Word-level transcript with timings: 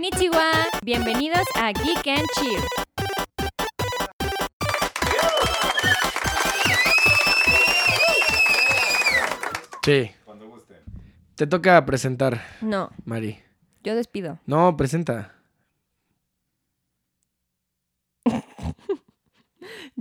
Konnichiwa. 0.00 0.50
Bienvenidos 0.82 1.44
a 1.56 1.72
Geek 1.72 2.06
and 2.08 2.26
Chill. 2.34 2.62
Sí. 9.84 10.10
Cuando 10.24 10.48
gusten. 10.48 10.78
Te 11.36 11.46
toca 11.46 11.84
presentar, 11.86 12.40
No, 12.60 12.90
Mari. 13.04 13.38
yo 13.82 13.94
despido. 13.94 14.38
No, 14.46 14.76
presenta. 14.76 15.34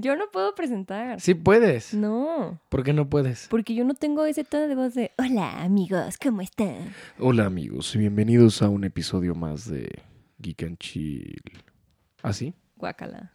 Yo 0.01 0.15
no 0.15 0.31
puedo 0.31 0.55
presentar. 0.55 1.19
Sí 1.19 1.33
puedes. 1.33 1.93
No, 1.93 2.61
¿Por 2.69 2.83
qué 2.85 2.93
no 2.93 3.09
puedes? 3.09 3.47
porque 3.49 3.75
yo 3.75 3.83
no 3.83 3.95
tengo 3.95 4.23
ese 4.25 4.45
tono 4.45 4.69
de 4.69 4.75
voz 4.75 4.93
de 4.93 5.11
Hola 5.17 5.61
amigos, 5.61 6.15
¿cómo 6.17 6.39
están? 6.41 6.95
Hola 7.19 7.45
amigos, 7.45 7.93
bienvenidos 7.97 8.61
a 8.61 8.69
un 8.69 8.85
episodio 8.85 9.35
más 9.35 9.69
de 9.69 9.89
Geek 10.37 10.63
and 10.63 10.77
Chill. 10.77 11.41
¿Ah, 12.23 12.31
sí? 12.31 12.53
Guácala. 12.77 13.33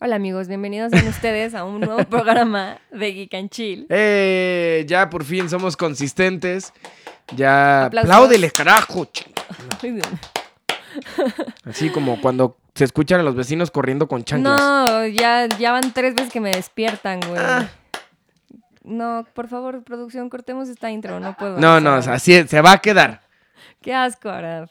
Hola 0.00 0.16
amigos, 0.16 0.48
bienvenidos 0.48 0.90
sean 0.90 1.06
ustedes 1.06 1.54
a 1.54 1.64
un 1.64 1.80
nuevo 1.80 2.02
programa 2.10 2.80
de 2.90 3.12
Geek 3.12 3.34
and 3.34 3.50
Chill. 3.50 3.86
¡Eh! 3.88 4.84
Ya 4.88 5.08
por 5.08 5.22
fin 5.22 5.48
somos 5.48 5.76
consistentes. 5.76 6.72
Ya. 7.36 7.84
Aplausos. 7.84 8.10
¡Apláudele, 8.10 8.50
carajo! 8.50 9.06
Así 11.64 11.90
como 11.90 12.20
cuando 12.20 12.56
se 12.76 12.84
escuchan 12.84 13.18
a 13.20 13.22
los 13.22 13.34
vecinos 13.34 13.70
corriendo 13.70 14.06
con 14.06 14.22
chanclas. 14.22 14.60
No, 14.60 15.06
ya, 15.06 15.46
ya 15.58 15.72
van 15.72 15.92
tres 15.92 16.14
veces 16.14 16.32
que 16.32 16.40
me 16.40 16.50
despiertan, 16.50 17.20
güey. 17.26 17.40
Ah. 17.42 17.68
No, 18.84 19.26
por 19.34 19.48
favor, 19.48 19.82
producción, 19.82 20.28
cortemos 20.30 20.68
esta 20.68 20.90
intro, 20.90 21.18
no 21.18 21.36
puedo. 21.36 21.58
No, 21.58 21.76
o 21.76 21.80
no, 21.80 22.00
sea, 22.02 22.14
así 22.14 22.40
se 22.46 22.60
va 22.60 22.72
a 22.72 22.78
quedar. 22.78 23.22
Qué 23.80 23.92
asco, 23.94 24.28
Arad. 24.28 24.68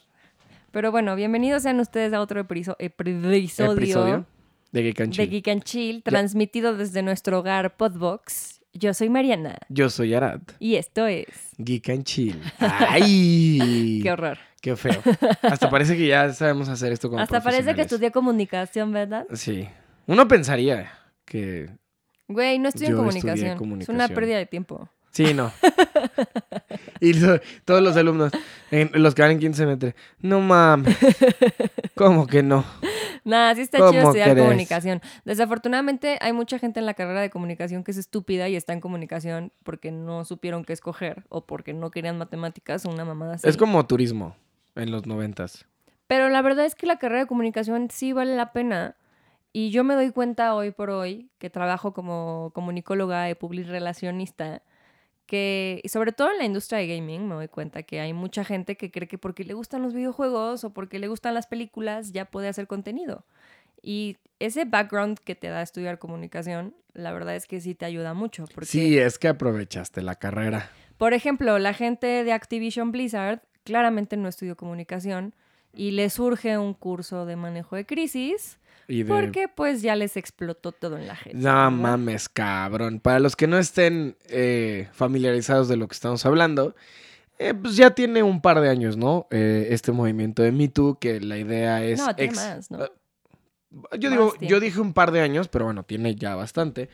Pero 0.70 0.90
bueno, 0.90 1.16
bienvenidos 1.16 1.62
sean 1.62 1.80
ustedes 1.80 2.12
a 2.12 2.20
otro 2.20 2.40
episo- 2.46 2.76
episodio, 2.78 3.72
Episodio 3.72 4.26
de 4.72 4.82
Geek 4.82 5.00
and 5.00 5.10
de 5.10 5.16
Chill. 5.16 5.30
Geek 5.30 5.48
and 5.48 5.62
Chill, 5.64 6.02
transmitido 6.02 6.76
desde 6.76 7.02
nuestro 7.02 7.38
hogar 7.40 7.76
Podbox. 7.76 8.55
Yo 8.78 8.92
soy 8.94 9.08
Mariana 9.08 9.56
Yo 9.68 9.88
soy 9.90 10.14
Arad. 10.14 10.40
y 10.58 10.76
esto 10.76 11.06
es... 11.06 11.26
Geek 11.58 11.88
and 11.90 12.04
Chill. 12.04 12.40
¡Ay! 12.58 14.00
Qué 14.02 14.10
horror. 14.12 14.38
Qué 14.60 14.76
feo. 14.76 15.00
Hasta 15.42 15.70
parece 15.70 15.96
que 15.96 16.06
ya 16.08 16.32
sabemos 16.32 16.68
hacer 16.68 16.92
esto 16.92 17.08
como 17.08 17.22
Hasta 17.22 17.40
parece 17.42 17.74
que 17.74 17.82
estudié 17.82 18.10
comunicación, 18.10 18.92
¿verdad? 18.92 19.26
Sí. 19.34 19.68
Uno 20.06 20.26
pensaría 20.28 20.92
que... 21.24 21.70
Güey, 22.28 22.58
no 22.58 22.68
estudié 22.68 22.92
comunicación. 22.92 23.34
estudié 23.34 23.46
Es 23.52 23.52
una 23.52 23.58
comunicación. 23.58 24.14
pérdida 24.14 24.38
de 24.38 24.46
tiempo. 24.46 24.88
Sí, 25.12 25.32
no. 25.32 25.52
y 27.00 27.12
todos 27.64 27.82
los 27.82 27.96
alumnos, 27.96 28.32
en- 28.70 28.90
los 28.94 29.14
que 29.14 29.22
van 29.22 29.30
en 29.32 29.38
15 29.38 29.56
semestre, 29.62 29.94
no 30.20 30.40
mames. 30.40 30.96
¿Cómo 31.94 32.26
que 32.26 32.42
no? 32.42 32.64
Nada, 33.26 33.56
sí 33.56 33.62
está 33.62 33.78
¿Cómo 33.78 33.90
chido 33.90 34.02
estudiar 34.04 34.38
comunicación. 34.38 35.02
Desafortunadamente 35.24 36.16
hay 36.20 36.32
mucha 36.32 36.60
gente 36.60 36.78
en 36.78 36.86
la 36.86 36.94
carrera 36.94 37.20
de 37.20 37.28
comunicación 37.28 37.82
que 37.82 37.90
es 37.90 37.96
estúpida 37.96 38.48
y 38.48 38.54
está 38.54 38.72
en 38.72 38.80
comunicación 38.80 39.52
porque 39.64 39.90
no 39.90 40.24
supieron 40.24 40.64
qué 40.64 40.72
escoger 40.72 41.24
o 41.28 41.44
porque 41.44 41.74
no 41.74 41.90
querían 41.90 42.18
matemáticas 42.18 42.86
o 42.86 42.90
una 42.90 43.04
mamada 43.04 43.34
así. 43.34 43.48
Es 43.48 43.56
como 43.56 43.84
turismo 43.84 44.36
en 44.76 44.92
los 44.92 45.06
noventas. 45.06 45.66
Pero 46.06 46.28
la 46.28 46.40
verdad 46.40 46.66
es 46.66 46.76
que 46.76 46.86
la 46.86 46.98
carrera 46.98 47.22
de 47.22 47.26
comunicación 47.26 47.88
sí 47.90 48.12
vale 48.12 48.36
la 48.36 48.52
pena. 48.52 48.94
Y 49.52 49.70
yo 49.70 49.82
me 49.82 49.94
doy 49.94 50.12
cuenta 50.12 50.54
hoy 50.54 50.70
por 50.70 50.90
hoy 50.90 51.28
que 51.38 51.50
trabajo 51.50 51.92
como 51.92 52.52
comunicóloga 52.54 53.28
y 53.28 53.34
public 53.34 53.66
relacionista, 53.66 54.62
que 55.26 55.80
y 55.82 55.88
sobre 55.88 56.12
todo 56.12 56.30
en 56.30 56.38
la 56.38 56.44
industria 56.44 56.78
de 56.78 56.86
gaming 56.86 57.28
me 57.28 57.34
doy 57.34 57.48
cuenta 57.48 57.82
que 57.82 58.00
hay 58.00 58.12
mucha 58.12 58.44
gente 58.44 58.76
que 58.76 58.90
cree 58.90 59.08
que 59.08 59.18
porque 59.18 59.44
le 59.44 59.54
gustan 59.54 59.82
los 59.82 59.92
videojuegos 59.92 60.64
o 60.64 60.72
porque 60.72 60.98
le 60.98 61.08
gustan 61.08 61.34
las 61.34 61.46
películas 61.46 62.12
ya 62.12 62.24
puede 62.26 62.48
hacer 62.48 62.66
contenido. 62.66 63.24
Y 63.82 64.16
ese 64.38 64.64
background 64.64 65.18
que 65.18 65.34
te 65.34 65.48
da 65.48 65.62
estudiar 65.62 65.98
comunicación, 65.98 66.74
la 66.94 67.12
verdad 67.12 67.36
es 67.36 67.46
que 67.46 67.60
sí 67.60 67.74
te 67.74 67.84
ayuda 67.84 68.14
mucho. 68.14 68.44
Porque, 68.54 68.66
Sí, 68.68 68.98
es 68.98 69.18
que 69.18 69.28
aprovechaste 69.28 70.02
la 70.02 70.14
carrera. 70.16 70.70
por 70.96 71.12
ejemplo, 71.12 71.58
la 71.58 71.74
gente 71.74 72.24
de 72.24 72.32
Activision 72.32 72.90
Blizzard 72.90 73.42
claramente 73.64 74.16
no 74.16 74.28
estudió 74.28 74.56
comunicación 74.56 75.34
y 75.74 75.90
le 75.90 76.08
surge 76.08 76.56
un 76.56 76.72
curso 76.72 77.26
de 77.26 77.36
manejo 77.36 77.76
de 77.76 77.84
crisis 77.84 78.58
Y 78.88 79.02
de... 79.02 79.08
porque 79.12 79.48
pues 79.48 79.82
ya 79.82 79.96
les 79.96 80.16
explotó 80.16 80.72
todo 80.72 80.96
en 80.98 81.06
la 81.08 81.16
gente. 81.16 81.38
No 81.38 81.70
mames, 81.70 82.28
cabrón. 82.28 83.00
Para 83.00 83.18
los 83.18 83.34
que 83.36 83.46
no 83.46 83.58
estén 83.58 84.16
eh, 84.28 84.88
familiarizados 84.92 85.68
de 85.68 85.76
lo 85.76 85.88
que 85.88 85.94
estamos 85.94 86.24
hablando, 86.24 86.76
eh, 87.38 87.52
pues 87.54 87.76
ya 87.76 87.90
tiene 87.90 88.22
un 88.22 88.40
par 88.40 88.60
de 88.60 88.68
años, 88.68 88.96
¿no? 88.96 89.26
Eh, 89.30 89.68
este 89.70 89.92
movimiento 89.92 90.42
de 90.42 90.52
Me 90.52 90.68
Too, 90.68 90.98
que 91.00 91.20
la 91.20 91.36
idea 91.38 91.82
es... 91.84 91.98
No, 91.98 92.14
tiene 92.14 92.32
ex- 92.32 92.36
más, 92.38 92.70
¿no? 92.70 92.84
Eh, 92.84 92.90
Yo, 93.98 94.10
Más 94.10 94.18
digo, 94.18 94.34
yo 94.40 94.60
dije 94.60 94.80
un 94.80 94.92
par 94.92 95.10
de 95.10 95.20
años, 95.20 95.48
pero 95.48 95.64
bueno, 95.66 95.82
tiene 95.82 96.14
ya 96.14 96.34
bastante. 96.34 96.88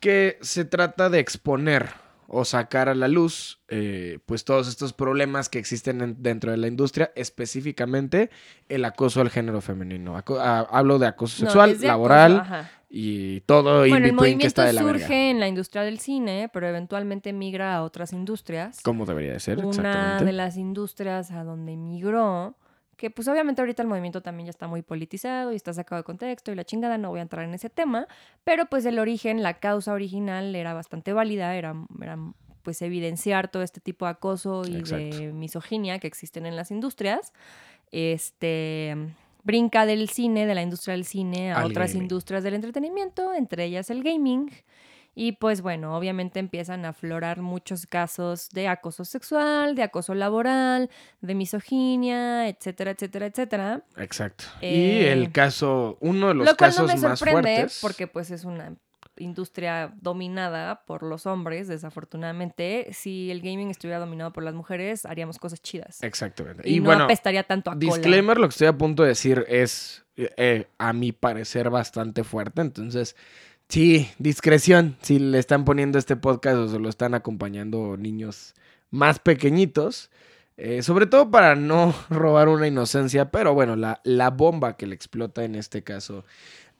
Que 0.00 0.38
se 0.40 0.64
trata 0.64 1.08
de 1.10 1.18
exponer 1.20 1.90
o 2.28 2.44
sacar 2.44 2.88
a 2.88 2.94
la 2.94 3.08
luz, 3.08 3.60
eh, 3.68 4.18
pues 4.26 4.44
todos 4.44 4.68
estos 4.68 4.92
problemas 4.92 5.48
que 5.48 5.58
existen 5.58 6.00
en- 6.00 6.22
dentro 6.22 6.50
de 6.50 6.56
la 6.56 6.66
industria, 6.66 7.12
específicamente 7.14 8.30
el 8.68 8.84
acoso 8.84 9.20
al 9.20 9.30
género 9.30 9.60
femenino. 9.60 10.16
Aco- 10.16 10.38
a- 10.40 10.60
hablo 10.60 10.98
de 10.98 11.06
acoso 11.06 11.44
No, 11.44 11.50
sexual, 11.50 11.78
de 11.78 11.86
laboral 11.86 12.40
acoso, 12.40 12.68
y 12.90 13.40
todo 13.42 13.86
in 13.86 13.90
Bueno, 13.92 14.06
el 14.06 14.12
between 14.12 14.38
que 14.38 14.46
está 14.46 14.62
movimiento 14.62 14.66
de 14.66 14.72
la 14.72 14.80
surge 14.92 15.08
verga. 15.14 15.30
en 15.30 15.40
la 15.40 15.48
industria 15.48 15.82
del 15.82 15.98
cine, 15.98 16.50
pero 16.52 16.66
eventualmente 16.68 17.32
migra 17.32 17.76
a 17.76 17.82
otras 17.82 18.12
industrias. 18.12 18.80
Como 18.82 19.06
debería 19.06 19.32
de 19.32 19.40
ser, 19.40 19.58
Una 19.58 19.68
exactamente. 19.70 20.24
de 20.24 20.32
las 20.32 20.56
industrias 20.56 21.30
a 21.30 21.44
donde 21.44 21.76
migró, 21.76 22.56
que 22.96 23.10
pues 23.10 23.28
obviamente 23.28 23.60
ahorita 23.60 23.82
el 23.82 23.88
movimiento 23.88 24.22
también 24.22 24.46
ya 24.46 24.50
está 24.50 24.66
muy 24.66 24.82
politizado 24.82 25.52
y 25.52 25.56
está 25.56 25.72
sacado 25.72 26.00
de 26.00 26.04
contexto 26.04 26.50
y 26.50 26.54
la 26.54 26.64
chingada, 26.64 26.96
no 26.98 27.10
voy 27.10 27.18
a 27.20 27.22
entrar 27.22 27.44
en 27.44 27.52
ese 27.54 27.68
tema, 27.70 28.06
pero 28.44 28.66
pues 28.66 28.86
el 28.86 28.98
origen, 28.98 29.42
la 29.42 29.54
causa 29.54 29.92
original 29.92 30.54
era 30.54 30.72
bastante 30.74 31.12
válida, 31.12 31.54
era, 31.56 31.74
era 32.00 32.18
pues 32.62 32.80
evidenciar 32.82 33.48
todo 33.48 33.62
este 33.62 33.80
tipo 33.80 34.06
de 34.06 34.12
acoso 34.12 34.66
y 34.66 34.76
Exacto. 34.76 35.18
de 35.18 35.32
misoginia 35.32 35.98
que 35.98 36.06
existen 36.06 36.46
en 36.46 36.56
las 36.56 36.70
industrias. 36.70 37.32
Este 37.92 38.96
brinca 39.44 39.86
del 39.86 40.08
cine, 40.08 40.44
de 40.44 40.54
la 40.56 40.62
industria 40.62 40.94
del 40.94 41.04
cine, 41.04 41.52
a 41.52 41.58
Al 41.58 41.66
otras 41.66 41.90
gaming. 41.92 42.02
industrias 42.02 42.42
del 42.42 42.54
entretenimiento, 42.54 43.32
entre 43.32 43.64
ellas 43.64 43.90
el 43.90 44.02
gaming. 44.02 44.50
Y 45.18 45.32
pues 45.32 45.62
bueno, 45.62 45.96
obviamente 45.96 46.38
empiezan 46.38 46.84
a 46.84 46.90
aflorar 46.90 47.40
muchos 47.40 47.86
casos 47.86 48.50
de 48.50 48.68
acoso 48.68 49.06
sexual, 49.06 49.74
de 49.74 49.82
acoso 49.82 50.14
laboral, 50.14 50.90
de 51.22 51.34
misoginia, 51.34 52.46
etcétera, 52.48 52.90
etcétera, 52.90 53.24
etcétera. 53.26 53.82
Exacto. 53.96 54.44
Eh, 54.60 55.00
y 55.02 55.06
el 55.06 55.32
caso, 55.32 55.96
uno 56.00 56.28
de 56.28 56.34
los 56.34 56.46
Lo 56.46 56.54
cual 56.56 56.70
casos 56.70 56.86
no 56.86 56.94
me 56.94 57.00
más 57.08 57.18
sorprende 57.18 57.54
fuertes. 57.56 57.78
porque 57.80 58.06
pues 58.06 58.30
es 58.30 58.44
una 58.44 58.74
industria 59.16 59.94
dominada 60.02 60.84
por 60.84 61.02
los 61.02 61.24
hombres, 61.24 61.66
desafortunadamente. 61.68 62.88
Si 62.92 63.30
el 63.30 63.40
gaming 63.40 63.70
estuviera 63.70 63.98
dominado 63.98 64.34
por 64.34 64.44
las 64.44 64.52
mujeres, 64.54 65.06
haríamos 65.06 65.38
cosas 65.38 65.62
chidas. 65.62 66.02
Exactamente. 66.02 66.68
Y, 66.68 66.74
Y, 66.76 66.80
no 66.80 66.86
bueno, 66.86 67.04
apestaría 67.04 67.42
tanto 67.42 67.70
a 67.70 67.74
cola. 67.74 67.86
disclaimer, 67.86 68.36
lo 68.36 68.48
que 68.48 68.52
estoy 68.52 68.66
a 68.66 68.76
punto 68.76 69.02
de 69.02 69.08
decir 69.08 69.46
es, 69.48 70.04
eh, 70.16 70.66
a 70.76 70.92
mi 70.92 71.12
parecer, 71.12 71.70
bastante 71.70 72.22
fuerte. 72.24 72.60
Entonces, 72.60 73.16
sí, 73.68 74.08
discreción. 74.18 74.96
Si 75.02 75.18
le 75.18 75.38
están 75.38 75.64
poniendo 75.64 75.98
este 75.98 76.16
podcast 76.16 76.56
o 76.56 76.68
se 76.68 76.78
lo 76.78 76.88
están 76.88 77.14
acompañando 77.14 77.96
niños 77.96 78.54
más 78.90 79.18
pequeñitos. 79.18 80.10
eh, 80.56 80.82
sobre 80.82 81.06
todo 81.06 81.30
para 81.30 81.54
no 81.54 81.94
robar 82.10 82.48
una 82.48 82.66
inocencia, 82.66 83.30
pero 83.30 83.54
bueno, 83.54 83.76
la, 83.76 84.00
la 84.04 84.30
bomba 84.30 84.76
que 84.76 84.86
le 84.86 84.94
explota 84.94 85.44
en 85.44 85.54
este 85.54 85.82
caso 85.82 86.24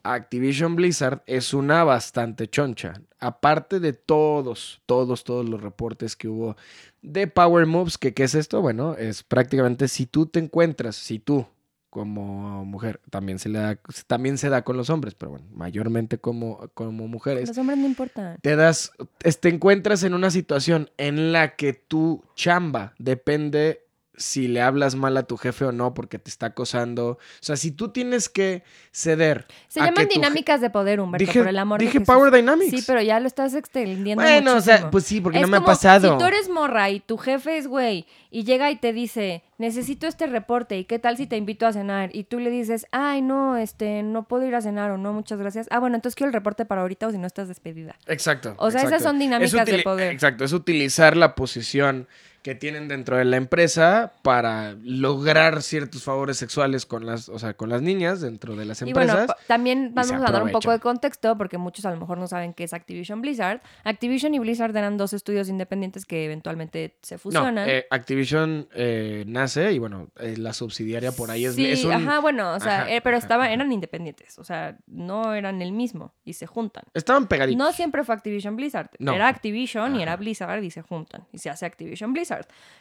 Activision 0.03 0.75
Blizzard 0.75 1.21
es 1.25 1.53
una 1.53 1.83
bastante 1.83 2.47
choncha. 2.47 3.01
Aparte 3.19 3.79
de 3.79 3.93
todos, 3.93 4.81
todos, 4.85 5.23
todos 5.23 5.47
los 5.47 5.61
reportes 5.61 6.15
que 6.15 6.27
hubo 6.27 6.55
de 7.01 7.27
Power 7.27 7.65
Moves, 7.65 7.97
que 7.97 8.13
qué 8.13 8.23
es 8.23 8.35
esto? 8.35 8.61
Bueno, 8.61 8.95
es 8.95 9.23
prácticamente 9.23 9.87
si 9.87 10.05
tú 10.05 10.25
te 10.27 10.39
encuentras, 10.39 10.95
si 10.95 11.19
tú 11.19 11.47
como 11.89 12.65
mujer, 12.65 12.99
también 13.09 13.39
se 13.39 13.49
le 13.49 13.59
da, 13.59 13.79
también 14.07 14.37
se 14.37 14.49
da 14.49 14.63
con 14.63 14.77
los 14.77 14.89
hombres, 14.89 15.15
pero 15.15 15.31
bueno, 15.31 15.45
mayormente 15.51 16.17
como, 16.17 16.69
como 16.73 17.07
mujeres, 17.07 17.47
Los 17.49 17.57
hombres 17.57 17.77
no 17.79 17.87
importan. 17.87 18.37
te 18.41 18.55
das, 18.55 18.91
te 19.39 19.49
encuentras 19.49 20.03
en 20.03 20.13
una 20.13 20.29
situación 20.29 20.89
en 20.97 21.31
la 21.31 21.55
que 21.55 21.73
tu 21.73 22.23
chamba 22.35 22.93
depende 22.99 23.86
si 24.17 24.47
le 24.47 24.61
hablas 24.61 24.95
mal 24.95 25.15
a 25.15 25.23
tu 25.23 25.37
jefe 25.37 25.63
o 25.65 25.71
no 25.71 25.93
porque 25.93 26.19
te 26.19 26.29
está 26.29 26.47
acosando. 26.47 27.11
O 27.11 27.19
sea, 27.39 27.55
si 27.55 27.71
tú 27.71 27.89
tienes 27.89 28.29
que 28.29 28.63
ceder. 28.91 29.45
Se 29.67 29.79
llaman 29.79 30.07
dinámicas 30.07 30.59
de 30.59 30.69
poder, 30.69 30.99
Humberto, 30.99 31.25
Dije, 31.25 31.39
por 31.39 31.47
el 31.47 31.59
amor 31.59 31.79
de 31.79 31.85
dije 31.85 31.99
Jesús. 31.99 32.13
Power 32.13 32.33
Dynamics. 32.33 32.71
Sí, 32.71 32.83
pero 32.85 33.01
ya 33.01 33.19
lo 33.19 33.27
estás 33.27 33.53
extendiendo 33.53 34.23
bueno, 34.23 34.55
o 34.55 34.61
sea, 34.61 34.89
pues 34.89 35.05
sí, 35.05 35.21
porque 35.21 35.37
Es 35.37 35.43
no 35.43 35.47
me 35.47 35.57
ha 35.57 35.61
pasado. 35.61 36.13
Si 36.13 36.17
tú 36.17 36.25
eres 36.25 36.49
morra 36.49 36.89
y 36.89 36.99
tu 36.99 37.17
jefe 37.17 37.57
es 37.57 37.67
güey 37.67 38.07
y 38.31 38.43
llega 38.43 38.71
y 38.71 38.75
te 38.77 38.91
dice, 38.91 39.43
necesito 39.59 40.07
este 40.07 40.25
reporte 40.27 40.77
y 40.77 40.85
qué 40.85 40.97
tal 40.97 41.15
si 41.17 41.27
te 41.27 41.37
invito 41.37 41.67
a 41.67 41.73
cenar 41.73 42.09
y 42.13 42.23
tú 42.23 42.39
le 42.39 42.49
dices, 42.49 42.87
ay, 42.91 43.21
no, 43.21 43.55
este, 43.55 44.01
no 44.01 44.27
puedo 44.27 44.45
ir 44.45 44.55
a 44.55 44.61
cenar 44.61 44.91
o 44.91 44.97
no, 44.97 45.13
muchas 45.13 45.37
gracias. 45.37 45.67
Ah, 45.69 45.79
bueno, 45.79 45.95
entonces 45.95 46.15
quiero 46.15 46.29
el 46.29 46.33
reporte 46.33 46.65
para 46.65 46.81
ahorita 46.81 47.07
o 47.07 47.11
si 47.11 47.17
no 47.19 47.27
estás 47.27 47.47
despedida. 47.47 47.95
Exacto. 48.07 48.55
O 48.57 48.71
sea, 48.71 48.81
esas 48.81 49.03
son 49.03 49.17
Es 49.17 49.21
dinámicas 49.21 49.65
de 49.65 49.79
poder. 49.83 50.11
Exacto, 50.11 50.43
es 50.43 50.53
utilizar 50.53 51.15
la 51.15 51.35
posición 51.35 52.07
que 52.47 52.55
tienen 52.55 52.87
dentro 52.87 53.17
de 53.17 53.25
la 53.25 53.35
empresa 53.35 54.13
para 54.21 54.71
lograr 54.81 55.61
ciertos 55.61 56.05
favores 56.05 56.37
sexuales 56.37 56.85
con 56.85 57.05
las, 57.05 57.27
o 57.27 57.37
sea, 57.39 57.55
con 57.55 57.67
las 57.67 57.81
niñas 57.81 58.21
dentro 58.21 58.55
de 58.55 58.63
las 58.63 58.81
Y 58.83 58.93
bueno, 58.93 59.11
empresas. 59.19 59.35
también 59.47 59.91
vamos 59.93 60.13
a 60.13 60.31
dar 60.31 60.43
un 60.43 60.51
poco 60.51 60.71
de 60.71 60.79
contexto 60.79 61.37
porque 61.37 61.57
muchos 61.57 61.83
a 61.85 61.91
lo 61.91 61.97
mejor 61.97 62.17
no 62.17 62.25
saben 62.25 62.53
qué 62.53 62.63
es 62.63 62.71
Activision 62.71 63.19
Blizzard. 63.19 63.59
Activision 63.83 64.33
y 64.33 64.39
Blizzard 64.39 64.73
eran 64.77 64.95
dos 64.95 65.11
estudios 65.11 65.49
independientes 65.49 66.05
que 66.05 66.23
eventualmente 66.23 66.95
se 67.01 67.15
no, 67.15 67.19
fusionan. 67.19 67.67
eh, 67.67 67.85
Activision 67.89 68.69
eh, 68.73 69.25
nace 69.27 69.73
y 69.73 69.79
bueno, 69.79 70.07
eh, 70.17 70.37
la 70.37 70.53
subsidiaria 70.53 71.11
por 71.11 71.29
ahí 71.31 71.43
es, 71.43 71.55
sí, 71.55 71.65
es 71.69 71.83
un... 71.83 71.91
ajá, 71.91 72.21
bueno, 72.21 72.53
o 72.53 72.61
sea, 72.61 72.83
Ajá, 72.83 72.93
eh, 72.93 73.01
pero 73.01 73.17
estaban, 73.17 73.51
eran 73.51 73.73
independientes, 73.73 74.39
o 74.39 74.45
sea, 74.45 74.77
no 74.87 75.33
eran 75.33 75.61
el 75.61 75.73
mismo 75.73 76.13
y 76.23 76.31
se 76.31 76.47
juntan. 76.47 76.85
Estaban 76.93 77.27
pegaditos. 77.27 77.57
No 77.57 77.73
siempre 77.73 78.05
fue 78.05 78.15
Activision 78.15 78.55
Blizzard. 78.55 78.89
No. 78.99 79.11
Era 79.11 79.27
Activision 79.27 79.97
y 79.97 80.01
era 80.01 80.15
Blizzard 80.15 80.63
y 80.63 80.71
se 80.71 80.81
juntan. 80.81 81.27
Y 81.33 81.39
se 81.39 81.49
hace 81.49 81.65
Activision 81.65 82.13
Blizzard. 82.13 82.36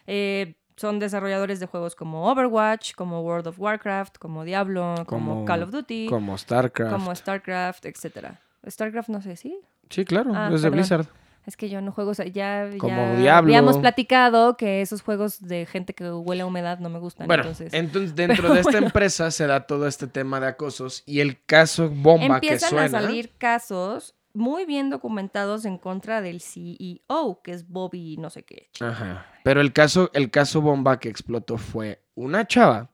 Eh, 0.06 0.54
son 0.76 0.98
desarrolladores 0.98 1.58
de 1.58 1.66
juegos 1.66 1.94
como 1.94 2.30
Overwatch, 2.30 2.92
como 2.94 3.22
World 3.22 3.46
of 3.46 3.58
Warcraft, 3.58 4.18
como 4.18 4.44
Diablo, 4.44 4.94
como, 5.06 5.30
Como- 5.36 5.44
Call 5.46 5.62
of 5.62 5.70
Duty, 5.70 6.06
como, 6.08 6.18
Como 6.26 6.36
StarCraft. 6.38 7.16
StarCraft, 7.16 7.86
etcétera. 7.86 8.40
StarCraft 8.68 9.08
no 9.08 9.22
sé, 9.22 9.36
¿sí? 9.36 9.58
Sí, 9.88 10.04
claro, 10.04 10.32
Ah, 10.34 10.50
es 10.52 10.62
de. 10.62 10.70
Blizzard. 10.70 11.06
Es 11.46 11.56
que 11.56 11.68
yo 11.68 11.80
no 11.80 11.92
juego, 11.92 12.10
o 12.10 12.14
sea, 12.14 12.26
ya, 12.26 12.68
Como 12.76 12.96
ya 12.96 13.14
Diablo. 13.14 13.48
habíamos 13.52 13.78
platicado 13.78 14.56
que 14.56 14.82
esos 14.82 15.00
juegos 15.02 15.40
de 15.46 15.64
gente 15.64 15.94
que 15.94 16.10
huele 16.10 16.42
a 16.42 16.46
humedad 16.46 16.80
no 16.80 16.90
me 16.90 16.98
gustan. 16.98 17.28
Bueno, 17.28 17.44
entonces, 17.44 17.72
entonces 17.72 18.14
dentro 18.16 18.42
pero 18.42 18.54
de 18.54 18.60
esta 18.62 18.72
bueno. 18.72 18.86
empresa 18.88 19.30
se 19.30 19.46
da 19.46 19.60
todo 19.60 19.86
este 19.86 20.08
tema 20.08 20.40
de 20.40 20.48
acosos 20.48 21.04
y 21.06 21.20
el 21.20 21.40
caso 21.46 21.88
bomba 21.88 22.40
que 22.40 22.48
empiezan 22.48 22.70
suena. 22.70 22.84
a 22.86 22.88
salir 22.88 23.30
casos 23.38 24.15
muy 24.36 24.66
bien 24.66 24.90
documentados 24.90 25.64
en 25.64 25.78
contra 25.78 26.20
del 26.20 26.40
CEO, 26.40 27.40
que 27.42 27.52
es 27.52 27.68
Bobby 27.68 28.16
no 28.18 28.30
sé 28.30 28.42
qué. 28.44 28.68
Ajá. 28.80 29.26
Pero 29.42 29.60
el 29.60 29.72
caso, 29.72 30.10
el 30.12 30.30
caso 30.30 30.60
bomba 30.60 31.00
que 31.00 31.08
explotó 31.08 31.56
fue 31.56 32.02
una 32.14 32.46
chava 32.46 32.90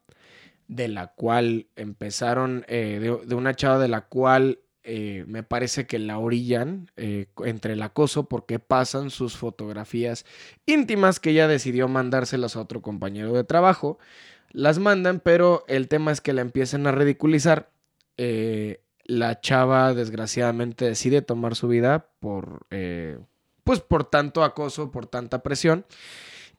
de 0.69 0.89
la 0.89 1.09
cual 1.09 1.67
empezaron, 1.77 2.65
eh, 2.69 3.19
de, 3.27 3.35
una 3.35 3.55
chava 3.55 3.79
de 3.79 3.89
la 3.89 4.03
cual 4.03 4.61
eh, 4.85 5.25
me 5.27 5.43
parece 5.43 5.87
que 5.87 5.99
la 5.99 6.19
orillan 6.19 6.91
eh, 6.97 7.27
entre 7.45 7.75
el 7.75 7.83
acoso 7.83 8.29
porque 8.29 8.59
pasan 8.59 9.11
sus 9.11 9.37
fotografías 9.37 10.25
íntimas 10.65 11.21
que 11.21 11.31
ella 11.31 11.49
decidió 11.49 11.89
mandárselas 11.89 12.57
a 12.57 12.61
otro 12.61 12.83
compañero 12.83 13.33
de 13.33 13.45
trabajo. 13.45 13.99
Las 14.51 14.79
mandan, 14.79 15.21
pero 15.21 15.65
el 15.67 15.89
tema 15.89 16.13
es 16.13 16.21
que 16.21 16.33
la 16.33 16.43
empiezan 16.43 16.87
a 16.87 16.93
ridiculizar. 16.93 17.71
La 19.13 19.41
chava 19.41 19.95
desgraciadamente 19.95 20.85
decide 20.87 21.23
tomar 21.23 21.55
su 21.57 21.69
vida 21.69 22.07
por, 22.21 22.67
eh, 22.71 23.19
pues 23.65 23.81
por 23.81 24.05
tanto 24.05 24.43
acoso, 24.45 24.91
por 24.91 25.07
tanta 25.07 25.43
presión. 25.43 25.85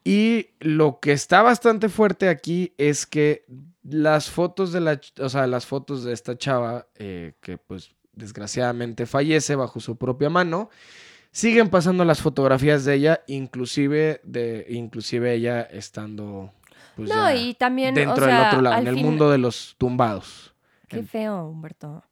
Y 0.03 0.47
lo 0.59 0.99
que 0.99 1.13
está 1.13 1.41
bastante 1.41 1.87
fuerte 1.89 2.27
aquí 2.29 2.73
es 2.77 3.05
que 3.05 3.45
las 3.83 4.29
fotos 4.29 4.71
de 4.73 4.81
la, 4.81 4.99
o 5.19 5.29
sea, 5.29 5.47
las 5.47 5.65
fotos 5.65 6.03
de 6.03 6.11
esta 6.13 6.37
chava, 6.37 6.87
eh, 6.95 7.33
que 7.41 7.57
pues 7.57 7.91
desgraciadamente 8.13 9.05
fallece 9.05 9.55
bajo 9.55 9.79
su 9.79 9.95
propia 9.97 10.29
mano, 10.29 10.69
siguen 11.31 11.69
pasando 11.69 12.05
las 12.05 12.21
fotografías 12.21 12.85
de 12.85 12.93
ella, 12.95 13.21
inclusive 13.27 14.19
de, 14.23 14.65
inclusive 14.69 15.33
ella 15.33 15.61
estando 15.61 16.51
pues, 16.95 17.09
no, 17.09 17.15
ya 17.15 17.35
y 17.35 17.53
también, 17.55 17.95
dentro 17.95 18.25
o 18.25 18.27
sea, 18.27 18.37
del 18.37 18.47
otro 18.47 18.61
lado, 18.61 18.81
en 18.81 18.87
el 18.87 18.95
fin- 18.95 19.05
mundo 19.05 19.31
de 19.31 19.37
los 19.39 19.75
tumbados. 19.77 20.53
Qué 20.87 21.01
feo, 21.01 21.47
Humberto. 21.47 22.03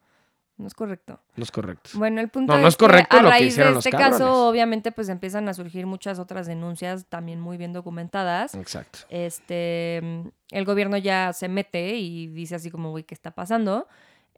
No 0.62 0.68
es 0.68 0.74
correcto. 0.74 1.20
No 1.36 1.42
es 1.42 1.50
correcto. 1.50 1.90
Bueno, 1.94 2.20
el 2.20 2.28
punto 2.28 2.54
No, 2.54 2.60
no 2.62 2.68
es 2.68 2.76
que 2.76 2.84
correcto 2.84 3.16
a 3.18 3.22
lo 3.22 3.28
que 3.28 3.34
raíz 3.34 3.48
hicieron 3.48 3.72
de 3.74 3.78
este 3.80 3.90
caso, 3.90 4.46
obviamente, 4.48 4.92
pues 4.92 5.08
empiezan 5.08 5.48
a 5.48 5.54
surgir 5.54 5.86
muchas 5.86 6.18
otras 6.20 6.46
denuncias 6.46 7.06
también 7.08 7.40
muy 7.40 7.56
bien 7.56 7.72
documentadas. 7.72 8.54
Exacto. 8.54 9.00
Este, 9.10 9.98
el 10.50 10.64
gobierno 10.64 10.96
ya 10.96 11.32
se 11.32 11.48
mete 11.48 11.96
y 11.96 12.28
dice 12.28 12.54
así 12.54 12.70
como, 12.70 12.90
güey, 12.90 13.04
¿qué 13.04 13.14
está 13.14 13.32
pasando? 13.32 13.88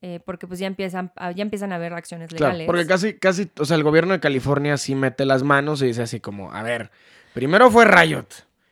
Eh, 0.00 0.20
porque 0.24 0.46
pues 0.46 0.58
ya 0.60 0.66
empiezan, 0.66 1.12
a- 1.16 1.30
ya 1.32 1.42
empiezan 1.42 1.72
a 1.72 1.76
haber 1.76 1.92
acciones 1.94 2.28
Claro, 2.30 2.52
legales. 2.54 2.66
porque 2.66 2.86
casi, 2.86 3.14
casi, 3.18 3.50
o 3.58 3.64
sea, 3.64 3.76
el 3.76 3.82
gobierno 3.84 4.12
de 4.12 4.20
California 4.20 4.76
sí 4.76 4.94
mete 4.94 5.24
las 5.24 5.42
manos 5.42 5.80
y 5.82 5.86
dice 5.86 6.02
así 6.02 6.20
como, 6.20 6.52
a 6.52 6.62
ver, 6.62 6.90
primero 7.32 7.70
fue 7.70 7.84
Riot 7.84 8.26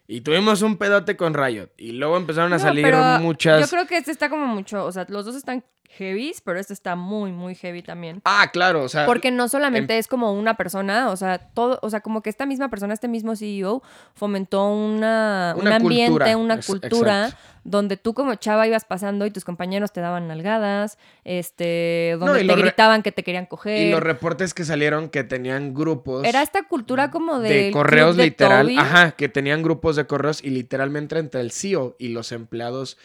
y 0.07 0.21
tuvimos 0.23 0.61
un 0.63 0.77
pedote 0.77 1.17
con 1.17 1.33
Riot 1.33 1.69
y 1.79 1.93
luego 1.93 2.17
empezaron 2.19 2.53
a 2.53 2.57
No, 2.57 2.63
salir 2.63 2.95
muchas... 3.21 3.61
Yo 3.63 3.69
creo 3.69 3.87
que 3.87 3.97
este 3.97 4.11
está 4.11 4.29
como 4.29 4.47
mucho, 4.47 4.85
o 4.85 4.93
sea, 4.93 5.07
los 5.09 5.25
dos 5.25 5.35
están 5.37 5.65
heavies, 5.99 6.41
pero 6.41 6.59
este 6.59 6.73
está 6.73 6.97
muy, 6.97 7.33
muy 7.33 7.55
heavy 7.55 7.83
también. 7.83 8.21
Ah, 8.25 8.51
claro, 8.53 8.83
o 8.85 8.89
sea, 8.89 9.07
Porque 9.07 9.31
no 9.31 9.49
solamente 9.49 9.95
em- 9.95 10.01
es 10.01 10.09
como 10.09 10.33
una 10.33 10.57
persona, 10.57 11.11
o 11.11 11.17
sea, 11.17 11.39
todo, 11.39 11.79
o 11.83 11.91
sea, 11.91 12.01
como 12.01 12.23
que 12.23 12.31
esta 12.31 12.47
misma 12.47 12.69
persona, 12.71 12.95
este 12.95 13.09
mismo 13.09 13.37
CEO, 13.37 13.83
fomentó 14.15 14.67
una, 14.69 15.55
un 15.59 15.69
ambiente, 15.69 16.11
cultura, 16.11 16.37
una 16.37 16.55
es- 16.55 16.67
cultura 16.67 17.25
exacto. 17.27 17.49
donde 17.65 17.97
tú 17.97 18.15
como 18.15 18.35
chava 18.35 18.67
ibas 18.67 18.85
pasando 18.85 19.25
y 19.27 19.31
tus 19.31 19.45
compañeros 19.45 19.93
te 19.93 20.01
daban 20.01 20.27
nalgadas, 20.29 20.99
este, 21.25 22.17
donde 22.19 22.45
te 22.45 22.55
gritaban 22.57 23.03
que 23.03 23.13
te 23.13 23.23
querían 23.23 23.47
coger. 23.47 23.87
y 23.87 23.91
los 23.91 24.01
reportes 24.01 24.55
que 24.55 24.65
salieron 24.65 25.09
que 25.09 25.25
tenían 25.25 25.75
grupos 25.75 26.25
Era 26.25 26.43
esta 26.43 26.63
cultura 26.65 27.11
como 27.11 27.39
de, 27.39 27.65
de 27.67 27.71
correos 27.71 28.17
literal, 28.17 28.71
ajá, 28.79 29.13
que 29.13 29.29
tenían 29.29 29.63
grupos 29.63 29.97
de 29.97 30.07
correos 30.07 30.43
y 30.43 30.51
literalmente 30.51 31.19
entre 31.19 31.41
el 31.41 31.51
CEO 31.53 31.97
y 31.99 32.09
los 32.09 32.33
empleados 32.33 32.97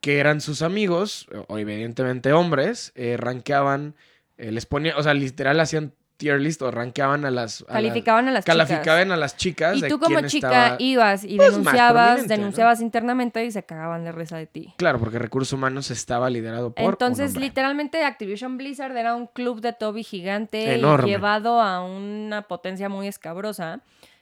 que 0.00 0.18
eran 0.18 0.40
sus 0.40 0.62
amigos, 0.62 1.26
o 1.48 1.58
evidentemente 1.58 2.32
hombres, 2.32 2.92
eh, 2.94 3.16
rankeaban, 3.18 3.94
eh, 4.38 4.50
les 4.50 4.66
ponían, 4.66 4.96
o 4.96 5.02
sea, 5.02 5.12
literal 5.14 5.60
hacían 5.60 5.92
tier 6.16 6.38
list 6.38 6.60
o 6.60 6.70
rankeaban 6.70 7.24
a 7.24 7.30
las... 7.30 7.62
a 7.62 7.64
la- 7.64 7.72
Calificaban 7.74 8.28
a 8.28 8.32
las 8.32 8.44
chicas. 8.44 8.56
calificaban 8.68 9.10
a 9.12 9.16
las 9.16 9.36
chicas. 9.38 9.76
Y 9.78 9.80
de 9.80 9.88
tú 9.88 9.98
como 9.98 10.20
chica 10.26 10.48
estaba- 10.50 10.76
ibas 10.78 11.24
y 11.24 11.36
pues, 11.38 11.50
denunciabas, 11.50 12.28
denunciabas 12.28 12.80
internamente 12.82 13.42
y 13.46 13.50
se 13.50 13.62
cagaban 13.62 14.04
de 14.04 14.12
risa 14.12 14.36
de 14.36 14.46
ti. 14.46 14.74
Claro, 14.76 14.98
porque 14.98 15.18
Recursos 15.18 15.54
Humanos 15.54 15.90
estaba 15.90 16.28
liderado 16.28 16.74
por. 16.74 16.84
Entonces, 16.84 17.36
literalmente 17.38 18.04
Activision 18.04 18.58
Blizzard 18.58 18.94
era 18.96 19.14
un 19.14 19.28
club 19.28 19.62
de 19.62 19.72
Toby 19.72 20.04
gigante 20.04 20.74
Enorme. 20.74 21.08
y 21.08 21.10
llevado 21.12 21.60
a 21.62 21.82
una 21.82 22.42
potencia 22.42 22.90
muy 22.90 23.08
escabrosa. 23.08 23.80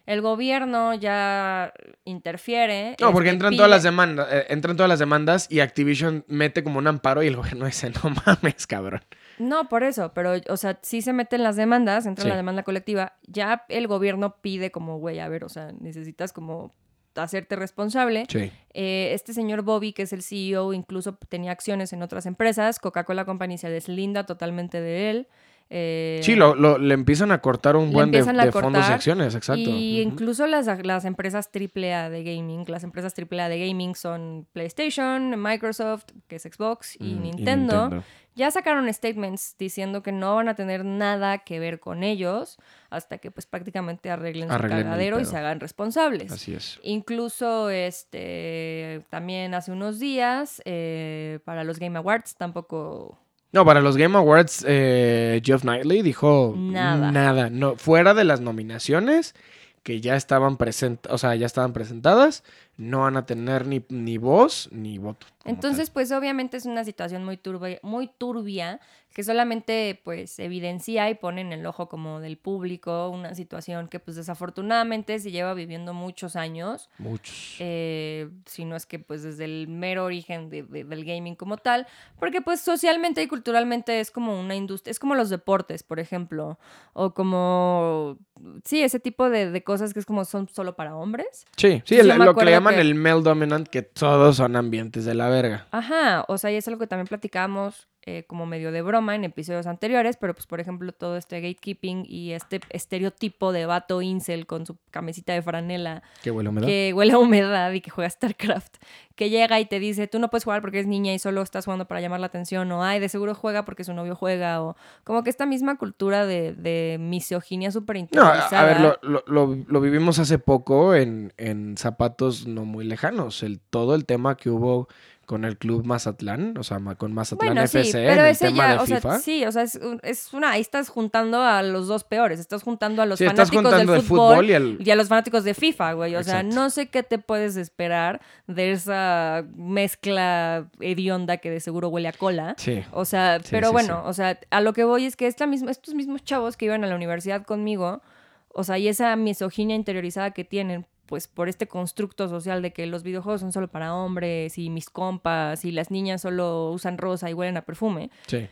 El 0.08 0.22
gobierno 0.22 0.94
ya 0.94 1.72
interfiere. 2.04 2.96
No, 3.00 3.12
porque 3.12 3.28
este, 3.28 3.34
entran 3.36 3.52
pide- 3.52 3.56
todas 3.58 3.70
las 3.70 3.82
demandas, 3.82 4.26
eh, 4.30 4.46
entran 4.48 4.76
todas 4.76 4.88
las 4.88 4.98
demandas 4.98 5.46
y 5.50 5.60
Activision 5.60 6.24
mete 6.28 6.64
como 6.64 6.78
un 6.78 6.86
amparo 6.86 7.22
y 7.22 7.26
el 7.26 7.36
gobierno 7.36 7.66
dice, 7.66 7.90
no 7.90 8.00
mames, 8.26 8.66
cabrón. 8.66 9.02
No, 9.38 9.68
por 9.68 9.82
eso, 9.84 10.12
pero, 10.14 10.32
o 10.48 10.56
sea, 10.56 10.78
sí 10.82 11.02
se 11.02 11.12
meten 11.12 11.42
las 11.42 11.56
demandas, 11.56 12.06
entra 12.06 12.24
Sí. 12.24 12.28
la 12.28 12.36
demanda 12.36 12.62
colectiva. 12.62 13.12
Ya 13.26 13.64
el 13.68 13.86
gobierno 13.86 14.36
pide 14.40 14.70
como, 14.70 14.98
güey, 14.98 15.20
a 15.20 15.28
ver, 15.28 15.44
o 15.44 15.48
sea, 15.48 15.72
necesitas 15.78 16.32
como 16.32 16.72
hacerte 17.14 17.56
responsable. 17.56 18.24
Sí. 18.28 18.50
Eh, 18.74 19.10
este 19.12 19.32
señor 19.34 19.62
Bobby, 19.62 19.92
que 19.92 20.02
es 20.02 20.12
el 20.12 20.22
CEO, 20.22 20.72
incluso 20.72 21.16
tenía 21.28 21.50
acciones 21.52 21.92
en 21.92 22.02
otras 22.02 22.26
empresas. 22.26 22.78
Coca-Cola 22.78 23.24
Company 23.24 23.58
se 23.58 23.68
deslinda 23.70 24.24
totalmente 24.24 24.80
de 24.80 25.10
él. 25.10 25.28
Eh, 25.70 26.20
Sí, 26.22 26.34
lo, 26.34 26.54
lo- 26.54 26.78
le 26.78 26.94
empiezan 26.94 27.30
a 27.30 27.40
cortar 27.42 27.76
un 27.76 27.92
buen 27.92 28.10
de, 28.10 28.22
fondos 28.52 28.88
y 28.88 28.92
acciones, 28.92 29.34
exacto. 29.34 29.60
Y 29.68 30.00
incluso 30.00 30.46
las, 30.46 30.66
las 30.84 31.04
empresas 31.04 31.50
AAA 31.54 32.08
de 32.08 32.24
gaming, 32.24 32.64
las 32.68 32.84
empresas 32.84 33.12
AAA 33.18 33.48
de 33.50 33.66
gaming 33.68 33.94
son 33.94 34.46
PlayStation, 34.52 35.40
Microsoft, 35.42 36.04
que 36.26 36.36
es 36.36 36.42
Xbox, 36.44 36.96
y, 36.98 37.14
Mm, 37.14 37.22
Nintendo, 37.22 38.02
Ya 38.34 38.50
sacaron 38.52 38.92
statements 38.94 39.56
diciendo 39.58 40.00
que 40.04 40.12
no 40.12 40.36
van 40.36 40.48
a 40.48 40.54
tener 40.54 40.84
nada 40.84 41.38
que 41.38 41.58
ver 41.58 41.80
con 41.80 42.04
ellos 42.04 42.56
hasta 42.88 43.18
que 43.18 43.32
pues 43.32 43.46
prácticamente 43.46 44.10
arreglen, 44.12 44.48
su 44.48 44.56
cagadero 44.56 45.18
y 45.18 45.24
se 45.24 45.36
hagan 45.36 45.58
responsables. 45.58 46.30
Así 46.30 46.54
es. 46.54 46.78
Incluso 46.84 47.68
este 47.70 49.04
también 49.10 49.54
hace 49.54 49.72
unos 49.72 49.98
días 49.98 50.62
eh, 50.64 51.40
para 51.44 51.64
los 51.64 51.78
Game 51.80 51.98
Awards 51.98 52.36
tampoco 52.36 53.18
No, 53.52 53.64
para 53.64 53.80
los 53.80 53.96
Game 53.96 54.16
Awards, 54.16 54.64
eh, 54.68 55.40
Jeff 55.44 55.62
Knightley 55.62 56.02
dijo 56.02 56.54
Nada. 56.56 57.10
Nada. 57.10 57.50
No, 57.50 57.76
fuera 57.76 58.14
de 58.14 58.24
las 58.24 58.40
nominaciones 58.40 59.34
que 59.82 60.00
ya 60.00 60.16
estaban 60.16 60.58
present, 60.58 61.06
o 61.08 61.16
sea, 61.16 61.34
ya 61.34 61.46
estaban 61.46 61.72
presentadas, 61.72 62.44
no 62.78 63.00
van 63.00 63.16
a 63.18 63.26
tener 63.26 63.66
ni, 63.66 63.84
ni 63.90 64.16
voz 64.16 64.68
ni 64.72 64.96
voto. 64.98 65.26
Entonces, 65.44 65.90
pues 65.90 66.12
obviamente 66.12 66.56
es 66.56 66.64
una 66.66 66.84
situación 66.84 67.24
muy 67.24 67.36
turbia, 67.36 67.78
muy 67.82 68.06
turbia 68.18 68.80
que 69.14 69.24
solamente 69.24 70.00
pues 70.04 70.38
evidencia 70.38 71.08
y 71.10 71.14
pone 71.14 71.40
en 71.40 71.52
el 71.52 71.64
ojo 71.66 71.88
como 71.88 72.20
del 72.20 72.36
público 72.36 73.08
una 73.08 73.34
situación 73.34 73.88
que 73.88 73.98
pues 73.98 74.16
desafortunadamente 74.16 75.18
se 75.18 75.30
lleva 75.30 75.54
viviendo 75.54 75.94
muchos 75.94 76.36
años, 76.36 76.90
muchos. 76.98 77.56
eh, 77.58 78.28
si 78.46 78.64
no 78.66 78.76
es 78.76 78.84
que 78.86 78.98
pues 78.98 79.22
desde 79.22 79.44
el 79.46 79.66
mero 79.68 80.04
origen 80.04 80.50
de- 80.50 80.62
de- 80.62 80.84
del 80.84 81.04
gaming 81.04 81.34
como 81.34 81.56
tal, 81.56 81.86
porque 82.20 82.42
pues 82.42 82.60
socialmente 82.60 83.22
y 83.22 83.26
culturalmente 83.26 84.00
es 84.00 84.10
como 84.10 84.38
una 84.38 84.54
industria, 84.54 84.90
es 84.90 84.98
como 84.98 85.14
los 85.14 85.30
deportes, 85.30 85.82
por 85.82 85.98
ejemplo, 85.98 86.58
o 86.92 87.14
como, 87.14 88.18
sí, 88.64 88.82
ese 88.82 89.00
tipo 89.00 89.30
de, 89.30 89.50
de 89.50 89.64
cosas 89.64 89.94
que 89.94 90.00
es 90.00 90.06
como 90.06 90.24
son 90.26 90.48
solo 90.48 90.76
para 90.76 90.94
hombres. 90.94 91.46
sí, 91.56 91.82
sí, 91.86 91.96
el- 91.98 92.08
lo 92.08 92.14
que 92.34 92.44
le 92.44 92.54
acuerdo 92.54 92.67
llaman 92.70 92.74
que- 92.76 92.80
el 92.88 92.94
male 92.94 93.22
dominant, 93.22 93.68
que 93.68 93.82
todos 93.82 94.36
son 94.36 94.56
ambientes 94.56 95.04
de 95.04 95.14
la 95.14 95.28
verga. 95.28 95.66
Ajá, 95.70 96.24
o 96.28 96.38
sea, 96.38 96.50
y 96.52 96.56
es 96.56 96.66
algo 96.68 96.80
que 96.80 96.86
también 96.86 97.06
platicábamos 97.06 97.88
eh, 98.08 98.24
como 98.26 98.46
medio 98.46 98.72
de 98.72 98.80
broma 98.80 99.14
en 99.14 99.24
episodios 99.24 99.66
anteriores, 99.66 100.16
pero 100.16 100.32
pues 100.34 100.46
por 100.46 100.60
ejemplo 100.60 100.92
todo 100.92 101.16
este 101.18 101.40
gatekeeping 101.42 102.04
y 102.08 102.32
este 102.32 102.60
estereotipo 102.70 103.52
de 103.52 103.66
vato 103.66 104.00
incel 104.00 104.46
con 104.46 104.64
su 104.64 104.76
camisita 104.90 105.34
de 105.34 105.42
franela 105.42 106.02
Que 106.22 106.30
huele 106.30 106.48
a 106.48 106.50
humedad. 106.50 106.66
que 106.66 106.92
huele 106.94 107.12
a 107.12 107.18
humedad 107.18 107.72
y 107.72 107.80
que 107.82 107.90
juega 107.90 108.08
StarCraft, 108.08 108.76
que 109.14 109.28
llega 109.30 109.60
y 109.60 109.66
te 109.66 109.78
dice, 109.78 110.06
tú 110.06 110.18
no 110.18 110.30
puedes 110.30 110.44
jugar 110.44 110.60
porque 110.62 110.78
eres 110.78 110.86
niña 110.88 111.12
y 111.12 111.18
solo 111.18 111.42
estás 111.42 111.64
jugando 111.66 111.86
para 111.86 112.00
llamar 112.00 112.20
la 112.20 112.26
atención, 112.28 112.70
o 112.72 112.82
ay, 112.82 113.00
de 113.00 113.08
seguro 113.08 113.34
juega 113.34 113.64
porque 113.64 113.84
su 113.84 113.92
novio 113.92 114.14
juega, 114.16 114.62
o 114.62 114.76
como 115.04 115.22
que 115.22 115.30
esta 115.30 115.44
misma 115.44 115.76
cultura 115.76 116.24
de, 116.24 116.54
de 116.54 116.96
misoginia 116.98 117.70
súper 117.70 118.06
No, 118.12 118.22
a, 118.22 118.64
ver, 118.64 118.80
lo, 118.80 118.98
lo- 119.02 119.24
lo- 119.26 119.54
lo 119.66 119.80
vivimos 119.80 120.18
hace 120.18 120.38
poco 120.38 120.94
en, 120.94 121.32
en 121.36 121.76
zapatos 121.76 122.46
no 122.46 122.64
muy 122.64 122.84
lejanos. 122.84 123.42
El, 123.42 123.58
todo 123.60 123.94
el 123.94 124.04
tema 124.04 124.36
que 124.36 124.50
hubo 124.50 124.88
con 125.28 125.44
el 125.44 125.58
club 125.58 125.84
Mazatlán, 125.84 126.56
o 126.56 126.62
sea, 126.62 126.80
con 126.96 127.12
Mazatlán 127.12 127.48
Bueno, 127.50 127.60
FC 127.62 127.84
sí, 127.84 127.98
en 127.98 128.06
pero 128.06 128.24
el 128.24 128.30
ese 128.30 128.46
tema 128.46 128.56
ya, 128.66 128.72
de 128.72 128.78
o 128.78 128.86
FIFA. 128.86 129.00
sea, 129.00 129.18
sí, 129.18 129.44
o 129.44 129.52
sea, 129.52 129.62
es, 129.62 129.74
un- 129.74 130.00
es 130.02 130.32
una, 130.32 130.52
ahí 130.52 130.62
estás 130.62 130.88
juntando 130.88 131.42
a 131.42 131.62
los 131.62 131.86
dos 131.86 132.02
peores, 132.04 132.40
estás 132.40 132.62
juntando 132.62 133.02
a 133.02 133.06
los 133.06 133.18
sí, 133.18 133.26
fanáticos 133.26 133.70
del 133.76 133.86
de 133.86 134.00
fútbol, 134.00 134.30
fútbol 134.36 134.46
y 134.48 134.52
el... 134.54 134.78
y 134.82 134.90
a 134.90 134.96
los 134.96 135.08
fanáticos 135.08 135.44
de 135.44 135.52
FIFA, 135.52 135.92
güey. 135.92 136.14
O 136.16 136.24
sea, 136.24 136.42
no 136.42 136.70
sé 136.70 136.86
qué 136.88 137.02
te 137.02 137.18
puedes 137.18 137.56
esperar 137.56 138.22
de 138.46 138.72
esa 138.72 139.44
mezcla 139.54 140.66
hedionda 140.80 141.36
que 141.36 141.50
de 141.50 141.60
seguro 141.60 141.88
huele 141.88 142.08
a 142.08 142.12
cola. 142.12 142.54
Sí. 142.56 142.82
O 142.92 143.04
sea, 143.04 143.38
Sí, 143.40 143.48
pero 143.50 143.70
bueno, 143.72 144.02
o 144.06 144.12
sea, 144.14 144.38
a 144.50 144.60
lo 144.60 144.72
que 144.72 144.84
voy 144.84 145.04
es 145.04 145.14
que 145.16 145.26
esta 145.26 145.46
misma, 145.46 145.70
estos 145.70 145.94
mismos 145.94 146.24
chavos 146.24 146.56
que 146.56 146.64
iban 146.64 146.84
a 146.84 146.86
la 146.86 146.96
universidad 146.96 147.44
conmigo, 147.44 148.00
o 148.48 148.64
sea, 148.64 148.78
y 148.78 148.88
esa 148.88 149.14
misoginia 149.16 149.76
interiorizada 149.76 150.30
que 150.32 150.44
tienen, 150.44 150.86
pues 151.08 151.26
por 151.26 151.48
este 151.48 151.66
constructo 151.66 152.28
social 152.28 152.62
de 152.62 152.72
que 152.72 152.86
los 152.86 153.02
videojuegos 153.02 153.40
son 153.40 153.50
solo 153.50 153.66
para 153.66 153.94
hombres 153.94 154.58
y 154.58 154.68
mis 154.68 154.90
compas 154.90 155.64
y 155.64 155.72
las 155.72 155.90
niñas 155.90 156.20
solo 156.20 156.70
usan 156.70 156.98
rosa 156.98 157.30
y 157.30 157.34
huelen 157.34 157.56
a 157.56 157.62
perfume. 157.62 158.10
Sí. 158.26 158.46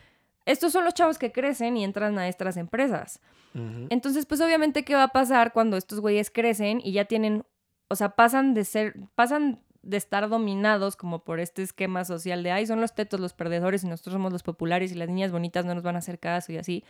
Estos 0.46 0.72
son 0.72 0.84
los 0.84 0.94
chavos 0.94 1.18
que 1.18 1.32
crecen 1.32 1.76
y 1.76 1.84
entran 1.84 2.18
a 2.18 2.28
estas 2.28 2.56
empresas. 2.56 3.20
Entonces, 3.88 4.26
pues 4.26 4.42
obviamente, 4.42 4.84
¿qué 4.84 4.94
va 4.94 5.04
a 5.04 5.08
pasar 5.08 5.54
cuando 5.54 5.78
estos 5.78 6.00
güeyes 6.00 6.30
crecen 6.30 6.78
y 6.84 6.92
ya 6.92 7.06
tienen, 7.06 7.42
o 7.88 7.96
sea, 7.96 8.10
pasan 8.10 8.52
de 8.52 8.64
ser, 8.64 8.96
pasan 9.14 9.62
de 9.86 9.96
estar 9.96 10.28
dominados 10.28 10.96
como 10.96 11.20
por 11.24 11.40
este 11.40 11.62
esquema 11.62 12.04
social 12.04 12.42
de, 12.42 12.50
ay, 12.50 12.66
son 12.66 12.80
los 12.80 12.94
tetos 12.94 13.20
los 13.20 13.32
perdedores 13.32 13.84
y 13.84 13.86
nosotros 13.86 14.12
somos 14.14 14.32
los 14.32 14.42
populares 14.42 14.92
y 14.92 14.94
las 14.96 15.08
niñas 15.08 15.32
bonitas 15.32 15.64
no 15.64 15.74
nos 15.74 15.82
van 15.82 15.94
a 15.96 16.00
hacer 16.00 16.18
caso 16.18 16.52
y 16.52 16.56
así. 16.58 16.84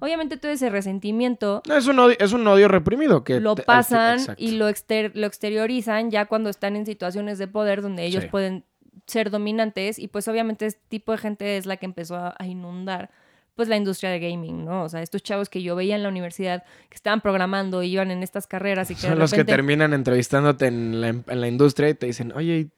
Obviamente 0.00 0.36
todo 0.36 0.52
ese 0.52 0.68
resentimiento 0.70 1.62
No, 1.66 1.76
es 1.76 1.86
un 1.86 1.98
odio, 1.98 2.16
es 2.18 2.32
un 2.32 2.46
odio 2.46 2.68
reprimido 2.68 3.24
que 3.24 3.40
lo 3.40 3.54
pasan 3.56 4.18
y 4.36 4.52
lo, 4.52 4.68
exter- 4.68 5.12
lo 5.14 5.26
exteriorizan 5.26 6.10
ya 6.10 6.26
cuando 6.26 6.50
están 6.50 6.76
en 6.76 6.86
situaciones 6.86 7.38
de 7.38 7.48
poder 7.48 7.82
donde 7.82 8.04
ellos 8.04 8.24
Sí. 8.24 8.28
pueden 8.28 8.64
ser 9.06 9.30
dominantes 9.30 9.98
y 9.98 10.08
pues 10.08 10.28
obviamente 10.28 10.66
este 10.66 10.82
tipo 10.88 11.12
de 11.12 11.18
gente 11.18 11.56
es 11.56 11.66
la 11.66 11.76
que 11.76 11.86
empezó 11.86 12.16
a, 12.16 12.34
a 12.38 12.46
inundar 12.46 13.10
pues 13.54 13.68
la 13.68 13.76
industria 13.76 14.10
de 14.10 14.18
gaming, 14.20 14.64
¿no? 14.64 14.84
O 14.84 14.88
sea, 14.88 15.02
estos 15.02 15.22
chavos 15.22 15.48
que 15.48 15.62
yo 15.62 15.76
veía 15.76 15.94
en 15.96 16.02
la 16.02 16.08
universidad 16.08 16.64
que 16.88 16.94
estaban 16.94 17.20
programando 17.20 17.82
y 17.82 17.92
iban 17.92 18.10
en 18.10 18.22
estas 18.22 18.46
carreras 18.46 18.90
y 18.90 18.94
que 18.94 19.02
de 19.02 19.08
Son 19.08 19.18
los 19.18 19.30
que 19.30 19.38
repente- 19.38 19.52
terminan 19.52 19.92
entrevistándote 19.92 20.66
en 20.66 21.00
la, 21.00 21.08
en 21.08 21.40
la 21.40 21.48
industria 21.48 21.88
y 21.90 21.94
te 21.94 22.06
dicen, 22.06 22.32
oye, 22.32 22.68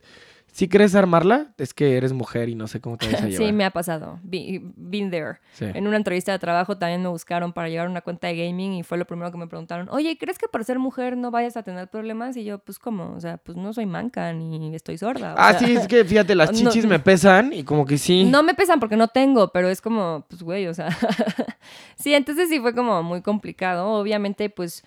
¿sí 0.54 0.68
quieres 0.68 0.94
armarla? 0.94 1.52
Es 1.58 1.74
que 1.74 1.96
eres 1.96 2.12
mujer 2.12 2.48
y 2.48 2.54
no 2.54 2.68
sé 2.68 2.80
cómo 2.80 2.96
te 2.96 3.06
vas 3.10 3.22
a 3.22 3.26
llevar. 3.28 3.46
Sí, 3.48 3.52
me 3.52 3.64
ha 3.64 3.70
pasado. 3.70 4.20
Be- 4.22 4.60
been 4.76 5.10
there. 5.10 5.40
Sí. 5.54 5.64
En 5.74 5.88
una 5.88 5.96
entrevista 5.96 6.30
de 6.30 6.38
trabajo 6.38 6.78
también 6.78 7.02
me 7.02 7.08
buscaron 7.08 7.52
para 7.52 7.68
llevar 7.68 7.88
una 7.88 8.02
cuenta 8.02 8.28
de 8.28 8.36
gaming 8.36 8.74
y 8.74 8.82
fue 8.84 8.96
lo 8.96 9.04
primero 9.04 9.32
que 9.32 9.36
me 9.38 9.48
preguntaron, 9.48 9.88
oye, 9.90 10.16
¿crees 10.16 10.38
que 10.38 10.46
por 10.46 10.64
ser 10.64 10.78
mujer 10.78 11.16
no 11.16 11.32
vayas 11.32 11.56
a 11.56 11.64
tener 11.64 11.88
problemas? 11.88 12.36
Y 12.36 12.44
yo, 12.44 12.60
pues, 12.60 12.78
¿cómo? 12.78 13.12
O 13.16 13.20
sea, 13.20 13.36
pues 13.38 13.58
no 13.58 13.72
soy 13.72 13.86
manca 13.86 14.32
ni 14.32 14.74
estoy 14.76 14.96
sorda. 14.96 15.34
o 15.34 15.36
Ah, 15.38 15.50
sea, 15.58 15.66
sí, 15.66 15.74
es 15.74 15.88
que 15.88 16.04
fíjate, 16.04 16.34
las 16.36 16.52
no- 16.62 16.70
chichis 16.70 16.86
me 16.86 17.00
pesan 17.00 17.52
y 17.52 17.64
como 17.64 17.84
que 17.84 17.98
sí. 17.98 18.24
No 18.24 18.42
me 18.44 18.54
pesan 18.54 18.78
porque 18.78 18.96
no 18.96 19.08
tengo, 19.08 19.48
pero 19.48 19.68
es 19.68 19.80
como, 19.80 20.24
pues, 20.28 20.42
güey, 20.42 20.68
o 20.68 20.74
sea. 20.74 20.88
sí, 21.96 22.14
entonces 22.14 22.48
sí 22.48 22.60
fue 22.60 22.74
como 22.74 23.02
muy 23.02 23.22
complicado. 23.22 23.88
Obviamente, 23.88 24.50
pues, 24.50 24.84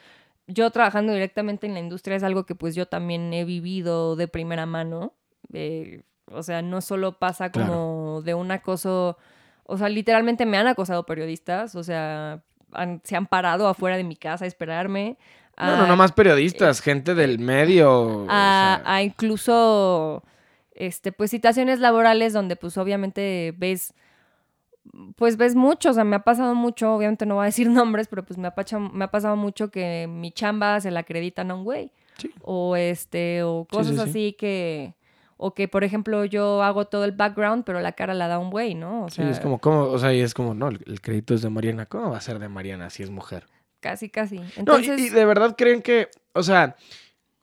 yo 0.48 0.70
trabajando 0.72 1.12
directamente 1.14 1.68
en 1.68 1.74
la 1.74 1.80
industria 1.82 2.16
es 2.16 2.24
algo 2.24 2.46
que, 2.46 2.56
pues, 2.56 2.74
yo 2.76 2.86
también 2.86 3.34
he 3.34 3.44
vivido 3.46 4.16
de 4.16 4.28
primera 4.28 4.66
mano. 4.66 5.14
Eh, 5.54 6.04
o 6.32 6.44
sea, 6.44 6.62
no 6.62 6.82
solo 6.82 7.18
pasa 7.20 7.52
como 7.52 8.22
de 8.24 8.34
un 8.34 8.52
acoso. 8.52 9.18
O 9.64 9.78
sea, 9.78 9.90
literalmente 9.90 10.46
me 10.46 10.58
han 10.58 10.68
acosado 10.68 11.06
periodistas. 11.06 11.76
O 11.76 11.84
sea, 11.84 12.44
han- 12.72 13.02
se 13.04 13.16
han 13.16 13.28
parado 13.28 13.68
afuera 13.68 13.98
de 13.98 14.04
mi 14.04 14.16
casa 14.16 14.46
a 14.46 14.48
esperarme. 14.48 15.18
No, 15.60 15.76
no, 15.76 15.88
no 15.88 15.96
más 15.96 16.12
periodistas, 16.12 16.82
gente 16.82 17.16
del 17.16 17.40
medio. 17.40 17.92
o 17.92 18.26
a, 18.30 18.80
sea, 18.80 18.82
a 18.86 19.02
incluso 19.02 20.24
este 20.72 21.12
pues 21.12 21.32
situaciones 21.32 21.80
laborales 21.80 22.32
donde 22.34 22.56
pues 22.56 22.78
obviamente 22.78 23.56
ves 23.58 23.94
pues 25.16 25.38
ves 25.38 25.56
mucho, 25.56 25.90
o 25.90 25.94
sea, 25.94 26.04
me 26.04 26.16
ha 26.16 26.24
pasado 26.24 26.56
mucho, 26.56 26.94
obviamente 26.94 27.26
no 27.26 27.36
voy 27.36 27.44
a 27.44 27.46
decir 27.48 27.70
nombres, 27.72 28.08
pero 28.08 28.24
pues 28.24 28.38
me 28.38 28.48
ha, 28.48 28.54
me 28.94 29.04
ha 29.06 29.12
pasado 29.12 29.36
mucho 29.36 29.70
que 29.70 30.08
mi 30.10 30.32
chamba 30.32 30.80
se 30.80 30.92
la 30.92 31.02
acreditan 31.02 31.52
a 31.52 31.56
un 31.56 31.64
güey. 31.64 31.92
Sí. 32.18 32.32
O 32.42 32.76
este, 32.76 33.44
o 33.44 33.68
cosas 33.70 33.96
sí, 33.96 34.02
sí. 34.02 34.10
así 34.10 34.34
que, 34.34 34.94
o 35.38 35.54
que 35.54 35.68
por 35.68 35.84
ejemplo 35.84 36.26
yo 36.26 36.64
hago 36.64 36.86
todo 36.86 37.06
el 37.06 37.12
background, 37.12 37.64
pero 37.64 37.80
la 37.80 37.92
cara 37.94 38.14
la 38.14 38.28
da 38.28 38.40
un 38.40 38.50
güey, 38.50 38.76
¿no? 38.76 39.06
O 39.06 39.10
sí, 39.10 39.18
sea, 39.18 39.30
es 39.30 39.40
como, 39.40 39.60
¿cómo? 39.60 39.84
O 39.84 40.00
sea, 40.00 40.14
y 40.14 40.20
es 40.22 40.34
como, 40.34 40.54
no, 40.54 40.68
el, 40.70 40.80
el 40.86 41.00
crédito 41.02 41.34
es 41.34 41.42
de 41.42 41.50
Mariana. 41.50 41.86
¿Cómo 41.86 42.10
va 42.12 42.18
a 42.18 42.22
ser 42.22 42.40
de 42.40 42.50
Mariana 42.50 42.90
si 42.90 43.04
es 43.04 43.10
mujer? 43.10 43.46
casi, 43.80 44.10
casi. 44.10 44.38
No, 44.40 44.44
y- 44.46 44.52
Entonces, 44.58 45.00
y, 45.00 45.10
de 45.10 45.24
verdad 45.26 45.56
creen 45.58 45.82
que, 45.82 46.10
o 46.34 46.44
sea, 46.44 46.76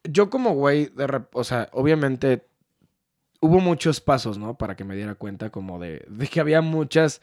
yo 0.02 0.28
como 0.28 0.54
güey, 0.54 0.86
de 0.86 1.06
rep- 1.06 1.28
o 1.32 1.44
sea, 1.44 1.68
obviamente 1.72 2.44
hubo 3.40 3.60
muchos 3.60 4.00
pasos, 4.00 4.36
¿no? 4.38 4.54
Para 4.58 4.74
que 4.76 4.84
me 4.84 4.96
diera 4.96 5.14
cuenta 5.14 5.50
como 5.50 5.78
de, 5.78 6.04
de 6.08 6.26
que 6.26 6.40
había 6.40 6.60
muchas 6.60 7.20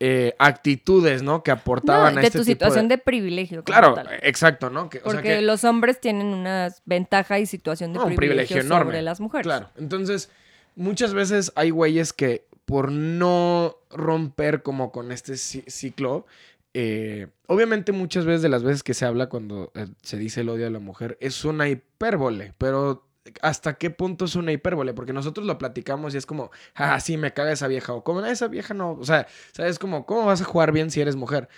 eh, 0.00 0.34
actitudes, 0.38 1.22
¿no? 1.22 1.42
Que 1.42 1.50
no, 1.52 1.56
aportaban 1.58 2.18
a 2.18 2.20
de 2.20 2.26
este 2.26 2.38
tu 2.38 2.44
tipo 2.44 2.52
situación 2.64 2.88
de... 2.88 2.96
de, 2.96 3.02
privilegio. 3.02 3.62
Claro, 3.64 3.94
tal. 3.94 4.08
exacto, 4.22 4.68
¿no? 4.70 4.90
Que, 4.90 4.98
o 4.98 5.02
sea, 5.02 5.12
Porque 5.12 5.36
que- 5.36 5.42
los 5.42 5.64
hombres 5.64 6.00
tienen 6.00 6.26
una 6.28 6.68
ventaja 6.84 7.38
y 7.38 7.46
situación 7.46 7.92
de 7.92 7.98
No, 8.00 8.06
un 8.06 8.14
privilegio, 8.16 8.60
enorme. 8.60 8.86
sobre 8.92 9.02
las 9.02 9.20
mujeres. 9.20 9.44
Claro. 9.46 9.70
Entonces, 9.76 10.30
muchas 10.76 11.14
veces 11.14 11.52
hay 11.54 11.70
güeyes 11.70 12.12
que 12.12 12.46
por 12.64 12.90
no 12.90 13.76
romper 13.90 14.62
como 14.62 14.90
con 14.90 15.12
este 15.12 15.34
ci- 15.34 15.68
ciclo, 15.68 16.26
eh, 16.72 17.28
obviamente 17.46 17.92
muchas 17.92 18.24
veces 18.24 18.42
de 18.42 18.48
las 18.48 18.62
veces 18.64 18.82
que 18.82 18.94
se 18.94 19.04
habla 19.04 19.28
cuando 19.28 19.70
eh, 19.74 19.86
se 20.02 20.16
dice 20.18 20.40
el 20.40 20.48
odio 20.48 20.66
a 20.66 20.70
la 20.70 20.80
mujer 20.80 21.16
es 21.20 21.44
una 21.44 21.68
hipérbole, 21.68 22.52
pero 22.58 23.06
¿hasta 23.42 23.74
qué 23.74 23.90
punto 23.90 24.24
es 24.26 24.36
una 24.36 24.52
hipérbole? 24.52 24.92
Porque 24.94 25.12
nosotros 25.12 25.46
lo 25.46 25.58
platicamos 25.58 26.14
y 26.14 26.18
es 26.18 26.26
como, 26.26 26.50
ah, 26.74 26.98
sí, 27.00 27.16
me 27.16 27.32
caga 27.32 27.52
esa 27.52 27.68
vieja, 27.68 27.92
o 27.94 28.04
como, 28.04 28.20
"No, 28.20 28.26
esa 28.26 28.48
vieja 28.48 28.74
no, 28.74 28.92
o 28.92 29.04
sea, 29.04 29.26
¿sabes? 29.52 29.78
Como, 29.78 30.06
¿cómo 30.06 30.26
vas 30.26 30.40
a 30.42 30.44
jugar 30.44 30.72
bien 30.72 30.90
si 30.90 31.00
eres 31.00 31.16
mujer? 31.16 31.48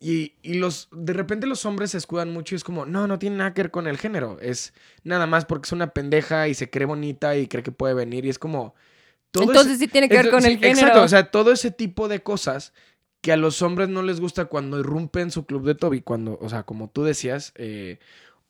Y, 0.00 0.34
y 0.42 0.54
los, 0.54 0.88
de 0.92 1.12
repente 1.14 1.46
los 1.46 1.64
hombres 1.64 1.92
se 1.92 1.98
escudan 1.98 2.30
mucho 2.32 2.54
y 2.54 2.56
es 2.56 2.64
como, 2.64 2.84
no, 2.84 3.06
no 3.06 3.18
tiene 3.18 3.36
nada 3.36 3.54
que 3.54 3.62
ver 3.62 3.70
con 3.70 3.86
el 3.86 3.96
género. 3.96 4.38
Es 4.40 4.74
nada 5.02 5.26
más 5.26 5.46
porque 5.46 5.66
es 5.66 5.72
una 5.72 5.92
pendeja 5.94 6.46
y 6.48 6.54
se 6.54 6.68
cree 6.68 6.84
bonita 6.86 7.36
y 7.36 7.46
cree 7.46 7.62
que 7.62 7.72
puede 7.72 7.94
venir. 7.94 8.24
Y 8.26 8.28
es 8.28 8.38
como. 8.38 8.74
todo 9.30 9.44
Entonces 9.44 9.72
ese- 9.74 9.80
sí 9.86 9.88
tiene 9.88 10.08
que 10.08 10.16
ver 10.16 10.30
con 10.30 10.44
Entonces, 10.44 10.52
el 10.52 10.58
género. 10.58 10.86
Exacto, 10.88 11.02
o 11.04 11.08
sea, 11.08 11.30
todo 11.30 11.52
ese 11.52 11.70
tipo 11.70 12.08
de 12.08 12.22
cosas 12.22 12.74
que 13.22 13.32
a 13.32 13.36
los 13.38 13.62
hombres 13.62 13.88
no 13.88 14.02
les 14.02 14.20
gusta 14.20 14.44
cuando 14.46 14.78
irrumpen 14.78 15.30
su 15.30 15.46
club 15.46 15.64
de 15.64 15.74
Toby, 15.74 16.02
cuando, 16.02 16.38
o 16.42 16.48
sea, 16.50 16.64
como 16.64 16.90
tú 16.90 17.04
decías, 17.04 17.52
eh, 17.56 17.98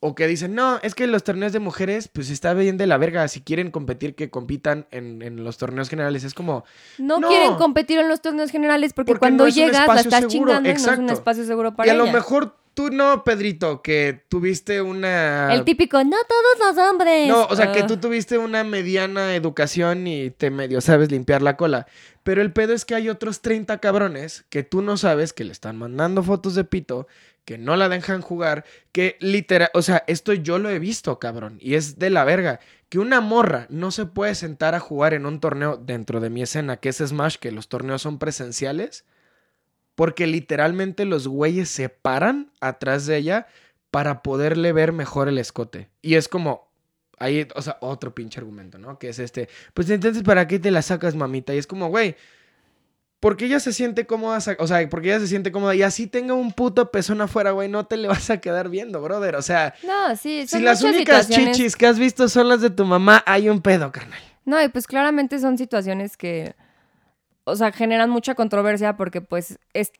o 0.07 0.15
que 0.15 0.27
dicen, 0.27 0.55
no, 0.55 0.79
es 0.83 0.95
que 0.95 1.07
los 1.07 1.25
torneos 1.25 1.55
de 1.55 1.61
mujeres, 1.61 2.09
pues 2.09 2.29
está 2.29 2.53
bien 2.53 2.77
de 2.77 2.87
la 2.87 2.99
verga, 2.99 3.27
si 3.27 3.41
quieren 3.41 3.71
competir, 3.71 4.15
que 4.15 4.29
compitan 4.29 4.87
en, 4.91 5.23
en 5.23 5.43
los 5.45 5.57
torneos 5.57 5.89
generales. 5.89 6.25
Es 6.25 6.35
como, 6.35 6.65
no, 6.99 7.21
No. 7.21 7.29
quieren 7.29 7.55
competir 7.55 7.99
en 7.99 8.09
los 8.11 8.21
torneos 8.21 8.51
generales 8.51 8.93
porque, 8.93 9.13
Porque 9.13 9.21
cuando 9.21 9.45
no 9.45 9.49
llegas 9.49 9.89
la 9.89 10.01
estás 10.01 10.31
seguro, 10.31 10.53
chingando 10.53 10.69
y 10.69 10.73
no 10.75 10.93
es 10.93 10.99
un 10.99 11.09
espacio 11.09 11.47
seguro 11.47 11.75
para 11.75 11.87
y 11.87 11.91
a 11.91 11.95
lo 11.95 12.07
mejor 12.13 12.55
tú 12.75 12.91
no, 12.91 13.25
Pedrito, 13.25 13.81
que 13.83 14.25
tuviste 14.29 14.83
una... 14.83 15.55
El 15.55 15.65
típico, 15.65 16.03
no 16.05 16.17
todos 16.29 16.77
los 16.77 16.87
hombres. 16.89 17.29
No, 17.29 17.45
o 17.47 17.57
sea, 17.57 17.73
que 17.73 17.81
Ah. 17.81 17.87
tú 17.87 17.97
tuviste 17.97 18.37
una 18.39 18.65
mediana 18.65 19.35
educación 19.35 20.07
y 20.07 20.31
te 20.31 20.51
medio 20.51 20.81
sabes 20.81 21.11
limpiar 21.11 21.41
la 21.43 21.57
cola. 21.57 21.87
Pero 22.23 22.43
el 22.43 22.53
pedo 22.53 22.73
es 22.73 22.85
que 22.85 22.95
hay 22.95 23.09
otros 23.09 23.41
30 23.43 23.79
cabrones 23.79 24.45
que 24.49 24.63
tú 24.63 24.83
no 24.83 24.97
sabes 24.97 25.33
que 25.33 25.45
le 25.45 25.53
están 25.53 25.77
mandando 25.77 26.23
fotos 26.23 26.55
de 26.55 26.65
pito, 26.65 27.07
que 27.45 27.59
no 27.59 27.77
la 27.77 27.89
dejan 27.91 28.23
jugar, 28.23 28.65
que 28.93 29.17
literal, 29.21 29.69
o 29.75 29.83
sea, 29.83 30.03
esto 30.07 30.33
yo 30.33 30.59
lo 30.59 30.71
he 30.71 30.79
visto, 30.79 31.19
cabrón, 31.19 31.59
y 31.61 31.75
es 31.75 31.99
de 31.99 32.09
la 32.11 32.25
verga. 32.25 32.61
Que 32.89 32.99
una 32.99 33.21
morra 33.21 33.67
no 33.71 33.91
se 33.91 34.07
puede 34.07 34.35
sentar 34.35 34.75
a 34.75 34.81
jugar 34.81 35.15
en 35.15 35.27
un 35.27 35.41
torneo 35.41 35.77
dentro 35.77 36.21
de 36.21 36.31
mi 36.31 36.43
escena, 36.43 36.79
que 36.79 36.89
es 36.89 36.99
Smash, 36.99 37.37
que 37.37 37.53
los 37.53 37.69
torneos 37.69 38.01
son 38.03 38.19
presenciales, 38.19 39.05
porque 39.95 40.27
literalmente 40.27 41.05
los 41.05 41.29
güeyes 41.29 41.69
se 41.69 41.89
paran 41.89 42.51
atrás 42.61 43.07
de 43.07 43.17
ella 43.17 43.47
para 43.91 44.23
poderle 44.23 44.73
ver 44.73 44.93
mejor 44.93 45.29
el 45.29 45.39
escote. 45.39 45.89
Y 46.03 46.15
es 46.15 46.29
como, 46.29 46.69
ahí, 47.19 47.47
o 47.55 47.63
sea, 47.63 47.79
otro 47.81 48.15
pinche 48.15 48.41
argumento, 48.41 48.79
¿no? 48.79 48.99
Que 48.99 49.09
es 49.09 49.19
este, 49.19 49.49
pues 49.73 49.89
entonces, 49.91 50.23
¿para 50.23 50.49
qué 50.49 50.59
te 50.59 50.71
la 50.71 50.83
sacas, 50.83 51.15
mamita? 51.15 51.55
Y 51.55 51.59
es 51.59 51.67
como, 51.67 51.89
güey, 51.89 52.17
porque 53.21 53.47
ella 53.47 53.59
se 53.61 53.73
siente 53.73 54.07
cómoda, 54.07 54.39
o 54.59 54.67
sea, 54.67 54.89
porque 54.91 55.09
ella 55.09 55.21
se 55.21 55.29
siente 55.29 55.51
cómoda 55.51 55.75
y 55.75 55.83
así 55.83 56.07
tenga 56.07 56.35
un 56.35 56.53
puto 56.53 56.91
pezón 56.91 57.21
afuera, 57.23 57.53
güey, 57.53 57.69
no 57.69 57.87
te 57.87 57.97
le 57.97 58.09
vas 58.09 58.29
a 58.31 58.39
quedar 58.39 58.69
viendo, 58.69 59.01
brother. 59.01 59.37
O 59.37 59.43
sea, 59.43 59.75
No, 59.83 60.15
sí, 60.17 60.47
si 60.47 60.61
las 60.61 60.83
únicas 60.83 61.31
chichis 61.31 61.77
que 61.77 61.87
has 61.87 61.99
visto 61.99 62.29
son 62.29 62.49
las 62.49 62.61
de 62.61 62.71
tu 62.71 62.85
mamá, 62.85 63.23
hay 63.27 63.49
un 63.49 63.63
pedo, 63.63 63.91
carnal. 63.93 64.21
No, 64.45 64.63
y 64.63 64.69
pues 64.69 64.87
claramente 64.87 65.39
son 65.39 65.57
situaciones 65.57 66.19
que 66.19 66.55
o 67.45 67.57
sea, 67.57 67.73
generan 67.73 68.11
mucha 68.11 68.35
controversia 68.35 68.97
porque 68.97 69.21
pues 69.21 69.59
es, 69.73 69.93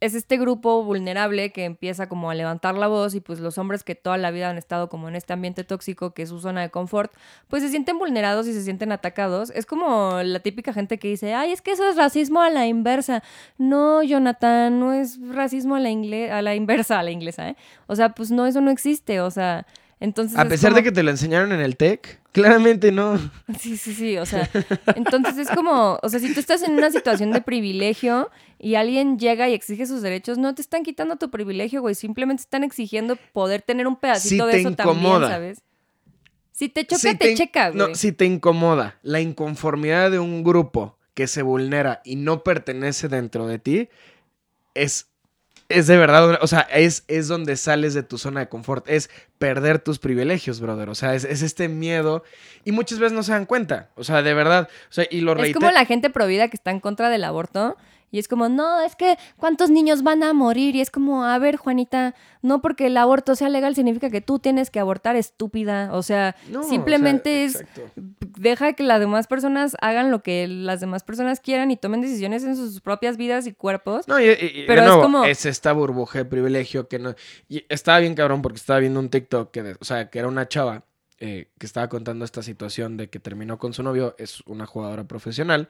es 0.00 0.14
este 0.14 0.36
grupo 0.36 0.82
vulnerable 0.82 1.52
que 1.52 1.64
empieza 1.64 2.08
como 2.08 2.30
a 2.30 2.34
levantar 2.34 2.76
la 2.76 2.88
voz 2.88 3.14
y 3.14 3.20
pues 3.20 3.38
los 3.38 3.56
hombres 3.56 3.84
que 3.84 3.94
toda 3.94 4.18
la 4.18 4.30
vida 4.30 4.50
han 4.50 4.58
estado 4.58 4.88
como 4.88 5.08
en 5.08 5.14
este 5.14 5.32
ambiente 5.32 5.64
tóxico 5.64 6.12
que 6.12 6.22
es 6.22 6.28
su 6.28 6.40
zona 6.40 6.60
de 6.60 6.70
confort, 6.70 7.12
pues 7.48 7.62
se 7.62 7.68
sienten 7.68 7.98
vulnerados 7.98 8.46
y 8.48 8.52
se 8.52 8.62
sienten 8.62 8.92
atacados. 8.92 9.50
Es 9.50 9.64
como 9.64 10.20
la 10.22 10.40
típica 10.40 10.72
gente 10.72 10.98
que 10.98 11.08
dice, 11.08 11.34
ay, 11.34 11.52
es 11.52 11.62
que 11.62 11.70
eso 11.70 11.88
es 11.88 11.96
racismo 11.96 12.42
a 12.42 12.50
la 12.50 12.66
inversa. 12.66 13.22
No, 13.58 14.02
Jonathan, 14.02 14.80
no 14.80 14.92
es 14.92 15.18
racismo 15.28 15.76
a 15.76 15.80
la, 15.80 15.90
ingle 15.90 16.32
a 16.32 16.42
la 16.42 16.54
inversa, 16.56 16.98
a 16.98 17.02
la 17.02 17.12
inglesa, 17.12 17.50
¿eh? 17.50 17.56
O 17.86 17.94
sea, 17.94 18.10
pues 18.10 18.30
no, 18.30 18.46
eso 18.46 18.60
no 18.60 18.70
existe, 18.70 19.20
o 19.20 19.30
sea... 19.30 19.66
Entonces 20.02 20.36
a 20.36 20.48
pesar 20.48 20.74
de 20.74 20.82
que 20.82 20.90
te 20.90 21.04
lo 21.04 21.12
enseñaron 21.12 21.52
en 21.52 21.60
el 21.60 21.76
TEC, 21.76 22.18
claramente 22.32 22.90
no. 22.90 23.20
Sí, 23.60 23.76
sí, 23.76 23.94
sí, 23.94 24.18
o 24.18 24.26
sea, 24.26 24.50
entonces 24.96 25.38
es 25.38 25.48
como, 25.48 26.00
o 26.02 26.08
sea, 26.08 26.18
si 26.18 26.34
tú 26.34 26.40
estás 26.40 26.64
en 26.64 26.72
una 26.72 26.90
situación 26.90 27.30
de 27.30 27.40
privilegio 27.40 28.28
y 28.58 28.74
alguien 28.74 29.16
llega 29.16 29.48
y 29.48 29.54
exige 29.54 29.86
sus 29.86 30.02
derechos, 30.02 30.38
no 30.38 30.56
te 30.56 30.60
están 30.60 30.82
quitando 30.82 31.18
tu 31.18 31.30
privilegio, 31.30 31.82
güey, 31.82 31.94
simplemente 31.94 32.40
están 32.40 32.64
exigiendo 32.64 33.14
poder 33.32 33.62
tener 33.62 33.86
un 33.86 33.94
pedacito 33.94 34.44
de 34.46 34.58
eso 34.58 34.72
también, 34.72 35.20
¿sabes? 35.20 35.62
Si 36.50 36.68
te 36.68 36.84
choca, 36.84 37.16
te, 37.16 37.34
checa, 37.34 37.70
güey. 37.70 37.78
No, 37.78 37.94
si 37.94 38.10
te 38.10 38.24
incomoda 38.24 38.98
la 39.02 39.20
inconformidad 39.20 40.10
de 40.10 40.18
un 40.18 40.42
grupo 40.42 40.98
que 41.14 41.28
se 41.28 41.42
vulnera 41.42 42.02
y 42.04 42.16
no 42.16 42.42
pertenece 42.42 43.06
dentro 43.06 43.46
de 43.46 43.60
ti, 43.60 43.88
es 44.74 45.11
es 45.78 45.86
de 45.86 45.96
verdad, 45.96 46.38
o 46.40 46.46
sea, 46.46 46.60
es, 46.60 47.04
es 47.08 47.28
donde 47.28 47.56
sales 47.56 47.94
de 47.94 48.02
tu 48.02 48.18
zona 48.18 48.40
de 48.40 48.48
confort, 48.48 48.88
es 48.88 49.10
perder 49.38 49.78
tus 49.78 49.98
privilegios, 49.98 50.60
brother. 50.60 50.88
O 50.88 50.94
sea, 50.94 51.14
es, 51.14 51.24
este 51.24 51.68
miedo 51.68 52.22
y 52.64 52.72
muchas 52.72 52.98
veces 52.98 53.12
no 53.12 53.22
se 53.22 53.32
dan 53.32 53.46
cuenta. 53.46 53.90
O 53.96 54.04
sea, 54.04 54.22
de 54.22 54.34
verdad. 54.34 54.68
O 54.90 54.92
sea, 54.92 55.06
y 55.10 55.20
lo 55.20 55.36
Es 55.42 55.54
como 55.54 55.70
la 55.70 55.84
gente 55.84 56.10
provida 56.10 56.48
que 56.48 56.56
está 56.56 56.70
en 56.70 56.80
contra 56.80 57.10
del 57.10 57.24
aborto 57.24 57.76
y 58.12 58.18
es 58.18 58.28
como, 58.28 58.50
no, 58.50 58.82
es 58.82 58.94
que 58.94 59.16
¿cuántos 59.38 59.70
niños 59.70 60.02
van 60.02 60.22
a 60.22 60.34
morir? 60.34 60.76
Y 60.76 60.82
es 60.82 60.90
como, 60.90 61.24
a 61.24 61.38
ver, 61.38 61.56
Juanita, 61.56 62.14
no 62.42 62.60
porque 62.60 62.88
el 62.88 62.96
aborto 62.98 63.34
sea 63.34 63.48
legal 63.48 63.74
significa 63.74 64.10
que 64.10 64.20
tú 64.20 64.38
tienes 64.38 64.70
que 64.70 64.78
abortar, 64.78 65.16
estúpida. 65.16 65.88
O 65.94 66.02
sea, 66.02 66.36
simplemente 66.68 67.44
es, 67.44 67.64
deja 67.96 68.74
que 68.74 68.82
las 68.82 69.00
demás 69.00 69.26
personas 69.26 69.76
hagan 69.80 70.10
lo 70.10 70.22
que 70.22 70.46
las 70.46 70.80
demás 70.80 71.04
personas 71.04 71.40
quieran 71.40 71.70
y 71.70 71.78
tomen 71.78 72.02
decisiones 72.02 72.44
en 72.44 72.54
sus 72.54 72.82
propias 72.82 73.16
vidas 73.16 73.46
y 73.46 73.54
cuerpos. 73.54 74.06
No, 74.06 74.20
y, 74.20 74.64
pero 74.66 74.82
es 74.82 74.90
como... 74.90 75.24
Es 75.24 75.46
esta 75.46 75.72
burbuja 75.72 76.18
de 76.18 76.24
privilegio 76.26 76.88
que 76.88 76.98
no... 76.98 77.14
Y 77.48 77.64
estaba 77.70 77.98
bien 78.00 78.14
cabrón 78.14 78.42
porque 78.42 78.58
estaba 78.58 78.78
viendo 78.78 79.00
un 79.00 79.08
TikTok 79.08 79.50
que, 79.50 79.76
o 79.80 79.84
sea, 79.86 80.10
que 80.10 80.18
era 80.18 80.28
una 80.28 80.46
chava 80.46 80.84
eh, 81.24 81.46
que 81.56 81.66
estaba 81.66 81.88
contando 81.88 82.24
esta 82.24 82.42
situación 82.42 82.96
de 82.96 83.08
que 83.08 83.20
terminó 83.20 83.56
con 83.56 83.72
su 83.72 83.84
novio, 83.84 84.16
es 84.18 84.40
una 84.44 84.66
jugadora 84.66 85.04
profesional. 85.04 85.68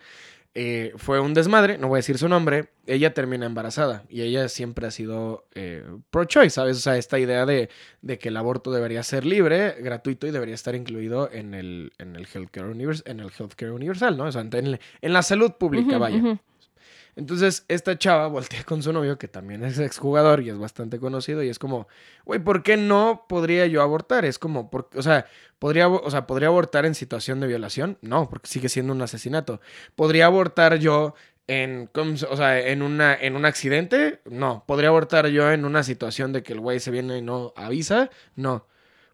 Eh, 0.54 0.92
fue 0.96 1.18
un 1.18 1.32
desmadre, 1.32 1.78
no 1.78 1.88
voy 1.88 1.96
a 1.96 2.00
decir 2.00 2.18
su 2.18 2.28
nombre, 2.28 2.68
ella 2.86 3.14
termina 3.14 3.46
embarazada 3.46 4.04
y 4.10 4.20
ella 4.20 4.50
siempre 4.50 4.86
ha 4.86 4.90
sido 4.90 5.46
eh, 5.54 5.82
pro-choice, 6.10 6.50
¿sabes? 6.50 6.76
O 6.76 6.80
sea, 6.80 6.98
esta 6.98 7.18
idea 7.18 7.46
de, 7.46 7.70
que 8.18 8.28
el 8.28 8.36
aborto 8.36 8.70
debería 8.70 9.02
ser 9.02 9.24
libre, 9.24 9.76
gratuito 9.80 10.26
y 10.26 10.30
debería 10.30 10.54
estar 10.54 10.74
incluido 10.74 11.30
en 11.32 11.54
el, 11.54 11.92
en 11.98 12.16
el, 12.16 12.26
healthcare, 12.26 12.70
en 12.70 13.20
el 13.20 13.30
healthcare 13.30 13.72
universal, 13.72 14.18
¿no? 14.18 14.24
O 14.24 14.32
sea, 14.32 14.42
en, 14.42 14.78
la 15.00 15.22
salud 15.22 15.52
pública, 15.52 15.96
vaya. 15.96 16.38
Entonces, 17.14 17.64
esta 17.68 17.98
chava 17.98 18.26
voltea 18.28 18.64
con 18.64 18.82
su 18.82 18.92
novio, 18.92 19.18
que 19.18 19.28
también 19.28 19.64
es 19.64 19.78
exjugador 19.78 20.42
y 20.42 20.50
es 20.50 20.58
bastante 20.58 20.98
conocido, 20.98 21.42
y 21.42 21.48
es 21.48 21.58
como, 21.58 21.86
güey, 22.24 22.40
¿por 22.40 22.62
qué 22.62 22.76
no 22.76 23.26
podría 23.28 23.66
yo 23.66 23.82
abortar? 23.82 24.24
Es 24.24 24.38
como, 24.38 24.70
o 24.94 25.02
sea, 25.02 25.26
¿podría, 25.58 25.88
o 25.88 26.10
sea, 26.10 26.26
¿podría 26.26 26.48
abortar 26.48 26.86
en 26.86 26.94
situación 26.94 27.40
de 27.40 27.48
violación? 27.48 27.98
No, 28.00 28.28
porque 28.30 28.48
sigue 28.48 28.68
siendo 28.68 28.92
un 28.92 29.02
asesinato. 29.02 29.60
¿Podría 29.94 30.26
abortar 30.26 30.78
yo 30.78 31.14
en, 31.46 31.90
o 31.94 32.36
sea, 32.36 32.58
en, 32.60 32.82
una, 32.82 33.14
en 33.14 33.36
un 33.36 33.44
accidente? 33.44 34.20
No. 34.24 34.64
¿Podría 34.66 34.88
abortar 34.88 35.26
yo 35.28 35.50
en 35.52 35.64
una 35.64 35.82
situación 35.82 36.32
de 36.32 36.42
que 36.42 36.54
el 36.54 36.60
güey 36.60 36.80
se 36.80 36.90
viene 36.90 37.18
y 37.18 37.22
no 37.22 37.52
avisa? 37.56 38.10
No. 38.36 38.66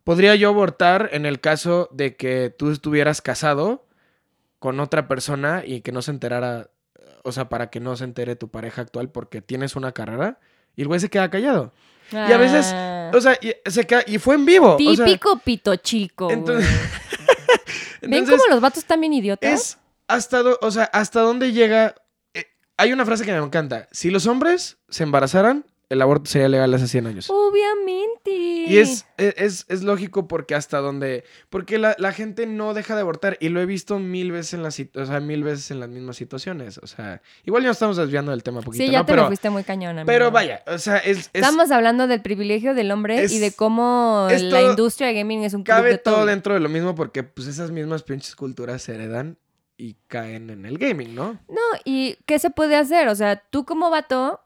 ¿Podría 0.04 0.36
yo 0.36 0.48
abortar 0.48 1.10
en 1.12 1.26
el 1.26 1.40
caso 1.40 1.88
de 1.92 2.16
que 2.16 2.54
tú 2.56 2.70
estuvieras 2.70 3.20
casado 3.22 3.86
con 4.58 4.80
otra 4.80 5.08
persona 5.08 5.62
y 5.66 5.82
que 5.82 5.92
no 5.92 6.02
se 6.02 6.12
enterara 6.12 6.70
o 7.28 7.32
sea, 7.32 7.48
para 7.48 7.70
que 7.70 7.80
no 7.80 7.96
se 7.96 8.04
entere 8.04 8.36
tu 8.36 8.48
pareja 8.48 8.82
actual 8.82 9.10
porque 9.10 9.42
tienes 9.42 9.76
una 9.76 9.92
carrera. 9.92 10.40
Y 10.76 10.82
el 10.82 10.88
güey 10.88 11.00
se 11.00 11.10
queda 11.10 11.30
callado. 11.30 11.72
Y 12.10 12.16
a 12.16 12.38
veces, 12.38 12.70
ah. 12.72 13.10
o 13.14 13.20
sea, 13.20 13.38
y, 13.40 13.54
se 13.70 13.86
queda, 13.86 14.02
y 14.06 14.18
fue 14.18 14.34
en 14.34 14.44
vivo. 14.44 14.76
Típico 14.76 15.38
pito 15.38 15.76
chico. 15.76 16.30
Entonces, 16.30 16.68
¿Ven 18.02 18.24
cómo 18.30 18.42
los 18.48 18.60
vatos 18.60 18.78
están 18.78 19.00
bien 19.00 19.12
idiotas? 19.12 19.52
Es 19.52 19.78
hasta, 20.06 20.42
o 20.42 20.70
sea, 20.70 20.84
hasta 20.84 21.20
dónde 21.20 21.52
llega. 21.52 21.94
Eh, 22.32 22.46
hay 22.76 22.92
una 22.92 23.04
frase 23.04 23.24
que 23.24 23.32
me 23.32 23.44
encanta. 23.44 23.88
Si 23.92 24.10
los 24.10 24.26
hombres 24.26 24.78
se 24.88 25.02
embarazaran, 25.02 25.66
el 25.90 26.02
aborto 26.02 26.30
sería 26.30 26.48
legal 26.48 26.72
hace 26.74 26.86
100 26.86 27.06
años. 27.06 27.30
Obviamente. 27.30 28.30
Y 28.30 28.78
es, 28.78 29.06
es, 29.16 29.64
es 29.68 29.82
lógico 29.82 30.28
porque 30.28 30.54
hasta 30.54 30.78
donde... 30.78 31.24
Porque 31.48 31.78
la, 31.78 31.94
gente 32.12 32.46
no 32.46 32.74
deja 32.74 32.94
de 32.94 33.00
abortar 33.00 33.38
y 33.40 33.48
lo 33.48 33.60
he 33.62 33.66
visto 33.66 33.98
mil 33.98 34.30
veces 34.30 34.54
en 34.54 34.62
las, 34.62 34.78
o 34.78 35.06
sea, 35.06 35.20
mil 35.20 35.42
veces 35.44 35.70
en 35.70 35.80
las 35.80 35.88
mismas 35.88 36.16
situaciones. 36.16 36.78
O 36.78 36.86
sea, 36.86 37.22
igual 37.44 37.62
ya 37.62 37.68
nos 37.68 37.76
estamos 37.76 37.96
desviando 37.96 38.32
del 38.32 38.42
tema 38.42 38.58
un 38.58 38.64
poquito, 38.64 38.84
Sí, 38.84 38.90
ya 38.90 39.04
te 39.04 39.16
lo 39.16 39.26
fuiste 39.28 39.48
muy 39.48 39.64
cañón, 39.64 40.02
Pero 40.04 40.30
vaya, 40.30 40.62
o 40.66 40.78
sea, 40.78 40.98
es, 40.98 41.30
Estamos 41.32 41.70
hablando 41.70 42.06
del 42.06 42.20
privilegio 42.20 42.74
del 42.74 42.90
hombre 42.90 43.24
y 43.24 43.38
de 43.38 43.52
cómo 43.52 44.28
la 44.30 44.62
industria 44.62 45.08
de 45.08 45.14
gaming 45.14 45.44
es 45.44 45.54
un 45.54 45.62
club 45.62 45.74
Cabe 45.76 45.96
todo. 45.96 46.26
dentro 46.26 46.52
de 46.52 46.60
lo 46.60 46.68
mismo 46.68 46.94
porque 46.94 47.22
pues 47.22 47.48
esas 47.48 47.70
mismas 47.70 48.02
pinches 48.02 48.36
culturas 48.36 48.82
se 48.82 48.94
heredan 48.94 49.38
y 49.78 49.96
caen 50.08 50.50
en 50.50 50.66
el 50.66 50.76
gaming, 50.76 51.14
¿no? 51.14 51.38
No, 51.48 51.62
¿y 51.84 52.18
qué 52.26 52.38
se 52.38 52.50
puede 52.50 52.76
hacer? 52.76 53.08
O 53.08 53.14
sea, 53.14 53.36
tú 53.36 53.64
como 53.64 53.90
vato 53.90 54.40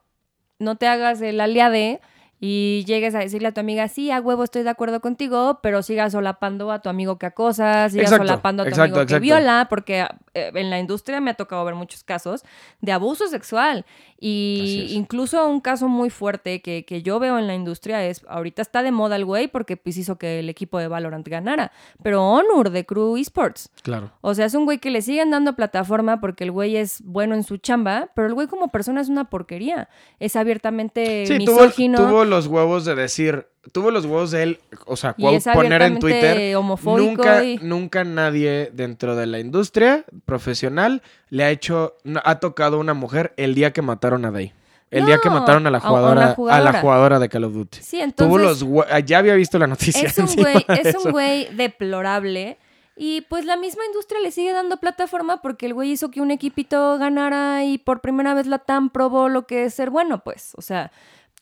no 0.63 0.75
te 0.75 0.87
hagas 0.87 1.21
el 1.21 1.39
aliade 1.39 1.99
y 2.45 2.83
llegues 2.85 3.15
a 3.15 3.19
decirle 3.19 3.47
a 3.47 3.51
tu 3.53 3.61
amiga, 3.61 3.87
sí, 3.87 4.11
a 4.11 4.19
huevo 4.19 4.43
estoy 4.43 4.63
de 4.63 4.69
acuerdo 4.69 4.99
contigo, 4.99 5.59
pero 5.63 5.81
sigas 5.81 6.11
solapando 6.11 6.73
a 6.73 6.81
tu 6.81 6.89
amigo 6.89 7.17
que 7.17 7.25
acosa, 7.25 7.87
sigas 7.89 8.09
solapando 8.09 8.63
a 8.63 8.65
tu 8.69 8.81
amigo 8.81 9.05
que 9.05 9.19
viola, 9.19 9.67
porque 9.69 10.05
eh, 10.33 10.51
en 10.53 10.69
la 10.69 10.77
industria 10.77 11.21
me 11.21 11.31
ha 11.31 11.35
tocado 11.35 11.63
ver 11.63 11.75
muchos 11.75 12.03
casos 12.03 12.43
de 12.81 12.91
abuso 12.91 13.27
sexual. 13.29 13.85
Y 14.25 14.87
incluso 14.91 15.45
un 15.49 15.59
caso 15.59 15.89
muy 15.89 16.09
fuerte 16.09 16.61
que, 16.61 16.85
que, 16.85 17.01
yo 17.01 17.19
veo 17.19 17.37
en 17.37 17.45
la 17.45 17.55
industria 17.55 18.05
es, 18.05 18.25
ahorita 18.29 18.61
está 18.61 18.81
de 18.81 18.91
moda 18.91 19.17
el 19.17 19.25
güey 19.25 19.49
porque 19.49 19.75
pues 19.75 19.97
hizo 19.97 20.17
que 20.17 20.39
el 20.39 20.47
equipo 20.47 20.79
de 20.79 20.87
Valorant 20.87 21.27
ganara, 21.27 21.73
pero 22.01 22.23
Honor 22.23 22.69
de 22.69 22.85
Crew 22.85 23.17
Esports. 23.17 23.69
Claro. 23.81 24.11
O 24.21 24.33
sea, 24.33 24.45
es 24.45 24.53
un 24.53 24.63
güey 24.63 24.79
que 24.79 24.91
le 24.91 25.01
siguen 25.01 25.29
dando 25.29 25.57
plataforma 25.57 26.21
porque 26.21 26.45
el 26.45 26.51
güey 26.51 26.77
es 26.77 27.01
bueno 27.03 27.35
en 27.35 27.43
su 27.43 27.57
chamba, 27.57 28.11
pero 28.15 28.27
el 28.27 28.33
güey 28.33 28.47
como 28.47 28.69
persona 28.69 29.01
es 29.01 29.09
una 29.09 29.29
porquería. 29.29 29.89
Es 30.19 30.37
abiertamente 30.37 31.27
sí, 31.27 31.33
misógino. 31.33 31.97
Tuvo, 31.97 32.23
los 32.33 32.47
huevos 32.47 32.85
de 32.85 32.95
decir, 32.95 33.47
tuvo 33.71 33.91
los 33.91 34.05
huevos 34.05 34.31
de 34.31 34.43
él, 34.43 34.59
o 34.85 34.95
sea, 34.95 35.15
poner 35.15 35.81
en 35.81 35.99
Twitter. 35.99 36.55
Nunca, 36.83 37.41
nunca 37.61 38.03
nadie 38.03 38.69
dentro 38.73 39.15
de 39.15 39.27
la 39.27 39.39
industria 39.39 40.05
profesional 40.25 41.01
le 41.29 41.43
ha 41.43 41.51
hecho, 41.51 41.95
ha 42.23 42.39
tocado 42.39 42.77
a 42.77 42.79
una 42.79 42.93
mujer 42.93 43.33
el 43.37 43.55
día 43.55 43.71
que 43.71 43.81
mataron 43.81 44.25
a 44.25 44.31
Day. 44.31 44.53
El 44.91 45.07
día 45.07 45.17
que 45.17 45.29
mataron 45.29 45.65
a 45.65 45.71
la 45.71 45.79
jugadora, 45.79 46.35
a, 46.51 46.59
la 46.59 46.79
jugadora 46.79 47.17
de 47.17 47.27
Call 47.27 47.45
of 47.45 47.53
Duty. 47.53 47.79
Sí, 47.81 47.99
entonces. 47.99 48.27
Tuvo 48.59 48.75
los 48.77 49.05
ya 49.05 49.17
había 49.17 49.33
visto 49.33 49.57
la 49.57 49.65
noticia. 49.65 50.07
Es 50.07 50.17
un 50.19 50.27
güey, 50.35 50.65
es 50.67 50.95
un 51.03 51.11
güey 51.11 51.47
deplorable. 51.55 52.59
Y 52.95 53.21
pues 53.21 53.45
la 53.45 53.57
misma 53.57 53.83
industria 53.85 54.21
le 54.21 54.31
sigue 54.31 54.53
dando 54.53 54.77
plataforma 54.77 55.41
porque 55.41 55.65
el 55.65 55.73
güey 55.73 55.91
hizo 55.91 56.11
que 56.11 56.21
un 56.21 56.29
equipito 56.29 56.99
ganara 56.99 57.63
y 57.63 57.79
por 57.79 58.01
primera 58.01 58.35
vez 58.35 58.45
la 58.45 58.59
TAM 58.59 58.91
probó 58.91 59.29
lo 59.29 59.47
que 59.47 59.65
es 59.65 59.73
ser 59.73 59.89
bueno, 59.89 60.23
pues. 60.23 60.53
O 60.57 60.61
sea, 60.61 60.91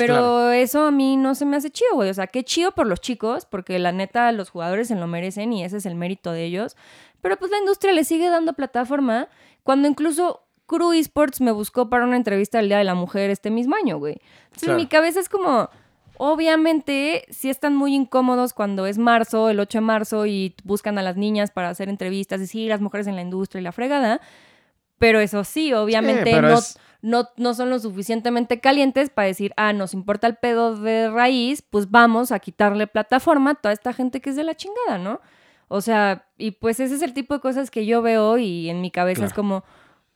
pero 0.08 0.52
eso 0.52 0.86
a 0.86 0.92
mí 0.92 1.18
no 1.18 1.36
se 1.36 1.46
me 1.46 1.58
hace 1.58 1.70
chido, 1.70 1.96
güey. 1.96 2.10
O 2.10 2.14
sea, 2.14 2.28
qué 2.28 2.44
chido 2.44 2.72
por 2.72 2.88
los 2.88 3.02
chicos, 3.02 3.46
porque 3.46 3.80
la 3.80 3.92
neta 3.92 4.32
los 4.32 4.50
jugadores 4.50 4.88
se 4.88 4.96
lo 4.96 5.08
merecen 5.08 5.54
y 5.54 5.64
ese 5.64 5.78
es 5.78 5.86
el 5.86 5.96
mérito 5.96 6.32
de 6.32 6.46
ellos. 6.46 6.76
Pero 7.22 7.38
pues 7.38 7.52
la 7.52 7.58
industria 7.58 7.94
le 7.94 8.04
sigue 8.04 8.30
dando 8.30 8.54
plataforma 8.54 9.28
cuando 9.64 9.88
incluso 9.88 10.44
Crew 10.66 10.94
Esports 10.94 11.42
me 11.42 11.52
buscó 11.52 11.90
para 11.90 12.06
una 12.06 12.16
entrevista 12.16 12.60
el 12.60 12.68
Día 12.68 12.78
de 12.78 12.84
la 12.84 12.96
Mujer 12.96 13.30
este 13.30 13.52
mismo 13.52 13.76
año, 13.76 13.98
güey. 13.98 14.22
Entonces 14.46 14.70
en 14.70 14.76
mi 14.78 14.88
cabeza 14.88 15.20
es 15.20 15.30
como, 15.30 15.70
obviamente 16.18 17.26
sí 17.30 17.50
están 17.50 17.76
muy 17.76 17.94
incómodos 17.94 18.54
cuando 18.54 18.86
es 18.86 18.98
marzo, 18.98 19.50
el 19.50 19.60
8 19.60 19.80
de 19.80 19.82
marzo, 19.82 20.26
y 20.26 20.56
buscan 20.64 20.98
a 20.98 21.04
las 21.04 21.18
niñas 21.18 21.52
para 21.52 21.70
hacer 21.70 21.90
entrevistas 21.90 22.42
y 22.42 22.48
sí, 22.48 22.68
las 22.68 22.82
mujeres 22.82 23.08
en 23.08 23.16
la 23.16 23.22
industria 23.22 23.60
y 23.60 23.64
la 23.64 23.72
fregada. 23.72 24.22
Pero 24.98 25.20
eso 25.20 25.44
sí, 25.44 25.74
obviamente 25.74 26.42
no 26.42 26.60
no, 27.02 27.28
no 27.38 27.54
son 27.54 27.70
lo 27.70 27.80
suficientemente 27.80 28.60
calientes 28.60 29.10
para 29.10 29.28
decir, 29.28 29.54
ah, 29.58 29.74
nos 29.74 29.94
importa 29.94 30.28
el 30.28 30.36
pedo 30.36 30.76
de 30.76 31.10
raíz, 31.10 31.62
pues 31.62 31.90
vamos 31.90 32.32
a 32.32 32.40
quitarle 32.40 32.88
plataforma 32.88 33.52
a 33.52 33.56
toda 33.56 33.74
esta 33.74 33.94
gente 33.94 34.22
que 34.22 34.30
es 34.30 34.36
de 34.36 34.44
la 34.44 34.56
chingada, 34.56 34.98
¿no? 34.98 35.20
O 35.68 35.82
sea, 35.82 36.28
y 36.38 36.52
pues 36.52 36.80
ese 36.80 36.96
es 36.96 37.02
el 37.02 37.14
tipo 37.14 37.34
de 37.34 37.40
cosas 37.40 37.72
que 37.72 37.86
yo 37.86 38.02
veo 38.02 38.38
y 38.38 38.70
en 38.70 38.82
mi 38.82 38.92
cabeza 38.92 39.26
es 39.26 39.34
como, 39.34 39.64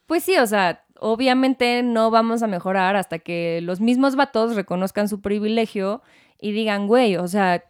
pues 0.06 0.24
sí, 0.24 0.38
o 0.38 0.46
sea, 0.46 0.84
obviamente 1.00 1.82
no 1.82 2.12
vamos 2.12 2.44
a 2.44 2.48
mejorar 2.48 2.96
hasta 2.96 3.20
que 3.20 3.62
los 3.64 3.80
mismos 3.82 4.16
vatos 4.16 4.56
reconozcan 4.56 5.08
su 5.10 5.22
privilegio 5.22 6.02
y 6.40 6.52
digan, 6.52 6.88
güey, 6.88 7.16
o 7.16 7.28
sea, 7.28 7.64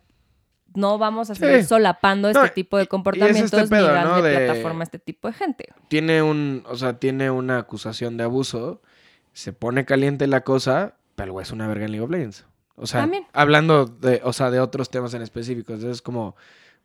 no 0.73 0.97
vamos 0.97 1.29
a 1.29 1.35
seguir 1.35 1.61
Sí. 1.61 1.67
solapando 1.69 2.27
este 2.27 2.41
No, 2.41 2.49
tipo 2.51 2.75
de 2.77 2.83
este 2.83 2.89
comportamientos 2.89 3.69
pedo, 3.69 3.87
ni 3.87 3.93
darle 3.93 4.11
¿no? 4.13 4.21
de- 4.21 4.35
plataforma 4.45 4.81
a 4.81 4.83
este 4.83 4.99
tipo 4.99 5.27
de 5.29 5.33
gente. 5.35 5.69
Tiene 5.87 6.21
un, 6.21 6.63
o 6.67 6.75
sea, 6.75 6.99
tiene 6.99 7.29
una 7.31 7.59
acusación 7.59 8.17
de 8.17 8.23
abuso, 8.25 8.81
se 9.35 9.51
pone 9.53 9.83
caliente 9.85 10.27
la 10.27 10.41
cosa, 10.41 10.95
pero 11.15 11.25
el 11.27 11.31
güey 11.33 11.43
es 11.43 11.51
una 11.51 11.67
verga 11.67 11.85
en 11.85 11.91
League 11.91 12.03
of 12.05 12.09
Legends. 12.09 12.45
O 12.77 12.87
sea, 12.87 13.01
También. 13.01 13.25
hablando 13.33 13.85
de, 13.85 14.21
o 14.23 14.33
sea, 14.33 14.49
de 14.49 14.59
otros 14.59 14.89
temas 14.89 15.13
en 15.13 15.21
específicos, 15.21 15.83
es 15.83 16.01
como, 16.01 16.35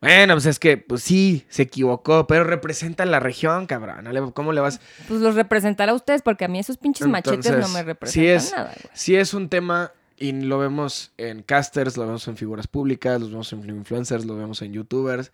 bueno, 0.00 0.34
pues 0.34 0.46
es 0.46 0.58
que, 0.58 0.76
pues 0.76 1.02
sí, 1.02 1.44
se 1.48 1.62
equivocó, 1.62 2.26
pero 2.26 2.44
representa 2.44 3.04
la 3.06 3.20
región, 3.20 3.66
cabrón. 3.66 4.04
¿no 4.04 4.12
le- 4.12 4.32
¿Cómo 4.32 4.52
le 4.52 4.60
vas? 4.60 4.80
Pues 5.08 5.20
los 5.20 5.34
representará 5.34 5.92
a 5.92 5.94
ustedes, 5.94 6.22
porque 6.22 6.44
a 6.44 6.48
mí 6.48 6.58
esos 6.58 6.76
pinches 6.76 7.06
machetes 7.08 7.50
no 7.58 7.68
me 7.68 7.80
sí 7.80 7.84
representan 7.86 8.36
es- 8.36 8.52
nada, 8.52 8.72
güey. 8.82 8.90
Sí 8.94 9.16
es 9.16 9.32
un 9.34 9.48
tema 9.48 9.92
y 10.16 10.32
lo 10.32 10.58
vemos 10.58 11.12
en 11.18 11.42
casters, 11.42 11.96
lo 11.96 12.04
vemos 12.06 12.26
en 12.28 12.36
figuras 12.36 12.66
públicas, 12.66 13.20
lo 13.20 13.28
vemos 13.28 13.52
en 13.52 13.68
influencers, 13.70 14.24
lo 14.26 14.36
vemos 14.36 14.60
en 14.62 14.72
youtubers. 14.72 15.32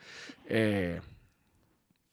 eh, 0.48 1.00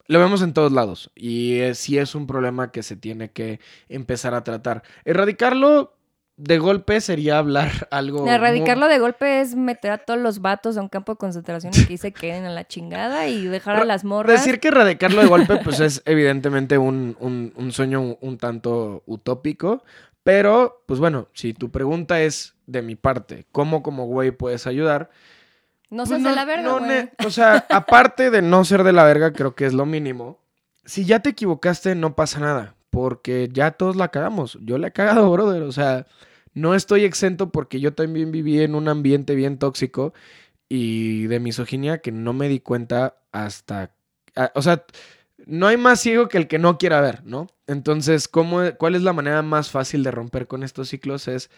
lo 0.07 0.19
vemos 0.19 0.41
en 0.41 0.53
todos 0.53 0.71
lados 0.71 1.11
y 1.15 1.59
eh, 1.59 1.75
sí 1.75 1.97
es 1.97 2.15
un 2.15 2.27
problema 2.27 2.71
que 2.71 2.83
se 2.83 2.95
tiene 2.95 3.31
que 3.31 3.59
empezar 3.89 4.33
a 4.33 4.43
tratar. 4.43 4.83
Erradicarlo 5.05 5.95
de 6.35 6.57
golpe 6.57 6.99
sería 6.99 7.37
hablar 7.37 7.69
algo... 7.91 8.27
Erradicarlo 8.27 8.87
de 8.87 8.99
golpe 8.99 9.39
es 9.41 9.55
meter 9.55 9.91
a 9.91 9.97
todos 9.99 10.19
los 10.19 10.41
vatos 10.41 10.77
a 10.77 10.81
un 10.81 10.89
campo 10.89 11.13
de 11.13 11.17
concentración 11.17 11.71
y 11.77 11.85
que 11.85 11.97
se 11.97 12.11
queden 12.11 12.45
a 12.45 12.49
la 12.49 12.67
chingada 12.67 13.27
y 13.27 13.45
dejar 13.45 13.77
a 13.77 13.85
las 13.85 14.03
morras. 14.03 14.43
Decir 14.43 14.59
que 14.59 14.69
erradicarlo 14.69 15.21
de 15.21 15.27
golpe, 15.27 15.57
pues 15.63 15.79
es 15.79 16.01
evidentemente 16.05 16.77
un, 16.77 17.15
un- 17.19 17.53
un 17.55 17.71
sueño 17.71 18.01
un, 18.01 18.17
un 18.21 18.37
tanto 18.37 19.03
utópico. 19.05 19.83
Pero, 20.23 20.83
pues 20.85 20.99
bueno, 20.99 21.27
si 21.33 21.53
tu 21.53 21.69
pregunta 21.69 22.21
es 22.21 22.55
de 22.65 22.81
mi 22.81 22.95
parte, 22.95 23.45
¿cómo 23.51 23.83
como 23.83 24.05
güey 24.07 24.31
puedes 24.31 24.65
ayudar? 24.67 25.09
No 25.93 26.05
Pues 26.05 26.21
seas 26.21 26.23
de 26.23 26.31
la 26.33 26.45
verga, 26.45 26.63
no 26.63 26.79
güey. 26.79 26.89
ne- 26.89 27.13
o 27.25 27.29
sea, 27.31 27.65
aparte 27.71 28.31
de 28.31 28.41
no 28.41 28.65
ser 28.65 28.83
de 28.83 28.93
la 28.93 29.03
verga, 29.05 29.33
creo 29.33 29.55
que 29.55 29.65
es 29.65 29.73
lo 29.73 29.85
mínimo. 29.85 30.39
Si 30.85 31.05
ya 31.05 31.19
te 31.21 31.29
equivocaste, 31.31 31.95
no 31.95 32.15
pasa 32.15 32.39
nada. 32.39 32.75
Porque 32.89 33.49
ya 33.51 33.71
todos 33.71 33.95
la 33.95 34.09
cagamos. 34.09 34.57
Yo 34.61 34.77
la 34.77 34.87
he 34.89 34.91
cagado, 34.93 35.31
brother. 35.33 35.63
O 35.63 35.71
sea, 35.71 36.05
no 36.53 36.75
estoy 36.75 37.05
exento 37.05 37.51
porque 37.51 37.79
yo 37.79 37.93
también 37.93 38.31
viví 38.31 38.61
en 38.61 38.75
un 38.75 38.87
ambiente 38.89 39.35
bien 39.35 39.57
tóxico 39.57 40.13
y 40.69 41.27
de 41.27 41.39
misoginia 41.39 41.99
que 41.99 42.11
no 42.11 42.33
me 42.33 42.49
di 42.49 42.59
cuenta 42.59 43.17
hasta. 43.31 43.95
ah, 44.35 44.51
o 44.55 44.61
sea, 44.61 44.85
no 45.45 45.67
hay 45.67 45.77
más 45.77 45.99
ciego 45.99 46.29
que 46.29 46.37
el 46.37 46.47
que 46.47 46.59
no 46.59 46.77
quiera 46.77 47.01
ver, 47.01 47.23
¿no? 47.25 47.47
Entonces, 47.67 48.27
¿cómo, 48.27 48.61
¿cuál 48.77 48.95
es 48.95 49.01
la 49.03 49.13
manera 49.13 49.41
más 49.41 49.71
fácil 49.71 50.03
de 50.03 50.11
romper 50.11 50.47
con 50.47 50.63
estos 50.63 50.89
ciclos? 50.89 51.27
Es. 51.27 51.49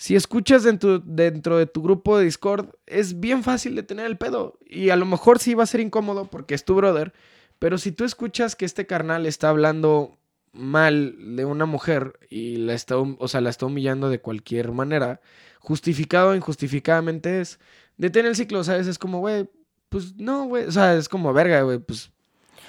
Si 0.00 0.16
escuchas 0.16 0.62
dentro, 0.62 0.98
de 0.98 1.66
tu 1.66 1.82
grupo 1.82 2.16
de 2.16 2.24
Discord, 2.24 2.70
es 2.86 3.20
bien 3.20 3.42
fácil 3.42 3.74
de 3.74 3.82
tener 3.82 4.06
el 4.06 4.16
pedo. 4.16 4.58
Y 4.64 4.88
a 4.88 4.96
lo 4.96 5.04
mejor 5.04 5.38
sí 5.38 5.52
va 5.52 5.64
a 5.64 5.66
ser 5.66 5.80
incómodo 5.80 6.24
porque 6.24 6.54
es 6.54 6.64
tu 6.64 6.74
brother. 6.74 7.12
Pero 7.58 7.76
si 7.76 7.92
tú 7.92 8.04
escuchas 8.04 8.56
que 8.56 8.64
este 8.64 8.86
carnal 8.86 9.26
está 9.26 9.50
hablando 9.50 10.16
mal 10.52 11.36
de 11.36 11.44
una 11.44 11.66
mujer 11.66 12.18
y 12.30 12.56
la 12.56 12.72
está, 12.72 12.96
o 12.96 13.28
sea, 13.28 13.42
la 13.42 13.50
está 13.50 13.66
humillando 13.66 14.08
de 14.08 14.22
cualquier 14.22 14.72
manera, 14.72 15.20
justificado 15.58 16.30
o 16.30 16.34
injustificadamente 16.34 17.42
es, 17.42 17.60
detén 17.98 18.24
el 18.24 18.36
ciclo, 18.36 18.64
¿sabes? 18.64 18.86
Es 18.86 18.98
como, 18.98 19.18
güey, 19.18 19.50
pues 19.90 20.14
no, 20.16 20.46
güey, 20.46 20.64
o 20.64 20.72
sea, 20.72 20.96
es 20.96 21.10
como 21.10 21.34
verga, 21.34 21.60
güey, 21.60 21.78
pues 21.78 22.10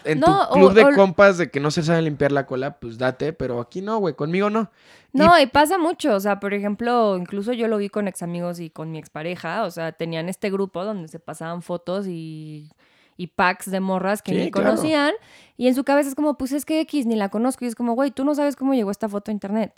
en 0.05 0.19
No, 0.19 0.25
tu 0.25 0.31
o- 0.31 0.49
club 0.53 0.73
de 0.73 0.83
o- 0.85 0.91
compas 0.95 1.37
de 1.37 1.49
que 1.49 1.59
no 1.59 1.71
se 1.71 1.83
sabe 1.83 2.01
limpiar 2.01 2.31
la 2.31 2.45
cola, 2.45 2.79
pues 2.79 2.97
date, 2.97 3.33
pero 3.33 3.59
aquí 3.61 3.81
no, 3.81 3.97
güey, 3.99 4.13
conmigo 4.15 4.49
no. 4.49 4.69
No, 5.13 5.37
y 5.39 5.45
pasa 5.47 5.77
mucho, 5.77 6.15
o 6.15 6.19
sea, 6.19 6.39
por 6.39 6.53
ejemplo, 6.53 7.17
incluso 7.17 7.51
yo 7.53 7.67
lo 7.67 7.77
vi 7.77 7.89
con 7.89 8.07
ex 8.07 8.23
amigos 8.23 8.59
y 8.59 8.69
con 8.69 8.91
mi 8.91 8.97
expareja, 8.97 9.63
o 9.63 9.71
sea, 9.71 9.91
tenían 9.91 10.29
este 10.29 10.49
grupo 10.49 10.85
donde 10.85 11.07
se 11.09 11.19
pasaban 11.19 11.61
fotos 11.61 12.07
y, 12.07 12.69
y 13.17 13.27
packs 13.27 13.69
de 13.69 13.79
morras 13.81 14.21
que 14.21 14.31
Sí, 14.31 14.37
ni 14.37 14.51
claro. 14.51 14.69
conocían, 14.69 15.13
y 15.57 15.67
en 15.67 15.75
su 15.75 15.83
cabeza 15.83 16.07
es 16.09 16.15
como, 16.15 16.37
pues 16.37 16.53
es 16.53 16.63
que 16.65 16.79
X 16.81 17.05
ni 17.05 17.15
la 17.15 17.27
conozco, 17.29 17.65
y 17.65 17.67
es 17.67 17.75
como, 17.75 17.93
güey, 17.93 18.11
tú 18.11 18.23
no 18.23 18.33
sabes 18.35 18.55
cómo 18.55 18.73
llegó 18.73 18.89
esta 18.91 19.09
foto 19.09 19.31
a 19.31 19.33
internet. 19.33 19.73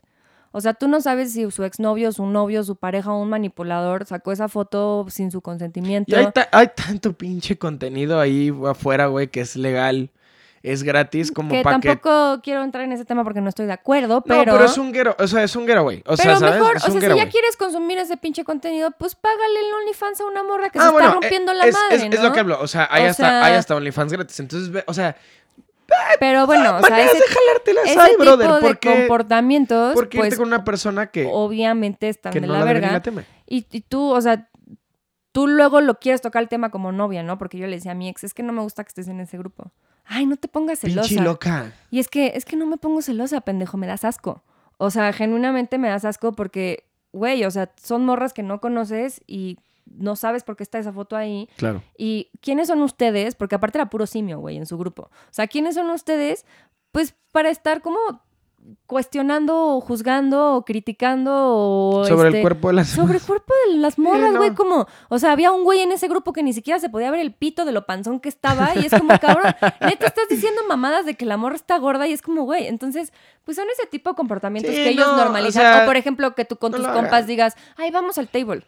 O 0.56 0.62
sea, 0.62 0.76
tú 0.76 0.88
no 0.88 1.02
sabes 1.02 1.34
si 1.34 1.50
su 1.50 1.64
exnovio, 1.64 2.12
su 2.12 2.26
novio, 2.28 2.64
su 2.64 2.76
pareja 2.76 3.12
o 3.12 3.20
un 3.22 3.30
manipulador 3.30 4.06
sacó 4.06 4.32
esa 4.32 4.48
foto 4.48 5.06
sin 5.10 5.32
su 5.32 5.42
consentimiento. 5.42 6.12
Y 6.12 6.16
hay, 6.16 6.32
ta- 6.32 6.48
hay 6.52 6.68
tanto 6.76 7.14
pinche 7.14 7.58
contenido 7.58 8.20
ahí 8.20 8.54
afuera, 8.68 9.08
güey, 9.08 9.28
que 9.30 9.42
es 9.42 9.56
legal, 9.56 10.12
es 10.62 10.84
gratis, 10.84 11.32
como 11.32 11.50
que 11.50 11.64
para 11.64 11.80
que... 11.80 11.90
tampoco 11.90 12.40
quiero 12.44 12.64
entrar 12.64 12.84
en 12.86 12.92
ese 12.92 13.04
tema 13.04 13.24
porque 13.24 13.42
no 13.42 13.50
estoy 13.50 13.66
de 13.66 13.74
acuerdo, 13.74 14.08
No, 14.16 14.22
pero... 14.22 14.54
pero, 14.54 14.64
es 14.66 14.78
un 14.78 14.92
guero, 14.94 15.16
o 15.20 15.28
sea, 15.28 15.44
es 15.44 15.56
un 15.56 15.66
getaway. 15.66 16.02
O 16.06 16.16
Pero 16.16 16.18
sea, 16.18 16.38
¿sabes? 16.38 16.54
mejor, 16.56 16.78
es 16.78 16.84
o 16.88 16.92
sea, 16.92 17.02
si 17.02 17.18
ya 17.18 17.30
quieres 17.30 17.58
consumir 17.58 17.98
ese 17.98 18.16
pinche 18.16 18.44
contenido, 18.46 18.92
pues 18.92 19.16
págale 19.16 19.60
el 19.60 19.74
OnlyFans 19.82 20.22
a 20.22 20.26
una 20.26 20.44
morra 20.44 20.70
que 20.70 20.78
Ah, 20.80 20.86
se 20.86 20.92
bueno, 20.92 21.08
está 21.10 21.20
rompiendo 21.20 21.52
eh, 21.52 21.56
la 21.56 21.66
es, 21.66 21.74
madre, 21.74 21.96
es- 21.96 22.04
¿no? 22.06 22.10
es 22.16 22.22
lo 22.24 22.32
que 22.32 22.40
hablo. 22.40 22.60
O 22.62 22.68
sea, 22.68 22.88
hay, 22.92 23.06
O 23.08 23.10
hasta, 23.10 23.24
sea- 23.28 23.44
hay 23.46 23.54
hasta 23.56 23.76
OnlyFans 23.76 24.14
gratis. 24.14 24.40
Entonces, 24.40 24.84
o 24.86 24.94
sea, 24.94 25.18
Pero 26.20 26.46
bueno, 26.46 26.78
o 26.78 26.82
sea, 26.82 26.90
maneras 26.92 27.14
ese, 27.14 27.24
de 27.24 27.30
jalártelas 27.30 27.86
ese 27.86 28.00
hay, 28.00 28.12
tipo 28.12 28.24
brother. 28.24 28.52
de 28.52 28.60
¿Por 28.62 28.80
qué, 28.80 28.90
comportamientos, 28.90 29.94
por 29.94 30.10
qué 30.10 30.18
irte 30.18 30.30
pues 30.30 30.40
con 30.40 30.48
una 30.48 30.64
persona 30.64 31.08
que, 31.08 31.30
obviamente 31.32 32.10
están 32.10 32.32
que 32.34 32.42
de 32.42 32.48
no 32.48 32.54
la 32.54 32.64
verga. 32.64 32.92
la 32.92 33.02
teme? 33.02 33.26
Y, 33.48 33.66
y 33.72 33.82
tú, 33.82 34.12
o 34.12 34.22
sea, 34.22 34.50
tú 35.32 35.48
luego 35.48 35.82
lo 35.82 36.00
quieres 36.00 36.22
tocar 36.22 36.42
el 36.42 36.50
tema 36.50 36.70
como 36.70 36.92
novia, 36.92 37.24
¿no? 37.24 37.38
Porque 37.38 37.58
yo 37.58 37.68
le 37.68 37.76
decía 37.76 37.92
a 37.92 37.96
mi 37.96 38.08
ex, 38.08 38.24
es 38.24 38.34
que 38.34 38.44
no 38.44 38.54
me 38.54 38.62
gusta 38.62 38.84
que 38.84 38.90
estés 38.90 39.08
en 39.10 39.20
ese 39.20 39.38
grupo. 39.38 39.72
Ay, 40.06 40.26
no 40.26 40.38
te 40.38 40.48
pongas 40.48 40.80
celosa. 40.80 41.08
Pinche 41.08 41.24
loca. 41.24 41.74
Y 41.90 42.00
es 42.00 42.08
que, 42.08 42.34
es 42.36 42.46
que 42.46 42.56
no 42.56 42.66
me 42.66 42.78
pongo 42.78 43.02
celosa, 43.02 43.42
pendejo, 43.42 43.78
me 43.78 43.88
das 43.88 44.06
asco. 44.06 44.44
O 44.78 44.90
sea, 44.90 45.14
genuinamente 45.14 45.78
me 45.78 45.90
das 45.90 46.06
asco 46.06 46.34
porque, 46.34 46.86
güey, 47.12 47.44
o 47.46 47.52
sea, 47.52 47.72
son 47.82 48.06
morras 48.06 48.34
que 48.34 48.44
no 48.44 48.60
conoces 48.60 49.22
y 49.28 49.58
no 49.86 50.16
sabes 50.16 50.44
por 50.44 50.56
qué 50.56 50.64
está 50.64 50.80
esa 50.80 50.94
foto 50.94 51.16
ahí. 51.16 51.50
Claro. 51.58 51.84
¿Y 51.98 52.30
quiénes 52.42 52.68
son 52.68 52.82
ustedes? 52.82 53.36
Porque 53.36 53.56
aparte 53.56 53.78
era 53.78 53.90
puro 53.90 54.06
simio, 54.06 54.40
güey, 54.40 54.58
en 54.58 54.66
su 54.66 54.78
grupo. 54.78 55.04
O 55.04 55.32
sea, 55.34 55.48
¿quiénes 55.48 55.76
son 55.76 55.90
ustedes? 55.90 56.46
Pues 56.92 57.16
para 57.32 57.50
estar 57.50 57.82
como 57.82 57.98
cuestionando 58.86 59.76
o 59.76 59.82
juzgando 59.82 60.56
o 60.56 60.66
criticando 60.66 61.32
o... 61.34 62.06
Sobre 62.06 62.30
el 62.30 62.36
este, 62.36 62.42
cuerpo 62.42 62.68
de 62.70 62.74
las 62.76 62.90
Sobre 62.90 63.18
el 63.18 63.24
cuerpo 63.24 63.54
de 63.68 63.78
las 63.78 64.00
morras, 64.00 64.32
no. 64.32 64.38
güey, 64.38 64.54
como... 64.54 64.88
O 65.10 65.20
sea, 65.20 65.32
había 65.32 65.52
un 65.52 65.64
güey 65.64 65.82
en 65.82 65.92
ese 65.92 66.08
grupo 66.08 66.34
que 66.34 66.44
ni 66.44 66.54
siquiera 66.54 66.80
se 66.80 66.90
podía 66.90 67.12
ver 67.12 67.20
el 67.20 67.34
pito 67.34 67.66
de 67.66 67.72
lo 67.72 67.86
panzón 67.86 68.20
que 68.20 68.30
estaba 68.30 68.72
y 68.76 68.86
es 68.86 68.92
como, 68.92 69.18
cabrón, 69.20 69.54
neta 69.82 70.06
estás 70.06 70.30
diciendo 70.30 70.62
mamadas 70.68 71.06
de 71.06 71.16
que 71.16 71.26
la 71.26 71.38
morra 71.38 71.56
está 71.56 71.78
gorda 71.78 72.08
y 72.08 72.14
es 72.14 72.22
como, 72.22 72.44
güey, 72.44 72.68
entonces, 72.68 73.12
pues 73.44 73.58
son 73.58 73.68
ese 73.70 73.88
tipo 73.88 74.12
de 74.12 74.16
comportamientos 74.16 74.74
Sí, 74.74 74.82
que 74.82 74.90
ellos 74.90 75.08
no, 75.08 75.14
o 75.14 75.18
normalizan. 75.18 75.62
sea, 75.62 75.84
o 75.84 75.86
por 75.86 75.98
ejemplo, 75.98 76.34
que 76.36 76.46
tú 76.46 76.58
con 76.58 76.72
no 76.72 76.78
tus 76.78 76.88
compas 76.88 77.14
hagan. 77.14 77.28
digas, 77.28 77.56
ay, 77.76 77.92
vamos 77.92 78.18
al 78.18 78.30
table. 78.30 78.64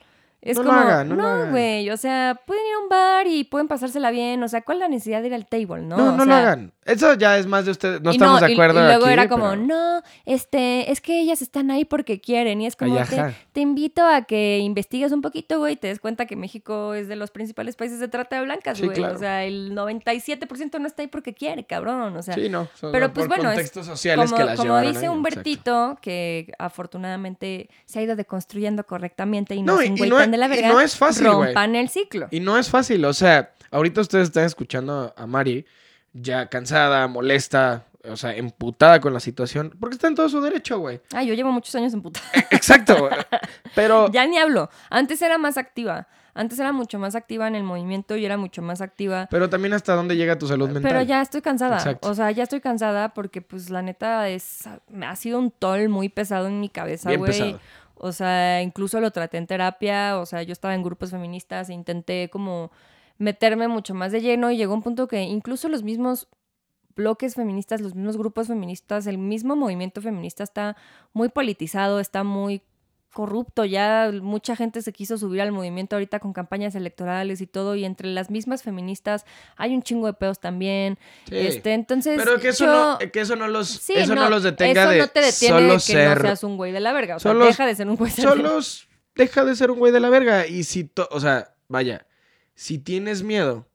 Es 0.46 0.56
No 0.58 0.64
lo 0.64 0.70
como, 0.70 0.82
hagan, 0.82 1.10
no 1.10 1.16
lo 1.16 1.22
no, 1.24 1.28
hagan. 1.28 1.50
güey, 1.52 1.90
o 1.90 1.98
sea, 1.98 2.40
pueden 2.46 2.64
ir 2.68 2.74
a 2.76 2.80
un 2.84 2.88
bar 2.90 3.26
y 3.28 3.44
pueden 3.46 3.68
pasársela 3.68 4.12
bien, 4.12 4.42
o 4.44 4.48
sea, 4.48 4.62
¿cuál 4.62 4.78
es 4.78 4.82
la 4.82 4.88
necesidad 4.88 5.22
de 5.22 5.28
ir 5.28 5.34
al 5.34 5.48
table, 5.48 5.82
no? 5.82 5.98
No, 5.98 6.16
no, 6.16 6.24
lo 6.26 6.34
hagan. 6.36 6.72
Eso 6.86 7.16
ya 7.16 7.38
es 7.40 7.48
más 7.48 7.66
de 7.66 7.72
ustedes. 7.72 8.00
No 8.02 8.12
y 8.12 8.14
estamos 8.16 8.42
de 8.42 8.50
y- 8.52 8.54
acuerdo 8.54 8.80
Y, 8.80 8.84
luego 8.86 9.06
aquí, 9.06 9.14
era 9.14 9.28
como, 9.28 9.50
pero- 9.50 9.62
no, 9.64 10.04
este, 10.26 10.92
es 10.92 11.02
que 11.02 11.20
ellas 11.20 11.42
están 11.42 11.72
ahí 11.72 11.84
porque 11.84 12.22
quieren. 12.22 12.62
Y 12.62 12.68
es 12.68 12.76
como, 12.76 12.96
Ay, 13.00 13.34
te, 13.54 13.62
invito 13.62 14.06
a 14.06 14.22
que 14.22 14.60
investigues 14.60 15.12
un 15.12 15.22
poquito, 15.24 15.58
güey, 15.58 15.74
y 15.74 15.76
te 15.78 15.88
des 15.88 16.00
cuenta 16.00 16.28
que 16.28 16.36
México 16.36 16.94
es 16.94 17.08
de 17.08 17.16
los 17.16 17.32
principales 17.32 17.76
países 17.76 18.00
de 18.00 18.08
trata 18.08 18.36
de 18.38 18.44
blancas, 18.46 18.78
Sí, 18.78 18.86
güey. 18.86 18.98
claro. 18.98 19.16
O 19.16 19.18
sea, 19.18 19.46
el 19.46 19.74
97% 19.74 20.80
no 20.80 20.86
está 20.88 21.02
ahí 21.02 21.08
porque 21.08 21.34
quiere, 21.34 21.64
cabrón. 21.66 22.16
O 22.16 22.22
sea, 22.22 22.36
Sí, 22.36 22.50
no. 22.50 22.68
son 22.76 22.92
pero 22.92 23.12
pues 23.12 23.28
bueno, 23.28 23.52
es 23.52 23.72
sociales 23.72 24.26
como, 24.32 24.38
que 24.38 24.46
las 24.46 24.60
como 24.60 24.80
dice 24.82 25.00
ahí, 25.00 25.08
Humbertito, 25.08 25.98
que 26.02 26.54
afortunadamente 26.60 27.70
se 27.86 28.00
ha 28.00 28.02
ido 28.04 28.16
deconstruyendo 28.16 28.86
correctamente 28.86 29.56
y 29.56 29.62
no, 29.64 29.76
No, 29.76 29.82
es 29.82 29.88
y- 29.88 29.92
un 29.92 29.96
y 29.96 30.00
güey 30.00 30.10
no 30.12 30.18
tan 30.18 30.26
es- 30.26 30.32
de 30.32 30.38
la 30.38 30.46
y 30.46 30.50
verga, 30.50 30.68
no 30.70 30.80
es 30.82 30.96
fácil, 30.96 31.28
güey. 31.32 31.46
rompan 31.48 31.76
el 31.76 31.90
ciclo. 31.90 32.28
Y 32.32 32.40
no 32.40 32.58
es 32.58 32.70
fácil, 32.70 33.04
o 33.06 33.14
sea, 33.14 33.52
ahorita 33.72 34.02
ustedes 34.02 34.28
están 34.28 34.46
escuchando 34.46 35.14
a 35.18 35.26
Mari 35.26 35.66
ya 36.16 36.48
cansada, 36.48 37.08
molesta, 37.08 37.86
o 38.10 38.16
sea, 38.16 38.36
emputada 38.36 39.00
con 39.00 39.14
la 39.14 39.20
situación, 39.20 39.76
porque 39.80 39.96
está 39.96 40.08
en 40.08 40.16
todo 40.16 40.30
su 40.30 40.42
derecho, 40.42 40.80
güey. 40.80 41.02
Ah, 41.14 41.24
yo 41.24 41.34
llevo 41.34 41.52
muchos 41.52 41.76
años 41.76 41.94
en 41.94 42.02
puta. 42.02 42.22
Exacto, 42.52 42.98
güey. 42.98 43.14
pero 43.76 44.12
Ya 44.12 44.26
ni 44.26 44.38
hablo. 44.38 44.70
Antes 44.90 45.22
era 45.22 45.38
más 45.38 45.58
activa. 45.58 46.08
Antes 46.34 46.60
era 46.60 46.74
mucho 46.74 47.00
más 47.00 47.16
activa 47.16 47.48
en 47.48 47.56
el 47.56 47.64
movimiento 47.64 48.18
y 48.18 48.26
era 48.26 48.36
mucho 48.36 48.62
más 48.62 48.82
activa. 48.82 49.28
pero 49.32 49.50
también 49.50 49.74
hasta 49.74 49.96
dónde 49.96 50.18
llega 50.18 50.38
tu 50.38 50.48
salud 50.48 50.68
mental. 50.70 50.92
Pero 50.92 51.02
ya 51.02 51.22
estoy 51.22 51.42
cansada. 51.42 51.78
Exacto. 51.78 52.10
O 52.10 52.14
sea, 52.14 52.30
ya 52.32 52.44
estoy 52.44 52.60
cansada 52.60 53.14
porque, 53.14 53.42
pues, 53.42 53.70
la 53.70 53.82
neta 53.82 54.28
es. 54.28 54.64
Ha 55.02 55.16
sido 55.16 55.40
un 55.40 55.52
toll 55.52 55.88
muy 55.88 56.10
pesado 56.10 56.48
en 56.48 56.60
mi 56.60 56.68
cabeza, 56.68 57.16
güey. 57.16 57.58
O 57.96 58.12
sea, 58.12 58.62
incluso 58.62 59.00
lo 59.00 59.12
traté 59.12 59.38
en 59.38 59.48
terapia. 59.48 60.20
O 60.20 60.26
sea, 60.26 60.44
yo 60.44 60.52
estaba 60.52 60.76
en 60.76 60.84
grupos 60.84 61.12
feministas 61.12 61.70
e 61.70 61.74
intenté 61.74 62.30
como 62.30 62.70
meterme 63.18 63.68
mucho 63.68 63.94
más 63.94 64.12
de 64.12 64.22
lleno 64.22 64.52
y 64.52 64.58
llegó 64.58 64.74
un 64.74 64.82
punto 64.84 65.08
que 65.08 65.22
incluso 65.24 65.70
los 65.70 65.84
mismos 65.84 66.28
bloques 66.96 67.36
feministas, 67.36 67.82
los 67.82 67.94
mismos 67.96 68.18
grupos 68.18 68.48
feministas, 68.48 69.06
el 69.08 69.18
mismo 69.18 69.56
movimiento 69.56 70.02
feminista 70.02 70.44
está 70.44 70.78
muy 71.14 71.30
politizado, 71.30 72.00
está 72.00 72.24
muy 72.24 72.62
corrupto, 73.14 73.64
ya 73.64 74.12
mucha 74.22 74.58
gente 74.58 74.82
se 74.82 74.92
quiso 74.92 75.18
subir 75.18 75.40
al 75.40 75.54
movimiento 75.54 75.96
ahorita 75.96 76.20
con 76.20 76.34
campañas 76.34 76.76
electorales 76.76 77.40
y 77.40 77.48
todo, 77.48 77.76
y 77.76 77.86
entre 77.86 78.10
las 78.10 78.30
mismas 78.30 78.62
feministas 78.62 79.26
hay 79.56 79.74
un 79.74 79.82
chingo 79.84 80.08
de 80.08 80.14
pedos 80.14 80.40
también. 80.42 80.98
Sí. 81.30 81.38
Este, 81.38 81.74
entonces, 81.74 82.20
Pero 82.22 82.40
que 82.42 82.50
eso, 82.50 82.66
yo- 82.66 82.74
no, 82.74 82.98
que 83.12 83.22
eso 83.22 83.38
no 83.38 83.48
los, 83.48 83.70
Sí, 83.70 83.94
eso 83.96 84.16
no, 84.16 84.30
los 84.30 84.44
detenga 84.44 84.82
eso 84.84 84.92
de 84.92 84.98
no 85.00 85.08
te 85.08 85.22
detiene 85.22 85.56
solo 85.56 85.68
de 85.68 85.74
que 85.76 85.80
ser, 85.80 86.18
no 86.18 86.22
seas 86.24 86.44
un 86.44 86.58
güey 86.58 86.74
de 86.74 86.82
la 86.82 86.92
verga. 86.92 87.16
O 87.16 87.20
sea, 87.20 87.34
deja 87.34 87.66
de 87.66 87.76
ser 87.76 87.88
un 87.88 87.96
güey 87.96 88.12
de 88.12 88.24
la 88.24 88.30
verga. 88.32 88.44
solo 88.62 88.64
deja 89.16 89.46
de 89.46 89.56
ser 89.56 89.72
un 89.72 89.80
güey 89.80 89.94
de 89.94 90.00
la 90.02 90.10
verga. 90.10 90.48
Y 90.48 90.64
si, 90.66 90.84
to- 90.84 91.08
o 91.12 91.20
sea, 91.22 91.56
vaya, 91.70 92.06
Si 92.56 92.80
tienes 92.80 93.24
miedo 93.24 93.68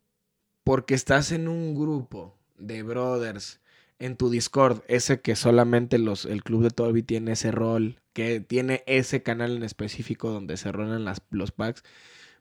porque 0.64 0.95
estás 0.95 1.33
en 1.33 1.49
un 1.49 1.75
grupo 1.75 2.37
de 2.57 2.83
brothers 2.83 3.61
en 3.99 4.16
tu 4.16 4.31
Discord, 4.31 4.83
ese 4.88 5.21
que 5.21 5.37
solamente 5.37 5.99
los, 5.99 6.25
el 6.25 6.43
club 6.43 6.62
de 6.62 6.71
Toby 6.71 7.03
tiene 7.03 7.33
ese 7.33 7.51
rol, 7.51 8.01
que 8.14 8.40
tiene 8.40 8.83
ese 8.87 9.23
canal 9.23 9.57
en 9.57 9.62
específico 9.62 10.31
donde 10.31 10.57
se 10.57 10.73
rolan 10.73 11.05
las, 11.05 11.21
los 11.31 11.53
packs, 11.53 11.85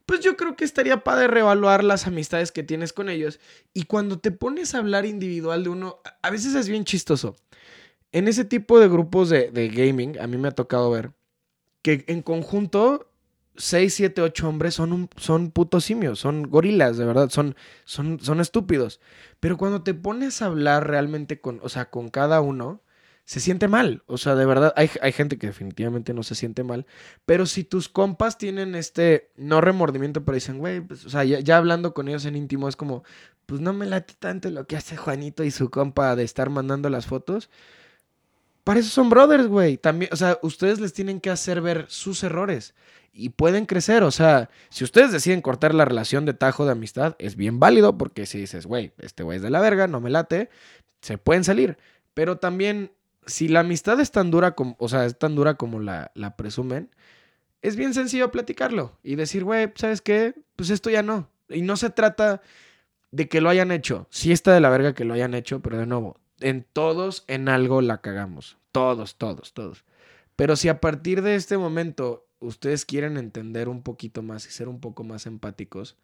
pues 0.05 0.21
yo 0.21 0.37
creo 0.37 0.55
que 0.55 0.63
estaría 0.63 1.03
padre 1.03 1.27
reevaluar 1.27 1.83
las 1.83 2.07
amistades 2.07 2.53
que 2.53 2.63
tienes 2.63 2.93
con 2.93 3.09
ellos. 3.09 3.39
Y 3.73 3.83
cuando 3.83 4.17
te 4.19 4.31
pones 4.31 4.73
a 4.73 4.79
hablar 4.79 5.05
individual 5.05 5.63
de 5.65 5.69
uno, 5.69 5.99
a 6.21 6.29
veces 6.31 6.55
es 6.55 6.69
bien 6.69 6.85
chistoso. 6.85 7.35
En 8.11 8.27
ese 8.27 8.45
tipo 8.45 8.79
de 8.79 8.87
grupos 8.87 9.29
de, 9.29 9.51
de 9.51 9.67
gaming, 9.67 10.17
a 10.19 10.25
mí 10.25 10.37
me 10.37 10.47
ha 10.47 10.51
tocado 10.51 10.89
ver 10.89 11.11
que 11.81 12.05
en 12.07 12.21
conjunto 12.21 13.08
6, 13.59 13.93
7, 13.93 14.21
8 14.21 14.49
hombres 14.49 14.73
son, 14.73 14.93
un, 14.93 15.09
son 15.17 15.51
putos 15.51 15.83
simios, 15.85 16.19
son 16.19 16.49
gorilas, 16.49 16.97
de 16.97 17.05
verdad, 17.05 17.29
son, 17.29 17.55
son, 17.85 18.19
son 18.19 18.39
estúpidos. 18.39 19.01
Pero 19.39 19.57
cuando 19.57 19.83
te 19.83 19.93
pones 19.93 20.41
a 20.41 20.45
hablar 20.45 20.87
realmente 20.87 21.41
con, 21.41 21.59
o 21.61 21.69
sea, 21.69 21.89
con 21.89 22.09
cada 22.09 22.41
uno, 22.41 22.81
se 23.25 23.39
siente 23.39 23.67
mal. 23.67 24.01
O 24.07 24.17
sea, 24.17 24.33
de 24.35 24.45
verdad, 24.45 24.73
hay, 24.75 24.89
hay, 25.01 25.11
gente 25.11 25.37
que 25.37 25.47
definitivamente 25.47 26.15
no 26.15 26.23
se 26.23 26.33
siente 26.35 26.63
mal. 26.63 26.87
Pero 27.25 27.45
si 27.45 27.63
tus 27.63 27.89
compas 27.89 28.39
tienen 28.39 28.73
este, 28.73 29.29
no 29.35 29.61
remordimiento, 29.61 30.25
pero 30.25 30.33
dicen, 30.35 30.57
güey, 30.57 30.81
pues, 30.81 31.05
o 31.05 31.09
sea, 31.11 31.23
ya, 31.23 31.39
ya, 31.39 31.57
hablando 31.57 31.93
con 31.93 32.07
ellos 32.07 32.25
en 32.25 32.35
íntimo, 32.35 32.67
es 32.67 32.75
como, 32.75 33.03
pues 33.45 33.61
no 33.61 33.73
me 33.73 33.85
late 33.85 34.15
tanto 34.17 34.49
lo 34.49 34.65
que 34.65 34.77
hace 34.77 34.97
Juanito 34.97 35.43
y 35.43 35.51
su 35.51 35.69
compa 35.69 36.15
de 36.15 36.23
estar 36.23 36.49
mandando 36.49 36.89
las 36.89 37.05
fotos. 37.05 37.49
Para 38.69 38.81
eso 38.81 38.91
son 38.91 39.09
brothers, 39.09 39.47
güey. 39.47 39.77
También, 39.77 40.11
o 40.13 40.15
sea, 40.15 40.37
ustedes 40.43 40.79
les 40.79 40.93
tienen 40.93 41.21
que 41.21 41.31
hacer 41.31 41.59
ver 41.59 41.87
sus 41.87 42.21
errores 42.21 42.75
y 43.11 43.29
pueden 43.29 43.65
crecer. 43.65 44.03
O 44.03 44.11
sea, 44.11 44.51
si 44.69 44.83
ustedes 44.83 45.11
deciden 45.11 45.41
cortar 45.41 45.73
la 45.73 45.85
relación 45.85 46.23
de 46.23 46.35
tajo 46.35 46.67
de 46.67 46.73
amistad, 46.73 47.15
es 47.17 47.35
bien 47.35 47.59
válido 47.59 47.97
porque 47.97 48.27
si 48.27 48.37
dices, 48.37 48.67
güey, 48.67 48.91
este 48.99 49.23
güey 49.23 49.37
es 49.37 49.41
de 49.41 49.49
la 49.49 49.59
verga, 49.59 49.87
no 49.87 50.01
me 50.01 50.11
late, 50.11 50.51
se 51.01 51.17
pueden 51.17 51.43
salir. 51.43 51.79
Pero 52.13 52.37
también 52.37 52.91
si 53.25 53.47
la 53.47 53.61
amistad 53.61 53.99
es 53.99 54.11
tan 54.11 54.29
dura 54.29 54.51
como, 54.51 54.75
o 54.77 54.87
sea, 54.87 55.07
es 55.07 55.17
tan 55.17 55.33
dura 55.33 55.55
como 55.55 55.79
la, 55.79 56.11
la 56.13 56.35
presumen, 56.35 56.91
es 57.63 57.75
bien 57.75 57.95
sencillo 57.95 58.29
platicarlo 58.29 58.99
y 59.01 59.15
decir, 59.15 59.45
güey, 59.45 59.73
¿sabes 59.73 60.03
qué? 60.03 60.35
Pues 60.55 60.69
esto 60.69 60.91
ya 60.91 61.01
no. 61.01 61.27
Y 61.49 61.63
no 61.63 61.75
se 61.75 61.89
trata 61.89 62.43
de 63.09 63.29
que 63.29 63.41
lo 63.41 63.49
hayan 63.49 63.71
hecho. 63.71 64.05
Sí 64.11 64.31
está 64.31 64.53
de 64.53 64.61
la 64.61 64.69
verga 64.69 64.93
que 64.93 65.05
lo 65.05 65.15
hayan 65.15 65.33
hecho, 65.33 65.59
pero 65.59 65.79
de 65.79 65.87
nuevo, 65.87 66.19
en 66.39 66.67
todos 66.71 67.23
en 67.25 67.49
algo 67.49 67.81
la 67.81 68.01
cagamos. 68.01 68.58
Todos, 68.71 69.15
todos, 69.17 69.53
todos. 69.53 69.85
Pero 70.35 70.55
si 70.55 70.69
a 70.69 70.79
partir 70.79 71.21
de 71.21 71.35
este 71.35 71.57
momento 71.57 72.25
ustedes 72.39 72.85
quieren 72.85 73.17
entender 73.17 73.69
un 73.69 73.83
poquito 73.83 74.21
más 74.21 74.45
y 74.47 74.51
ser 74.51 74.67
un 74.67 74.79
poco 74.79 75.03
más 75.03 75.25
empáticos, 75.25 75.97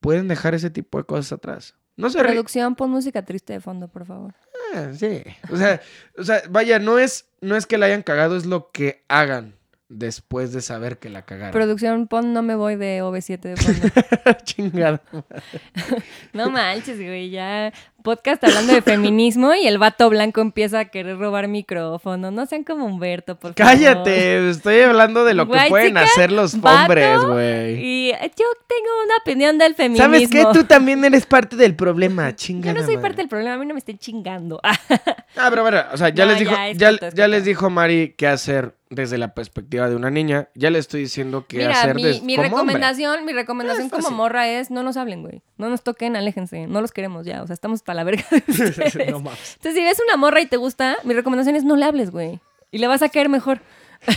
pueden 0.00 0.28
dejar 0.28 0.54
ese 0.54 0.70
tipo 0.70 0.98
de 0.98 1.04
cosas 1.04 1.32
atrás. 1.32 1.74
No 1.96 2.08
se 2.08 2.18
Producción, 2.18 2.76
pon 2.76 2.90
música 2.90 3.24
triste 3.24 3.52
de 3.52 3.60
fondo, 3.60 3.88
por 3.88 4.06
favor. 4.06 4.34
Ah, 4.74 4.92
sí. 4.94 5.22
O 5.50 5.56
sea, 5.56 5.80
o 6.16 6.24
sea, 6.24 6.42
vaya, 6.48 6.78
no 6.78 6.98
es, 6.98 7.28
no 7.40 7.56
es 7.56 7.66
que 7.66 7.76
la 7.76 7.86
hayan 7.86 8.02
cagado, 8.02 8.36
es 8.36 8.46
lo 8.46 8.70
que 8.70 9.04
hagan 9.08 9.60
después 9.90 10.52
de 10.52 10.62
saber 10.62 10.98
que 10.98 11.10
la 11.10 11.26
cagaron. 11.26 11.52
Producción, 11.52 12.06
pon 12.06 12.32
No 12.32 12.42
me 12.42 12.54
voy 12.54 12.76
de 12.76 13.02
OV7 13.02 13.40
de 13.40 13.56
fondo. 13.56 14.38
Chingada. 14.44 15.02
no 16.32 16.48
manches, 16.48 16.96
güey, 16.96 17.28
ya 17.28 17.72
podcast 18.00 18.42
hablando 18.44 18.72
de 18.72 18.82
feminismo 18.82 19.54
y 19.54 19.66
el 19.66 19.78
vato 19.78 20.08
blanco 20.10 20.40
empieza 20.40 20.80
a 20.80 20.84
querer 20.86 21.18
robar 21.18 21.48
micrófono. 21.48 22.30
No 22.30 22.46
sean 22.46 22.64
como 22.64 22.86
Humberto, 22.86 23.36
por 23.38 23.54
favor. 23.54 23.72
Cállate, 23.72 24.50
estoy 24.50 24.80
hablando 24.80 25.24
de 25.24 25.34
lo 25.34 25.48
que 25.48 25.58
pueden 25.68 25.96
hacer 25.96 26.32
los 26.32 26.54
hombres, 26.54 27.20
güey. 27.24 27.78
Y 27.84 28.10
yo 28.12 28.46
tengo 28.66 28.90
una 29.04 29.16
opinión 29.22 29.58
del 29.58 29.74
feminismo. 29.74 30.04
¿Sabes 30.04 30.28
qué? 30.28 30.44
Tú 30.52 30.64
también 30.64 31.04
eres 31.04 31.26
parte 31.26 31.56
del 31.56 31.74
problema, 31.76 32.34
chingada. 32.34 32.74
Yo 32.74 32.80
no 32.80 32.86
soy 32.86 32.96
madre. 32.96 33.08
parte 33.08 33.22
del 33.22 33.28
problema, 33.28 33.54
a 33.54 33.58
mí 33.58 33.66
no 33.66 33.74
me 33.74 33.78
estén 33.78 33.98
chingando. 33.98 34.60
ah, 34.64 35.46
pero 35.50 35.62
bueno, 35.62 35.82
o 35.92 35.96
sea, 35.96 36.08
ya 36.10 36.24
No, 36.24 36.32
les 36.32 36.40
dijo, 36.40 36.52
ya, 36.52 36.68
es 36.68 36.78
ya, 36.78 36.88
cierto, 36.88 37.06
es 37.06 37.14
ya 37.14 37.28
les 37.28 37.44
dijo 37.44 37.70
Mari 37.70 38.14
qué 38.16 38.26
hacer 38.26 38.74
desde 38.90 39.18
la 39.18 39.34
perspectiva 39.34 39.88
de 39.88 39.94
una 39.94 40.10
niña. 40.10 40.48
Ya 40.54 40.68
le 40.70 40.78
estoy 40.80 41.02
diciendo 41.02 41.44
qué 41.48 41.58
Mira, 41.58 41.70
hacer 41.78 41.94
mi, 41.94 42.02
des- 42.02 42.22
mi 42.22 42.34
como 42.34 42.48
recomendación, 42.48 43.24
mi 43.24 43.32
recomendación 43.32 43.86
Ah, 43.86 43.90
como 43.90 44.02
fácil. 44.02 44.16
morra 44.16 44.48
es 44.48 44.70
no 44.72 44.82
nos 44.82 44.96
hablen, 44.96 45.22
güey. 45.22 45.42
No 45.58 45.68
nos 45.70 45.82
toquen, 45.84 46.16
aléjense. 46.16 46.66
No 46.66 46.80
los 46.80 46.90
queremos 46.90 47.24
ya. 47.24 47.42
O 47.42 47.46
sea, 47.46 47.54
estamos 47.54 47.82
la 47.94 48.04
verga 48.04 48.24
de. 48.30 48.42
No 49.12 49.20
mames. 49.20 49.54
Entonces, 49.56 49.74
si 49.74 49.82
ves 49.82 50.00
una 50.06 50.16
morra 50.16 50.40
y 50.40 50.46
te 50.46 50.56
gusta, 50.56 50.96
mi 51.04 51.14
recomendación 51.14 51.56
es 51.56 51.64
no 51.64 51.76
le 51.76 51.84
hables, 51.84 52.10
güey. 52.10 52.40
Y 52.70 52.78
le 52.78 52.86
vas 52.86 53.02
a 53.02 53.08
caer 53.08 53.28
mejor. 53.28 53.60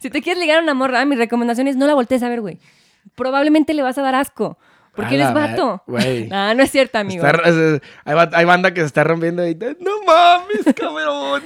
si 0.00 0.10
te 0.10 0.22
quieres 0.22 0.40
ligar 0.40 0.58
a 0.58 0.62
una 0.62 0.74
morra, 0.74 1.04
mi 1.04 1.16
recomendación 1.16 1.68
es 1.68 1.76
no 1.76 1.86
la 1.86 1.94
voltees 1.94 2.22
a 2.22 2.28
ver, 2.28 2.40
güey. 2.40 2.58
Probablemente 3.14 3.74
le 3.74 3.82
vas 3.82 3.98
a 3.98 4.02
dar 4.02 4.14
asco. 4.14 4.58
Porque 4.94 5.16
eres 5.16 5.32
vato. 5.34 5.82
güey. 5.86 6.28
Ah, 6.32 6.54
no 6.54 6.62
es 6.62 6.70
cierto, 6.70 6.98
amigo. 6.98 7.24
Está- 7.26 8.30
hay 8.32 8.44
banda 8.46 8.72
que 8.72 8.80
se 8.80 8.86
está 8.86 9.04
rompiendo 9.04 9.42
ahí. 9.42 9.54
No 9.80 10.02
mames, 10.06 10.74
cabrón. 10.74 11.42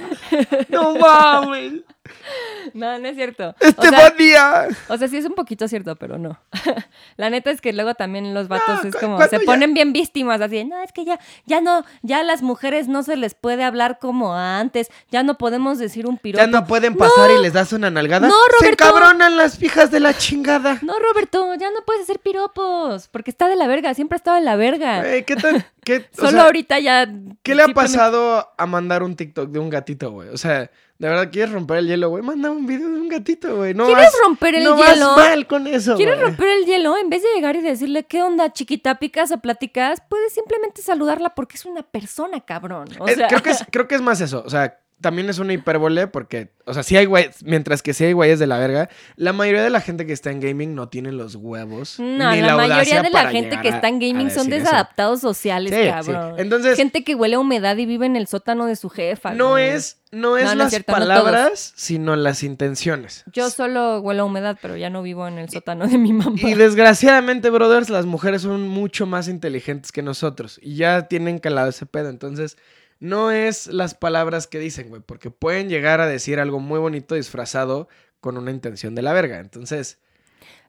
No 0.69 0.95
mames. 0.95 1.73
No, 2.75 2.99
no 2.99 3.07
es 3.07 3.15
cierto. 3.15 3.49
O 3.49 3.59
sea, 3.59 3.69
Estefanía. 3.69 4.67
O 4.87 4.95
sea, 4.97 5.07
sí 5.07 5.17
es 5.17 5.25
un 5.25 5.33
poquito 5.33 5.67
cierto, 5.67 5.95
pero 5.95 6.17
no. 6.19 6.39
la 7.17 7.29
neta 7.31 7.49
es 7.49 7.59
que 7.59 7.73
luego 7.73 7.95
también 7.95 8.33
los 8.35 8.47
vatos 8.47 8.83
No, 8.83 8.89
es 8.89 8.95
como, 8.95 9.19
se 9.23 9.39
ya- 9.39 9.45
ponen 9.45 9.73
bien 9.73 9.93
víctimas, 9.93 10.39
así, 10.41 10.63
no, 10.63 10.81
es 10.83 10.91
que 10.91 11.03
ya, 11.03 11.19
ya 11.47 11.59
no, 11.59 11.83
ya 12.03 12.19
a 12.19 12.23
las 12.23 12.43
mujeres 12.43 12.87
no 12.87 13.01
se 13.03 13.17
les 13.17 13.33
puede 13.33 13.63
hablar 13.63 13.97
como 13.99 14.35
antes, 14.35 14.89
ya 15.09 15.23
no 15.23 15.37
podemos 15.39 15.79
decir 15.79 16.05
un 16.05 16.17
piropo. 16.19 16.43
Ya 16.45 16.47
no 16.51 16.65
pueden 16.67 16.95
pasar 16.95 17.31
y 17.31 17.41
les 17.41 17.53
das 17.53 17.73
una 17.73 17.89
nalgada. 17.89 18.27
No, 18.27 18.33
Se 18.59 18.65
Roberto. 18.65 18.83
encabronan 18.85 19.37
las 19.37 19.61
hijas 19.61 19.89
de 19.91 19.99
la 19.99 20.15
chingada. 20.15 20.77
No, 20.83 20.93
Roberto, 20.99 21.55
ya 21.55 21.71
no 21.71 21.83
puedes 21.85 22.03
hacer 22.03 22.19
piropos, 22.19 23.07
porque 23.07 23.31
está 23.31 23.47
de 23.47 23.55
la 23.55 23.67
verga, 23.67 23.93
siempre 23.95 24.15
ha 24.15 24.17
estado 24.17 24.37
de 24.37 24.43
la 24.43 24.55
verga. 24.55 25.03
¿qué 25.25 25.35
tal? 25.35 25.65
¿Qué, 25.83 26.07
o 26.13 26.15
Solo 26.15 26.31
sea, 26.31 26.43
ahorita 26.43 26.79
ya... 26.79 27.07
¿Qué 27.41 27.55
le 27.55 27.63
ha 27.63 27.67
pasado 27.69 28.51
a 28.55 28.65
mandar 28.67 29.01
un 29.01 29.15
TikTok 29.15 29.49
de 29.49 29.59
un 29.59 29.69
gatito, 29.71 30.11
güey? 30.11 30.29
O 30.29 30.37
sea, 30.37 30.69
¿de 31.01 31.09
verdad 31.09 31.29
quieres 31.31 31.51
romper 31.51 31.77
el 31.79 31.87
hielo, 31.87 32.09
güey? 32.09 32.23
Manda 32.23 32.51
un 32.51 32.65
video 32.67 32.89
de 32.89 33.01
un 33.01 33.09
gatito, 33.09 33.57
güey. 33.57 33.73
No 33.73 33.85
¿Quieres 33.87 34.05
vas- 34.05 34.19
romper 34.23 34.55
el 34.55 34.63
no 34.63 34.77
hielo? 34.77 35.07
vas 35.07 35.17
mal 35.29 35.47
con 35.47 35.65
eso, 35.67 35.95
¿Quieres 35.95 36.15
güey. 36.15 36.27
romper 36.27 36.47
el 36.47 36.65
hielo? 36.65 36.95
En 36.97 37.09
vez 37.09 37.23
de 37.23 37.29
llegar 37.33 37.55
y 37.55 37.61
decirle, 37.61 38.03
¿qué 38.03 38.21
onda, 38.21 38.53
chiquita? 38.53 38.95
¿Picas 38.99 39.31
o 39.31 39.39
platicas? 39.39 40.01
Puedes 40.07 40.33
simplemente 40.33 40.81
saludarla 40.83 41.33
porque 41.33 41.57
es 41.57 41.65
una 41.65 41.81
persona, 41.81 42.39
cabrón. 42.41 42.87
O 42.99 43.07
Eh, 43.07 43.15
creo, 43.27 43.41
que 43.41 43.49
es, 43.49 43.65
creo 43.71 43.87
que 43.87 43.95
es 43.95 44.01
más 44.01 44.21
eso. 44.21 44.43
O 44.45 44.49
sea, 44.49 44.77
también 45.01 45.29
es 45.29 45.39
una 45.39 45.53
hipérbole 45.53 46.07
porque, 46.07 46.51
o 46.65 46.73
sea, 46.73 46.83
sí 46.83 46.95
hay 46.95 47.05
güeyes, 47.05 47.43
mientras 47.43 47.81
que 47.81 47.93
sí 47.93 48.05
hay 48.05 48.13
güeyes 48.13 48.39
de 48.39 48.47
la 48.47 48.57
verga, 48.57 48.89
la 49.15 49.33
mayoría 49.33 49.63
de 49.63 49.69
la 49.69 49.81
gente 49.81 50.05
que 50.05 50.13
está 50.13 50.31
en 50.31 50.39
gaming 50.39 50.75
no 50.75 50.89
tiene 50.89 51.11
los 51.11 51.35
huevos. 51.35 51.99
No, 51.99 52.31
ni 52.31 52.41
la, 52.41 52.55
mayoría 52.55 52.75
audacia 52.75 53.01
de 53.01 53.09
la 53.09 53.29
gente 53.31 53.59
que 53.61 53.69
está 53.69 53.87
en 53.87 53.99
gaming 53.99 54.29
son 54.31 54.47
eso. 54.47 54.63
desadaptados 54.63 55.19
sociales, 55.19 55.73
Sí, 55.73 55.81
sí. 55.83 55.89
cabrón. 55.89 56.35
Entonces- 56.39 56.77
gente 56.77 57.03
que 57.03 57.15
huele 57.15 57.35
a 57.35 57.39
humedad 57.39 57.75
y 57.77 57.85
vive 57.85 58.05
en 58.05 58.15
el 58.15 58.27
sótano 58.27 58.65
de 58.65 58.75
su 58.75 58.89
jefa. 58.89 59.33
No 59.33 59.51
güey. 59.51 59.69
es, 59.69 59.97
no 60.11 60.37
es 60.37 60.43
No, 60.45 60.55
no 60.55 60.63
es 60.65 60.73
las 60.73 60.73
no 60.73 60.93
palabras, 60.93 61.73
sino 61.75 62.15
las 62.15 62.43
intenciones. 62.43 63.23
Yo 63.33 63.49
solo 63.49 63.99
huelo 64.01 64.23
a 64.23 64.25
humedad, 64.25 64.57
pero 64.61 64.77
ya 64.77 64.89
no 64.89 65.01
vivo 65.01 65.27
en 65.27 65.37
el 65.39 65.49
sótano 65.49 65.87
de 65.87 65.97
mi 65.97 66.13
mamá. 66.13 66.35
Y 66.37 66.53
desgraciadamente, 66.53 67.49
brothers, 67.49 67.89
las 67.89 68.05
mujeres 68.05 68.41
son 68.43 68.67
mucho 68.67 69.05
más 69.05 69.27
inteligentes 69.27 69.91
que 69.91 70.01
nosotros 70.01 70.59
y 70.61 70.75
ya 70.75 71.07
tienen 71.07 71.39
calado 71.39 71.69
ese 71.69 71.85
pedo. 71.85 72.09
Entonces, 72.09 72.57
no 73.01 73.31
es 73.31 73.67
las 73.67 73.93
palabras 73.95 74.47
que 74.47 74.59
dicen, 74.59 74.87
güey, 74.87 75.01
porque 75.05 75.29
pueden 75.31 75.67
llegar 75.67 75.99
a 75.99 76.07
decir 76.07 76.39
algo 76.39 76.59
muy 76.61 76.79
bonito 76.79 77.15
disfrazado 77.15 77.89
con 78.21 78.37
una 78.37 78.51
intención 78.51 78.95
de 78.95 79.01
la 79.01 79.11
verga. 79.11 79.39
Entonces, 79.39 79.97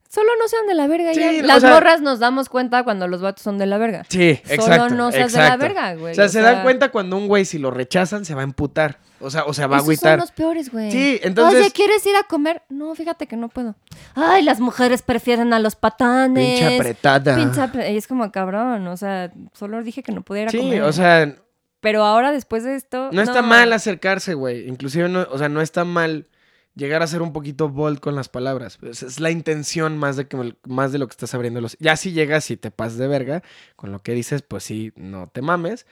Solo 0.09 0.29
no 0.39 0.47
sean 0.47 0.67
de 0.67 0.75
la 0.75 0.87
verga 0.89 1.15
Sí, 1.15 1.21
ya. 1.21 1.43
o 1.43 1.47
Las 1.47 1.63
sea- 1.63 1.71
morras 1.71 2.03
nos 2.03 2.19
damos 2.19 2.51
cuenta 2.51 2.85
cuando 2.85 3.09
los 3.09 3.23
vatos 3.23 3.43
son 3.43 3.57
de 3.57 3.65
la 3.65 3.79
verga. 3.79 4.05
sí, 4.11 4.39
Solo 4.45 4.55
exacto. 4.63 4.95
no 4.95 5.11
seas 5.11 5.33
de 5.33 5.39
la 5.39 5.57
verga, 5.57 5.95
güey. 5.95 6.13
O 6.13 6.15
sea, 6.15 6.27
o 6.27 6.29
se 6.29 6.33
sea- 6.35 6.43
dan 6.53 6.63
cuenta 6.65 6.91
cuando 6.91 7.17
un 7.17 7.29
güey, 7.29 7.47
si 7.47 7.59
lo 7.59 7.71
rechazan, 7.71 8.27
se 8.27 8.35
va 8.35 8.43
a 8.43 8.45
emputar. 8.45 8.99
O 9.21 9.31
sea, 9.31 9.45
o 9.45 9.55
sea, 9.55 9.69
va 9.69 9.77
a 9.77 9.79
agüitar. 9.81 10.19
son 10.19 10.21
los 10.21 10.33
peores, 10.33 10.71
güey. 10.71 10.93
Sí, 10.93 11.19
entonces- 11.23 11.63
Oye, 11.63 11.71
¿quieres 11.71 12.05
ir 12.05 12.15
a 12.17 12.25
comer? 12.25 12.61
No, 12.69 12.95
fíjate 12.95 13.27
que 13.27 13.37
no 13.39 13.49
puedo. 13.49 13.75
Ay, 14.15 14.43
las 14.43 14.61
mujeres 14.61 15.01
prefieren 15.01 15.55
a 15.55 15.59
los 15.59 15.77
patanes. 15.77 16.61
Pinche 16.61 16.77
apretada. 16.77 17.37
Pinche 17.37 17.61
apre- 17.63 17.95
Y 17.95 17.97
es 17.97 18.07
como 18.07 18.31
cabrón, 18.31 18.87
o 18.89 18.97
sea, 18.99 19.33
solo 19.55 19.83
dije 19.83 20.03
que 20.03 20.13
no 20.13 20.21
podía 20.21 20.43
ir 20.43 20.49
a 20.49 20.51
Sí, 20.51 20.59
comer. 20.59 20.83
o 20.83 20.93
sea, 20.93 21.35
Pero 21.83 22.05
ahora 22.05 22.31
después 22.31 22.63
de 22.63 22.77
esto. 22.77 23.11
No 23.13 23.21
está 23.21 23.43
mal 23.43 23.73
acercarse, 23.73 24.35
güey. 24.35 24.69
Inclusive, 24.69 25.09
no, 25.09 25.27
o 25.29 25.37
sea, 25.37 25.49
no 25.49 25.61
está 25.61 25.85
mal 25.85 26.29
llegar 26.77 27.03
a 27.03 27.09
ser 27.09 27.23
un 27.23 27.33
poquito 27.33 27.69
bold 27.69 27.99
con 27.99 28.15
las 28.15 28.29
palabras. 28.29 28.79
Es, 28.83 29.03
es 29.03 29.19
la 29.19 29.33
intención 29.33 29.99
más 29.99 30.17
de, 30.17 30.29
que, 30.29 30.55
más 30.65 30.93
de 30.93 30.99
lo 30.99 31.09
que 31.09 31.11
estás 31.11 31.35
abriendo 31.35 31.61
los... 31.61 31.77
Ya 31.81 31.97
si 31.97 32.13
llegas 32.13 32.53
y 32.53 32.57
te 32.57 32.71
pasas 32.71 32.99
de 32.99 33.09
verga 33.09 33.43
con 33.75 33.91
lo 33.91 33.99
que 33.99 34.13
dices, 34.13 34.43
pues 34.43 34.63
sí, 34.63 34.93
no 34.95 35.27
te 35.27 35.43
mames. 35.43 35.85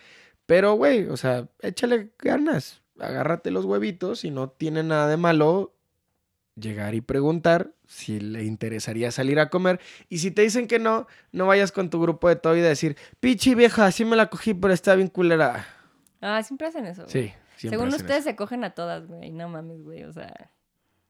Pero, 0.47 0.75
güey, 0.75 1.09
o 1.09 1.17
sea, 1.17 1.49
échale 1.61 2.11
ganas. 2.21 2.83
Agárrate 3.01 3.51
los 3.51 3.65
huevitos 3.65 4.25
y 4.25 4.31
no 4.31 4.49
tiene 4.49 4.85
nada 4.85 5.09
de 5.09 5.17
malo 5.17 5.75
llegar 6.55 6.95
y 6.95 7.01
preguntar 7.01 7.73
si 7.89 8.21
le 8.21 8.45
interesaría 8.45 9.11
salir 9.11 9.41
a 9.41 9.51
comer. 9.51 9.81
Y 10.09 10.19
si 10.19 10.31
te 10.31 10.43
dicen 10.43 10.69
que 10.69 10.79
no, 10.79 11.09
no 11.33 11.47
vayas 11.47 11.73
con 11.73 11.91
tu 11.91 12.01
grupo 12.01 12.29
de 12.29 12.37
todo 12.37 12.57
y 12.57 12.61
decir, 12.61 12.97
pichi 13.19 13.57
vieja, 13.57 13.87
así 13.87 14.05
me 14.05 14.15
la 14.15 14.31
cogí, 14.31 14.55
pero 14.55 14.73
está 14.73 14.95
bien 14.95 15.09
culera. 15.09 15.80
Ah, 16.21 16.43
siempre 16.43 16.69
hacen 16.69 16.87
eso. 16.87 17.03
güey. 17.03 17.13
Sí. 17.13 17.33
siempre 17.57 17.79
Según 17.79 17.89
hacen 17.89 18.01
ustedes 18.01 18.21
eso. 18.21 18.31
se 18.31 18.37
cogen 18.37 18.65
a 18.65 18.71
todas, 18.71 19.07
güey. 19.07 19.31
No 19.31 19.49
mames, 19.49 19.83
güey. 19.83 20.05
O 20.05 20.13
sea. 20.13 20.51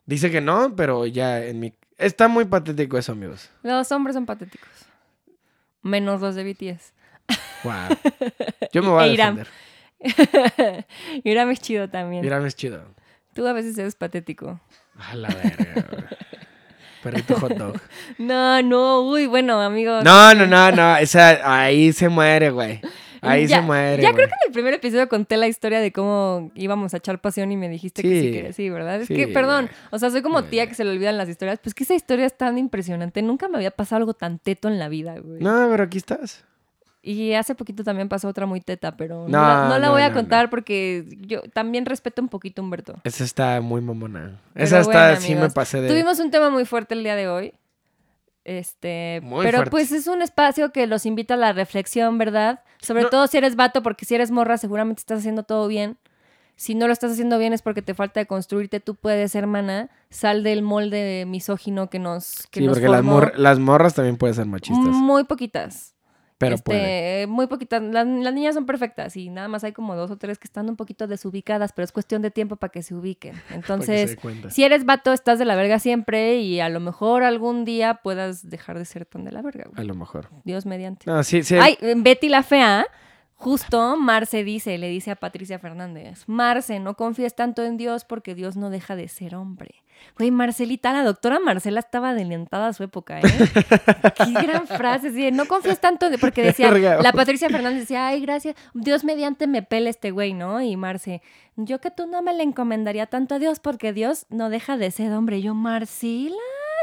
Dice 0.07 0.31
que 0.31 0.41
no, 0.41 0.75
pero 0.77 1.07
ya 1.07 1.45
en 1.45 1.61
mi... 1.61 1.75
Está 1.99 2.29
muy 2.29 2.45
patético 2.47 2.97
eso, 2.99 3.13
amigos. 3.13 3.51
Los 3.63 3.91
hombres 3.93 4.15
son 4.15 4.27
patéticos. 4.27 4.69
Menos 5.83 6.21
los 6.21 6.35
de 6.35 6.45
BTS. 6.45 6.93
Wow. 7.65 7.97
Yo 8.73 8.83
me 8.83 8.89
voy 8.91 9.05
a 9.05 9.07
E 9.07 9.13
Irán. 9.13 9.37
defender. 9.37 10.87
Irán 11.25 11.51
es 11.51 11.61
chido 11.61 11.89
también. 11.89 12.25
Irán 12.25 12.45
es 12.47 12.57
chido. 12.57 12.83
Tú 13.35 13.47
a 13.47 13.53
veces 13.53 13.77
eres 13.79 13.95
patético. 13.95 14.61
A 14.99 15.15
la 15.15 15.29
verga, 15.29 15.87
güey. 15.91 16.05
Perrito 17.03 17.39
hot 17.39 17.53
dog. 17.53 17.81
No, 18.19 18.63
no, 18.63 19.03
uy, 19.03 19.27
bueno, 19.27 19.61
amigos. 19.61 20.05
No, 20.05 20.35
no, 20.35 20.47
no, 20.47 20.71
no. 20.73 20.97
Esa, 20.97 21.63
ahí 21.63 21.93
se 21.93 22.09
muere, 22.09 22.51
güey. 22.51 22.81
Ahí 23.23 23.47
ya, 23.47 23.57
se 23.57 23.63
muere. 23.63 24.03
Ya 24.03 24.11
güey. 24.13 24.15
creo 24.15 24.29
que 24.29 24.35
en 24.35 24.49
el 24.49 24.53
primer 24.53 24.75
episodio 24.75 25.09
conté 25.09 25.37
la 25.37 25.47
historia 25.49 25.81
de 25.81 25.93
cómo 25.93 26.51
íbamos 26.55 26.95
a 26.95 26.97
echar 26.99 27.21
pasión 27.21 27.53
y 27.53 27.57
me 27.57 27.69
dijiste 27.69 28.03
que 28.03 28.09
sí 28.09 28.21
Sí. 28.29 28.33
querías. 28.33 28.57
Sí, 28.57 28.71
¿verdad? 28.71 29.01
Es 29.01 29.09
Sí. 29.09 29.15
que, 29.15 29.29
perdón, 29.29 29.69
o 29.91 29.99
sea, 29.99 30.11
soy 30.11 30.23
como 30.23 30.41
Sí. 30.41 30.47
tía 30.51 30.67
que 30.67 30.75
se 30.75 30.85
le 30.85 30.91
olvidan 30.91 31.17
las 31.19 31.29
historias. 31.29 31.59
Pues 31.63 31.75
que 31.75 31.85
esa 31.85 31.95
historia 31.95 32.27
es 32.27 32.37
tan 32.37 32.57
impresionante. 32.59 33.23
Nunca 33.23 33.49
me 33.49 33.57
había 33.57 33.71
pasado 33.71 33.99
algo 33.99 34.15
tan 34.15 34.39
teto 34.39 34.69
en 34.69 34.79
la 34.79 34.89
vida, 34.89 35.17
güey. 35.19 35.41
No, 35.43 35.69
pero 35.71 35.85
aquí 35.85 35.99
estás. 35.99 36.45
Y 37.03 37.33
hace 37.33 37.55
poquito 37.55 37.83
también 37.83 38.11
pasó 38.11 38.29
otra 38.29 38.45
muy 38.45 38.61
teta, 38.61 38.95
pero 38.97 39.27
no, 39.27 39.29
No, 39.29 39.41
la, 39.43 39.63
no 39.69 39.79
la 39.79 39.87
no, 39.87 39.93
voy 39.93 40.03
a 40.03 40.13
contar 40.13 40.51
porque 40.51 41.07
yo 41.21 41.41
también 41.55 41.87
respeto 41.87 42.21
un 42.21 42.29
poquito 42.29 42.61
a 42.61 42.65
Humberto. 42.65 43.01
Esa 43.05 43.25
está 43.25 43.61
muy 43.63 43.81
mamona. 43.81 44.39
Pero 44.53 44.65
Esa 44.67 44.81
está, 44.81 45.07
bueno, 45.13 45.21
sí 45.23 45.35
me 45.35 45.49
pasé 45.49 45.81
de. 45.81 45.89
Tuvimos 45.89 46.19
un 46.21 46.31
tema 46.31 46.51
muy 46.51 46.67
fuerte 46.67 46.93
el 46.93 47.03
día 47.03 47.17
de 47.17 47.27
hoy. 47.27 47.55
Este, 48.45 49.21
Muy 49.23 49.45
pero 49.45 49.59
fuerte. 49.59 49.71
pues 49.71 49.93
es 49.93 50.07
un 50.07 50.23
espacio 50.23 50.73
que 50.73 50.87
los 50.87 51.05
invita 51.07 51.35
a 51.35 51.37
la 51.37 51.53
reflexión, 51.53 52.19
¿verdad? 52.19 52.61
Sobre 52.81 53.03
No. 53.03 53.11
todo 53.11 53.27
si 53.27 53.37
eres 53.37 53.55
vato, 53.57 53.83
porque 53.83 54.05
si 54.07 54.15
eres 54.15 54.31
morra 54.31 54.57
seguramente 54.59 55.01
estás 55.01 55.19
haciendo 55.21 55.43
todo 55.43 55.69
bien. 55.69 55.99
Si 56.57 56.75
no 56.75 56.87
lo 56.87 56.93
estás 56.93 57.13
haciendo 57.13 57.39
bien 57.39 57.53
es 57.55 57.63
porque 57.63 57.81
te 57.81 57.95
falta 57.95 58.21
de 58.21 58.27
construirte, 58.27 58.81
tú 58.81 58.95
puedes, 58.95 59.35
hermana, 59.35 59.89
sal 60.11 60.43
del 60.43 60.63
molde 60.63 61.25
misógino 61.27 61.89
que 61.89 61.99
nos 61.99 62.47
que 62.51 62.61
Sí, 62.61 62.67
nos 62.67 62.75
porque 62.77 62.89
las, 62.89 62.99
formó. 62.99 63.13
mor- 63.13 63.33
las 63.37 63.59
morras 63.59 63.95
también 63.95 64.17
pueden 64.19 64.35
ser 64.35 64.45
machistas. 64.47 64.79
Muy 64.95 65.25
poquitas. 65.25 65.90
Pero 66.41 66.55
Este. 66.55 67.27
Muy 67.29 67.49
poquitas. 67.49 67.83
Las, 67.83 68.07
las 68.07 68.33
niñas 68.33 68.55
son 68.55 68.65
perfectas 68.65 69.15
y 69.15 69.29
nada 69.29 69.47
más 69.47 69.63
hay 69.63 69.73
como 69.73 69.95
dos 69.95 70.11
o 70.11 70.17
tres 70.17 70.39
que 70.39 70.47
están 70.47 70.71
un 70.71 70.77
poquito 70.77 71.07
desubicadas, 71.07 71.75
pero 71.75 71.85
es 71.85 71.93
cuestión 71.93 72.23
de 72.23 72.31
tiempo 72.31 72.57
para 72.57 72.73
que 72.73 72.83
se 72.83 72.95
ubiquen. 72.95 73.35
Se 73.49 73.55
Entonces, 73.55 74.17
si 74.49 74.65
eres 74.65 74.87
vato, 74.87 75.13
estás 75.13 75.39
de 75.39 75.45
la 75.45 75.55
verga 75.55 75.79
siempre 75.79 76.37
y 76.39 76.61
a 76.61 76.71
lo 76.71 76.81
mejor 76.81 77.25
algún 77.25 77.67
día 77.67 78.01
puedas 78.03 78.49
dejar 78.49 78.79
de 78.79 78.87
ser 78.87 79.05
tan 79.05 79.25
de 79.25 79.33
la 79.33 79.43
verga. 79.43 79.65
güey. 79.69 79.79
A 79.79 79.85
lo 79.85 79.95
mejor. 79.95 80.31
Dios 80.45 80.65
mediante. 80.65 81.05
No, 81.11 81.23
sí, 81.25 81.43
sí. 81.43 81.57
Ay, 81.61 81.77
Betty 81.97 82.31
la 82.31 82.43
fea, 82.43 82.87
justo 83.41 83.97
Marce 83.97 84.45
dice, 84.45 84.77
le 84.79 84.89
dice 84.89 85.11
a 85.11 85.17
Patricia 85.17 85.59
Fernández, 85.59 86.25
Marce, 86.27 86.79
no 86.79 86.95
confíes 86.95 87.35
tanto 87.35 87.65
en 87.65 87.77
Dios 87.79 88.05
porque 88.05 88.35
Dios 88.35 88.57
no 88.57 88.69
deja 88.71 88.95
de 88.97 89.09
ser 89.09 89.35
hombre. 89.35 89.83
Güey, 90.17 90.31
Marcelita, 90.31 90.93
la 90.93 91.03
doctora 91.05 91.41
Marcela 91.41 91.81
estaba 91.81 92.11
adelantada 92.11 92.69
a 92.69 92.73
su 92.73 92.83
época, 92.85 93.21
¿eh? 93.21 93.23
Qué 94.17 94.33
gran 94.33 94.67
frase, 94.67 95.13
sí, 95.13 95.31
no 95.31 95.45
confíes 95.47 95.79
tanto, 95.79 96.07
en- 96.07 96.19
porque 96.19 96.43
decía, 96.43 96.71
la 97.03 97.13
Patricia 97.13 97.49
Fernández 97.51 97.81
decía, 97.81 98.07
ay, 98.07 98.21
gracias, 98.23 98.57
Dios 98.73 99.05
mediante 99.05 99.47
me 99.47 99.63
pele 99.63 99.91
este 99.91 100.11
güey, 100.11 100.33
¿no? 100.33 100.63
Y 100.63 100.77
Marce, 100.77 101.21
yo 101.57 101.81
que 101.81 101.91
tú 101.91 102.07
no 102.07 102.23
me 102.23 102.33
le 102.35 102.43
encomendaría 102.45 103.07
tanto 103.07 103.35
a 103.35 103.39
Dios 103.39 103.61
porque 103.61 103.93
Dios 103.93 104.25
no 104.31 104.49
deja 104.49 104.77
de 104.79 104.91
ser 104.91 105.13
hombre. 105.13 105.43
Yo, 105.43 105.55
Marcela, 105.55 106.35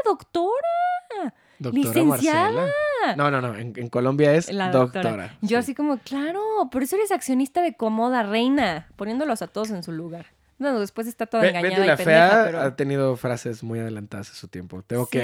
doctora. 0.06 1.34
Doctora 1.60 1.84
licenciada. 1.86 2.50
Marcela. 2.52 3.15
No, 3.15 3.32
no, 3.32 3.41
no. 3.41 3.56
En, 3.58 3.74
en 3.76 3.88
Colombia 3.89 4.34
es 4.36 4.52
La 4.52 4.70
doctora. 4.72 5.02
doctora. 5.10 5.38
Yo 5.41 5.48
sí. 5.50 5.56
así 5.56 5.76
como, 5.76 5.98
claro, 6.00 6.41
por 6.72 6.84
eso 6.84 6.96
eres 6.96 7.12
accionista 7.12 7.62
de 7.62 7.74
Comoda, 7.76 8.24
reina, 8.24 8.88
poniéndolos 8.96 9.41
a 9.41 9.48
todos 9.48 9.70
en 9.72 9.84
su 9.84 9.91
lugar. 9.91 10.28
No, 10.60 10.80
después 10.80 11.06
está 11.06 11.28
toda 11.28 11.43
Be- 11.43 11.50
engañada 11.50 11.70
Betty 11.76 11.84
y 11.84 11.88
la 11.88 11.98
pendeja, 11.98 12.30
Fea 12.30 12.43
pero... 12.46 12.62
ha 12.62 12.76
tenido 12.76 13.15
frases 13.15 13.62
muy 13.63 13.78
adelantadas 13.78 14.32
a 14.32 14.34
su 14.34 14.48
tiempo. 14.48 14.82
Tengo, 14.82 15.06
que, 15.06 15.20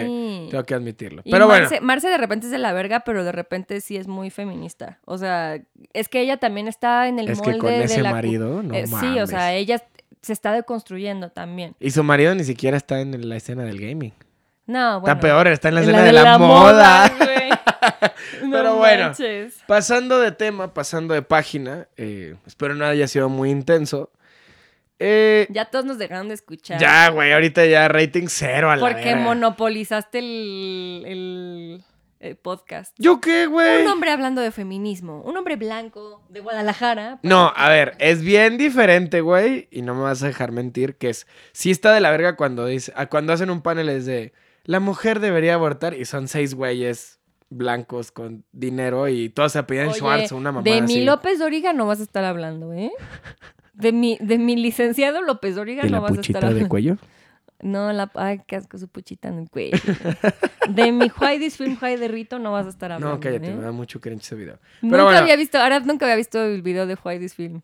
tengo 0.52 0.63
que 0.63 0.76
admitirlo. 0.76 1.24
Y 1.26 1.32
Pero 1.32 1.48
bueno. 1.48 1.62
Marce, 1.63 1.82
Marce 1.82 2.08
de 2.08 2.17
repente 2.19 2.46
es 2.46 2.52
de 2.52 2.60
la 2.60 2.72
verga, 2.72 3.00
pero 3.00 3.24
de 3.24 3.32
repente 3.32 3.82
sí 3.82 3.98
es 3.98 4.08
muy 4.08 4.30
feminista. 4.30 5.00
O 5.06 5.17
sea, 5.17 5.60
es 5.93 6.08
que 6.08 6.22
ella 6.22 6.38
también 6.38 6.67
está 6.67 7.08
en 7.08 7.17
el 7.17 7.30
Es 7.30 7.39
molde 7.39 7.54
que 7.54 7.58
con 7.58 7.69
de 7.72 7.84
ese 7.84 8.04
la... 8.04 8.10
cu- 8.12 8.15
marido, 8.15 8.62
no 8.62 8.76
Eh, 8.76 8.86
sí, 8.86 9.19
o 9.19 9.26
sea, 9.26 9.54
ella 9.56 9.82
se 10.22 10.34
está 10.34 10.54
deconstruyendo 10.54 11.32
también. 11.32 11.76
Y 11.80 11.89
su 11.89 12.04
marido 12.04 12.36
ni 12.36 12.43
siquiera 12.43 12.78
está 12.78 13.02
en 13.02 13.28
la 13.28 13.36
escena 13.36 13.63
del 13.63 13.80
gaming. 13.82 14.13
No, 14.65 15.02
bueno. 15.02 15.13
Está 15.13 15.19
peor, 15.19 15.47
está 15.47 15.69
en 15.69 15.76
la 15.76 15.82
en 15.82 15.89
escena 15.89 16.04
de, 16.06 16.12
la, 16.13 16.38
moda. 16.38 17.12
güey. 17.17 17.49
No 18.49 18.52
Pero 18.58 18.76
bueno. 18.76 19.06
manches. 19.08 19.56
Pasando 19.67 20.19
de 20.19 20.32
tema, 20.32 20.73
pasando 20.73 21.13
de 21.13 21.21
página, 21.21 21.88
eh, 21.97 22.36
espero 22.45 22.73
no 22.76 22.86
haya 22.86 23.08
sido 23.08 23.30
muy 23.30 23.49
intenso. 23.49 24.12
Eh, 24.99 25.47
Ya 25.49 25.65
todos 25.65 25.84
nos 25.86 25.97
dejaron 25.97 26.30
de 26.30 26.36
escuchar. 26.36 26.80
ya, 26.80 27.10
güey, 27.10 27.34
ahorita 27.34 27.65
ya 27.65 27.88
rating 27.89 28.28
cero 28.30 28.71
a 28.71 28.76
la 28.78 28.82
Porque 28.88 29.15
monopolizaste 29.15 30.19
el, 30.19 31.04
el- 31.08 31.84
el 32.21 32.38
podcast. 32.38 32.95
¿Yo 32.97 33.19
qué, 33.19 33.47
güey? 33.47 33.82
Un 33.82 33.89
hombre 33.89 34.12
hablando 34.12 34.39
de 34.39 34.52
feminismo. 34.52 35.21
Un 35.23 35.36
hombre 35.36 35.58
blanco 35.58 36.23
de 36.30 36.39
Guadalajara. 36.39 37.19
No, 37.21 37.52
a 37.54 37.67
ver, 37.67 37.95
es 37.99 38.21
bien 38.21 38.58
diferente, 38.58 39.19
güey, 39.19 39.67
y 39.71 39.82
no 39.82 39.93
me 39.93 40.04
vas 40.04 40.23
a 40.23 40.28
dejar 40.28 40.54
mentir, 40.54 40.95
que 40.95 41.10
es, 41.10 41.28
sí 41.52 41.69
está 41.69 41.91
de 41.91 41.99
la 41.99 42.12
verga 42.12 42.38
cuando 42.38 42.65
dice, 42.65 42.93
cuando 43.10 43.34
hacen 43.34 43.49
un 43.49 43.62
panel 43.62 43.89
es 43.89 44.06
de, 44.06 44.32
la 44.63 44.80
mujer 44.80 45.19
debería 45.19 45.54
abortar, 45.56 45.93
y 45.93 46.06
son 46.06 46.28
seis 46.28 46.54
güeyes 46.56 47.19
blancos 47.49 48.12
con 48.12 48.43
dinero, 48.52 49.08
y 49.08 49.30
todos 49.30 49.52
se 49.52 49.60
apellidan 49.60 49.93
Schwartz, 49.93 50.32
una 50.32 50.52
mamá 50.52 50.63
de 50.63 50.82
mi 50.82 50.93
así. 50.93 51.04
López 51.04 51.39
Dóriga 51.39 51.73
no 51.73 51.86
vas 51.86 51.99
a 51.99 52.04
estar 52.04 52.23
hablando, 52.23 52.73
¿eh? 52.73 52.91
De 53.73 53.91
mi, 53.91 54.17
de 54.21 54.38
mi 54.38 54.56
licenciado 54.56 55.21
López 55.21 55.56
Dóriga 55.56 55.84
¿De 55.84 55.89
no 55.89 55.97
la 55.97 56.02
vas 56.02 56.12
a 56.12 56.15
puchita 56.15 56.39
estar 56.39 56.49
de 56.49 56.56
hablando. 56.56 56.69
cuello? 56.69 56.97
No, 57.62 57.93
la, 57.93 58.12
ay, 58.15 58.41
qué 58.45 58.58
asco 58.58 58.78
su 58.78 58.88
puchita 58.88 59.30
en 59.30 59.39
el 59.39 59.49
cuello. 59.49 59.78
de 60.69 60.91
mi 60.91 61.10
Why 61.19 61.39
This 61.39 61.58
Film 61.58 61.78
Why 61.82 61.95
de 61.95 62.08
Rito 62.08 62.38
no 62.38 62.52
vas 62.52 62.65
a 62.65 62.69
estar 62.69 62.91
hablando. 62.91 63.15
No, 63.15 63.19
cállate, 63.21 63.47
¿eh? 63.47 63.56
me 63.56 63.63
da 63.63 63.71
mucho 63.71 64.02
cringe 64.02 64.21
ese 64.21 64.36
video. 64.36 64.60
Nunca 64.82 65.04
bueno, 65.04 65.17
había 65.17 65.36
visto, 65.38 65.58
ahora 65.60 65.80
nunca 65.80 66.06
había 66.06 66.17
visto 66.17 66.43
el 66.43 66.62
video 66.62 66.86
de 66.86 66.97
Why 67.04 67.19
This 67.19 67.36
Film. 67.36 67.62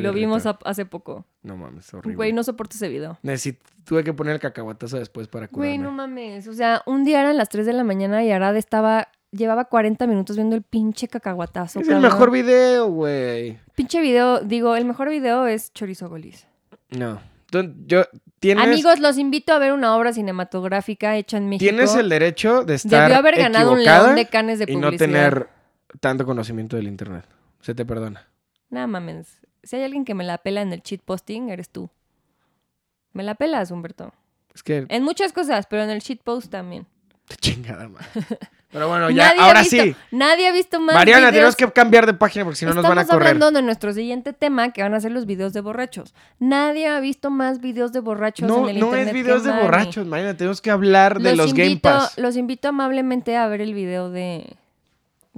Lo 0.00 0.12
vimos 0.12 0.46
a- 0.46 0.58
hace 0.64 0.84
poco. 0.86 1.24
No 1.42 1.56
mames, 1.56 1.92
horrible. 1.94 2.16
Güey, 2.16 2.32
no 2.32 2.42
soporto 2.44 2.76
ese 2.76 2.88
video. 2.88 3.18
Necesito, 3.22 3.64
tuve 3.84 4.04
que 4.04 4.12
poner 4.12 4.34
el 4.34 4.40
cacahuatazo 4.40 4.98
después 4.98 5.28
para 5.28 5.48
curarme. 5.48 5.76
Güey, 5.76 5.78
no 5.78 5.90
mames. 5.92 6.46
O 6.48 6.52
sea, 6.52 6.82
un 6.86 7.04
día 7.04 7.20
eran 7.20 7.36
las 7.36 7.48
3 7.48 7.66
de 7.66 7.72
la 7.72 7.84
mañana 7.84 8.24
y 8.24 8.30
Arad 8.30 8.56
estaba. 8.56 9.08
Llevaba 9.30 9.66
40 9.66 10.06
minutos 10.06 10.36
viendo 10.36 10.56
el 10.56 10.62
pinche 10.62 11.06
cacahuatazo. 11.06 11.80
es 11.80 11.88
el 11.88 12.00
mejor 12.00 12.30
video, 12.30 12.88
güey. 12.88 13.58
Pinche 13.74 14.00
video, 14.00 14.40
digo, 14.40 14.74
el 14.74 14.86
mejor 14.86 15.10
video 15.10 15.46
es 15.46 15.70
Chorizo 15.74 16.08
Golis. 16.08 16.46
No. 16.90 17.20
Tú- 17.50 17.74
yo, 17.86 18.04
tienes, 18.40 18.64
Amigos, 18.64 19.00
los 19.00 19.16
invito 19.18 19.52
a 19.52 19.58
ver 19.58 19.72
una 19.72 19.94
obra 19.96 20.12
cinematográfica 20.12 21.16
hecha 21.16 21.36
en 21.38 21.48
México. 21.48 21.68
tienes 21.70 21.94
el 21.94 22.08
derecho 22.08 22.62
de 22.64 22.74
estar 22.74 23.02
Debió 23.02 23.16
haber 23.18 23.36
ganado 23.36 23.72
un 23.72 23.84
león 23.84 24.16
de 24.16 24.26
canes 24.26 24.58
de 24.58 24.66
y 24.68 24.76
no 24.76 24.92
tener 24.92 25.48
tanto 26.00 26.24
conocimiento 26.24 26.76
del 26.76 26.88
internet. 26.88 27.24
Se 27.60 27.74
te 27.74 27.84
perdona. 27.84 28.26
Nada 28.70 28.86
mames. 28.86 29.40
Si 29.62 29.76
hay 29.76 29.82
alguien 29.84 30.04
que 30.04 30.14
me 30.14 30.24
la 30.24 30.38
pela 30.38 30.62
en 30.62 30.72
el 30.72 30.82
cheat 30.82 31.00
posting, 31.02 31.50
eres 31.50 31.68
tú. 31.70 31.90
Me 33.12 33.22
la 33.22 33.34
pelas, 33.34 33.70
Humberto. 33.70 34.12
Es 34.54 34.62
que 34.62 34.86
En 34.88 35.02
muchas 35.04 35.32
cosas, 35.32 35.66
pero 35.68 35.82
en 35.82 35.90
el 35.90 36.00
cheat 36.02 36.20
post 36.22 36.50
también. 36.50 36.86
chingada 37.40 37.88
madre. 37.88 38.06
Pero 38.70 38.86
bueno, 38.88 39.08
ya, 39.10 39.28
Nadie 39.28 39.40
ha 39.40 39.44
ahora 39.46 39.60
visto- 39.62 39.82
sí. 39.82 39.96
Nadie 40.10 40.46
ha 40.48 40.52
visto 40.52 40.78
más 40.78 40.94
Mariana, 40.94 41.30
videos. 41.30 41.32
tenemos 41.32 41.56
que 41.56 41.72
cambiar 41.72 42.04
de 42.04 42.12
página 42.14 42.44
porque 42.44 42.56
si 42.56 42.66
no 42.66 42.74
nos 42.74 42.82
van 42.84 42.98
a 42.98 43.02
Estamos 43.02 43.18
correr. 43.20 43.34
hablando 43.34 43.58
de 43.58 43.62
nuestro 43.64 43.92
siguiente 43.94 44.34
tema, 44.34 44.72
que 44.72 44.82
van 44.82 44.92
a 44.94 45.00
ser 45.00 45.10
los 45.12 45.24
videos 45.24 45.54
de 45.54 45.62
borrachos. 45.62 46.14
Nadie 46.38 46.86
ha 46.86 47.00
visto 47.00 47.30
más 47.30 47.60
videos 47.60 47.92
de 47.94 48.00
borrachos 48.00 48.46
No, 48.46 48.68
en 48.68 48.76
el 48.76 48.80
no 48.80 48.86
internet 48.86 49.08
es 49.08 49.12
que 49.14 49.22
videos 49.22 49.44
de 49.44 49.52
borrachos, 49.52 50.06
Mariana. 50.06 50.36
Tenemos 50.36 50.60
que 50.60 50.70
hablar 50.70 51.18
de 51.18 51.34
los 51.34 51.54
Game 51.54 51.66
invito, 51.66 51.88
Pass. 51.88 52.18
Los 52.18 52.36
invito 52.36 52.68
amablemente 52.68 53.36
a 53.38 53.46
ver 53.48 53.62
el 53.62 53.72
video 53.72 54.10
de, 54.10 54.56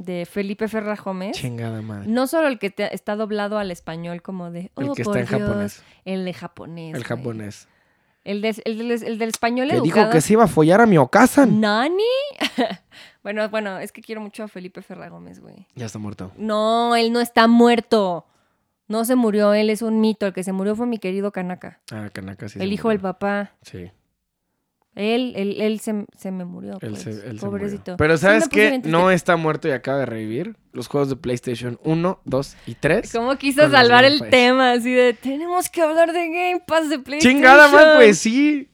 de 0.04 0.26
Felipe 0.26 0.66
Ferra 0.68 0.96
Gómez. 0.96 1.36
Chingada 1.36 1.82
madre. 1.82 2.08
No 2.08 2.26
solo 2.26 2.48
el 2.48 2.58
que 2.58 2.70
te- 2.70 2.94
está 2.94 3.16
doblado 3.16 3.58
al 3.58 3.70
español 3.70 4.22
como 4.22 4.50
de... 4.50 4.70
El 4.76 4.88
"Oh, 4.90 4.94
que 4.94 5.02
está 5.02 5.20
en 5.20 5.26
Dios", 5.26 5.40
japonés. 5.42 5.82
El 6.04 6.24
de 6.24 6.32
japonés. 6.32 6.86
El 6.94 7.00
güey. 7.02 7.04
japonés. 7.04 7.68
El, 8.24 8.42
de- 8.42 8.62
el 8.64 8.78
del- 8.78 8.90
el 9.04 9.18
del 9.18 9.28
español 9.30 9.70
educado. 9.70 9.84
dijo 9.84 10.10
que 10.10 10.20
se 10.20 10.32
iba 10.34 10.44
a 10.44 10.48
follar 10.48 10.80
a 10.80 10.86
mi 10.86 10.98
Okasan. 10.98 11.60
¿Nani? 11.60 12.02
bueno, 13.22 13.48
bueno, 13.48 13.78
es 13.78 13.92
que 13.92 14.02
quiero 14.02 14.20
mucho 14.20 14.42
a 14.44 14.48
Felipe 14.48 14.82
Ferra 14.82 15.08
Gómez, 15.08 15.40
güey. 15.40 15.66
Ya 15.74 15.86
está 15.86 15.98
muerto. 15.98 16.32
No, 16.36 16.96
él 16.96 17.12
no 17.12 17.20
está 17.20 17.46
muerto. 17.46 18.26
No 18.88 19.04
se 19.04 19.14
murió, 19.14 19.54
él 19.54 19.70
es 19.70 19.82
un 19.82 20.00
mito. 20.00 20.26
El 20.26 20.32
que 20.32 20.42
se 20.42 20.52
murió 20.52 20.74
fue 20.74 20.86
mi 20.86 20.98
querido 20.98 21.30
Kanaka. 21.32 21.80
Ah, 21.92 22.08
Kanaka 22.12 22.48
sí. 22.48 22.58
el 22.60 22.72
hijo 22.72 22.88
del 22.88 22.98
papá. 23.00 23.52
Sí. 23.62 23.90
Él, 25.00 25.32
él, 25.34 25.60
él 25.60 25.80
se, 25.80 26.04
se 26.16 26.30
me 26.30 26.44
murió. 26.44 26.74
Él 26.82 26.90
pues. 26.90 27.02
se, 27.02 27.10
él 27.10 27.38
se 27.40 27.46
Pobrecito. 27.46 27.80
murió. 27.92 27.96
Pero 27.96 28.16
Sí, 28.16 28.22
¿sabes 28.22 28.48
puse 28.48 28.80
qué? 28.82 28.88
No 28.88 29.10
está 29.10 29.36
muerto 29.36 29.66
y 29.66 29.70
acaba 29.70 29.98
de 30.00 30.06
revivir. 30.06 30.56
Los 30.72 30.86
juegos 30.88 31.08
de 31.08 31.16
PlayStation 31.16 31.78
1, 31.82 32.20
2 32.24 32.56
y 32.66 32.74
3. 32.74 33.12
¿Cómo 33.12 33.36
quiso 33.36 33.68
salvar 33.70 34.04
el 34.04 34.18
Pass. 34.18 34.30
tema? 34.30 34.72
Así 34.72 34.92
de, 34.92 35.14
tenemos 35.14 35.68
que 35.70 35.80
hablar 35.82 36.12
de 36.12 36.26
Game 36.28 36.62
Pass 36.66 36.90
de 36.90 36.98
PlayStation. 36.98 37.38
Chingada 37.38 37.68
man, 37.68 37.96
pues 37.96 38.18
sí. 38.18 38.68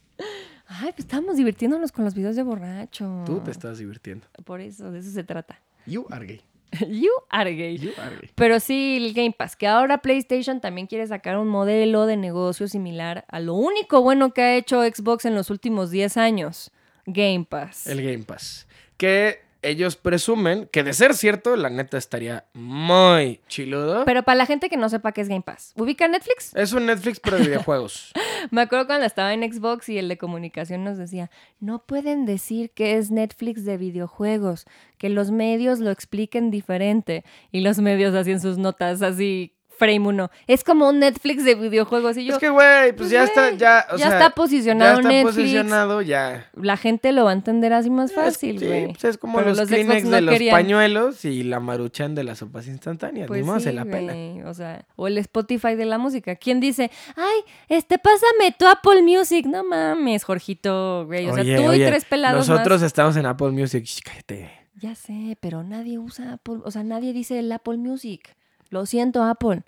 Ay, 0.66 0.90
pues 0.92 0.98
estábamos 1.01 1.36
divirtiéndonos 1.36 1.92
con 1.92 2.05
los 2.05 2.14
videos 2.14 2.34
de 2.36 2.42
borracho. 2.42 3.22
Tú 3.24 3.38
te 3.40 3.51
estás 3.53 3.78
divirtiendo. 3.78 4.26
Por 4.44 4.61
eso, 4.61 4.90
de 4.90 4.98
eso 4.98 5.11
se 5.11 5.22
trata. 5.22 5.61
You 5.86 6.07
are 6.11 6.26
gay. 6.26 6.40
you 6.88 7.12
are 7.30 7.50
gay. 7.54 7.76
You 7.76 7.92
are 7.98 8.16
gay. 8.16 8.30
Pero 8.34 8.60
sí, 8.60 8.96
el 8.98 9.14
Game 9.14 9.34
Pass, 9.36 9.56
que 9.56 9.66
ahora 9.66 9.98
PlayStation 9.98 10.60
también 10.60 10.86
quiere 10.86 11.06
sacar 11.06 11.38
un 11.38 11.48
modelo 11.48 12.06
de 12.06 12.16
negocio 12.16 12.68
similar 12.68 13.24
a 13.28 13.40
lo 13.40 13.54
único 13.54 14.02
bueno 14.02 14.32
que 14.32 14.42
ha 14.42 14.56
hecho 14.56 14.82
Xbox 14.82 15.24
en 15.24 15.34
los 15.34 15.50
últimos 15.50 15.90
10 15.90 16.16
años. 16.16 16.72
Game 17.06 17.46
Pass. 17.48 17.86
El 17.86 18.02
Game 18.02 18.24
Pass. 18.24 18.66
Que 18.96 19.45
ellos 19.68 19.96
presumen 19.96 20.68
que 20.70 20.82
de 20.82 20.92
ser 20.92 21.14
cierto, 21.14 21.56
la 21.56 21.70
neta 21.70 21.98
estaría 21.98 22.44
muy 22.54 23.40
chiludo. 23.48 24.04
Pero 24.04 24.22
para 24.22 24.36
la 24.36 24.46
gente 24.46 24.68
que 24.68 24.76
no 24.76 24.88
sepa 24.88 25.12
qué 25.12 25.22
es 25.22 25.28
Game 25.28 25.42
Pass, 25.42 25.72
¿ubica 25.76 26.06
Netflix? 26.08 26.54
es 26.54 26.72
un 26.72 26.86
Netflix 26.86 27.20
pero 27.20 27.38
de 27.38 27.44
videojuegos. 27.48 28.12
Me 28.50 28.60
acuerdo 28.60 28.86
cuando 28.86 29.06
estaba 29.06 29.34
en 29.34 29.42
Xbox 29.52 29.88
y 29.88 29.98
el 29.98 30.08
de 30.08 30.18
comunicación 30.18 30.84
nos 30.84 30.98
decía, 30.98 31.30
no 31.60 31.84
pueden 31.84 32.26
decir 32.26 32.70
que 32.70 32.96
es 32.96 33.10
Netflix 33.10 33.64
de 33.64 33.76
videojuegos, 33.76 34.66
que 34.98 35.08
los 35.08 35.30
medios 35.30 35.80
lo 35.80 35.90
expliquen 35.90 36.50
diferente. 36.50 37.24
Y 37.50 37.60
los 37.60 37.78
medios 37.78 38.14
hacían 38.14 38.40
sus 38.40 38.58
notas 38.58 39.02
así, 39.02 39.55
frame 39.79 40.01
uno. 40.09 40.31
Es 40.47 40.64
como 40.64 40.89
un 40.89 40.99
Netflix 41.01 41.45
de 41.45 41.55
videojuegos. 41.55 42.16
Y 42.16 42.24
yo, 42.24 42.35
es 42.35 42.39
que, 42.39 42.49
güey, 42.49 42.93
pues, 42.93 42.95
pues, 42.97 43.11
ya 43.11 43.24
está, 43.24 43.51
ya, 43.53 43.87
o 43.93 43.97
ya 43.97 44.09
sea, 44.09 44.18
está 44.18 44.31
posicionado 44.31 44.95
ya 44.95 44.97
está 45.01 45.09
Netflix. 45.09 45.35
posicionado, 45.37 46.03
ya. 46.03 46.51
la 46.55 46.77
gente 46.77 47.12
lo 47.12 47.24
va 47.24 47.31
a 47.31 47.35
entender 47.35 47.72
así 47.72 47.91
más 47.91 48.12
fácil, 48.12 48.59
Sí, 48.59 48.66
güey. 48.66 48.89
pues 48.93 49.05
es 49.05 49.18
como 49.18 49.39
Pero 49.39 49.51
los, 49.51 49.59
los 49.59 49.68
Kleenex 49.68 50.05
no 50.05 50.11
de 50.16 50.20
los 50.22 50.33
querían. 50.33 50.55
pañuelos 50.57 51.24
y 51.24 51.43
la 51.43 51.61
maruchan 51.61 52.14
de 52.14 52.24
las 52.24 52.39
sopas 52.39 52.66
instantáneas. 52.66 53.27
Pues 53.29 53.45
Ni 53.47 53.53
sí, 53.55 53.61
se 53.61 53.72
la 53.72 53.85
pela. 53.85 54.12
güey, 54.12 54.43
O 54.43 54.55
sea, 54.55 54.85
o 54.97 55.07
el 55.07 55.18
Spotify 55.18 55.74
de 55.74 55.85
la 55.87 55.99
música. 55.99 56.37
¿Quién 56.37 56.61
dice, 56.61 56.91
ay, 57.16 57.41
este, 57.68 57.99
pásame 57.99 58.55
tu 58.59 58.66
Apple 58.66 59.03
Music? 59.03 59.47
No 59.47 59.64
mames, 59.64 60.24
Jorgito, 60.24 61.05
güey. 61.07 61.29
O 61.29 61.35
sea, 61.35 61.43
Oye, 61.43 61.57
tú 61.57 61.64
oye, 61.70 61.85
y 61.85 61.87
tres 61.87 62.05
pelados 62.05 62.49
Nosotros 62.49 62.81
más. 62.81 62.87
estamos 62.87 63.16
en 63.16 63.27
Apple 63.27 63.51
Music. 63.51 63.85
Shh, 63.85 64.01
cállate. 64.03 64.51
Ya 64.79 64.95
sé, 64.95 65.39
pero 65.41 65.62
nadie 65.62 65.99
usa 65.99 66.35
Apple, 66.35 66.59
o 66.64 66.70
sea, 66.70 66.83
nadie 66.85 67.12
dice 67.14 67.39
el 67.39 67.51
Apple 67.51 67.79
Music. 67.79 68.37
Lo 68.70 68.86
siento, 68.86 69.22
Apple. 69.24 69.62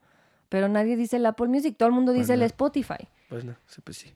Pero 0.48 0.68
nadie 0.68 0.96
dice 0.96 1.16
el 1.16 1.26
Apple 1.26 1.48
Music, 1.48 1.76
todo 1.76 1.88
el 1.88 1.94
mundo 1.94 2.12
Pues 2.12 2.22
dice 2.26 2.34
el. 2.34 2.42
Spotify. 2.42 3.08
Pues 3.28 3.44
no, 3.44 3.54
sí, 3.66 3.80
pues 3.82 3.98
sí. 3.98 4.14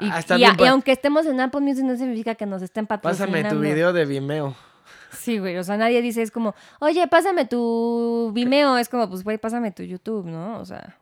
Y, 0.00 0.08
Ah, 0.10 0.18
está 0.18 0.34
y 0.34 0.38
bien, 0.38 0.50
a- 0.50 0.54
y 0.54 0.56
pa- 0.56 0.68
aunque 0.70 0.92
estemos 0.92 1.26
en 1.26 1.40
Apple 1.40 1.60
Music 1.60 1.84
no 1.84 1.96
significa 1.96 2.34
que 2.34 2.46
nos 2.46 2.62
estén 2.62 2.86
patrocinando. 2.86 3.32
Pásame 3.36 3.54
tu 3.54 3.60
video 3.60 3.92
de 3.92 4.04
Vimeo. 4.04 4.54
Sí, 5.12 5.38
güey, 5.38 5.56
o 5.58 5.64
sea, 5.64 5.76
nadie 5.76 6.00
dice, 6.00 6.22
es 6.22 6.30
como, 6.30 6.54
oye, 6.80 7.06
pásame 7.06 7.44
tu 7.44 8.30
Vimeo. 8.34 8.78
Es 8.78 8.88
como, 8.88 9.08
pues, 9.08 9.22
güey, 9.22 9.38
pásame 9.38 9.70
tu 9.70 9.82
YouTube, 9.82 10.26
¿no? 10.26 10.58
O 10.58 10.64
sea, 10.64 10.96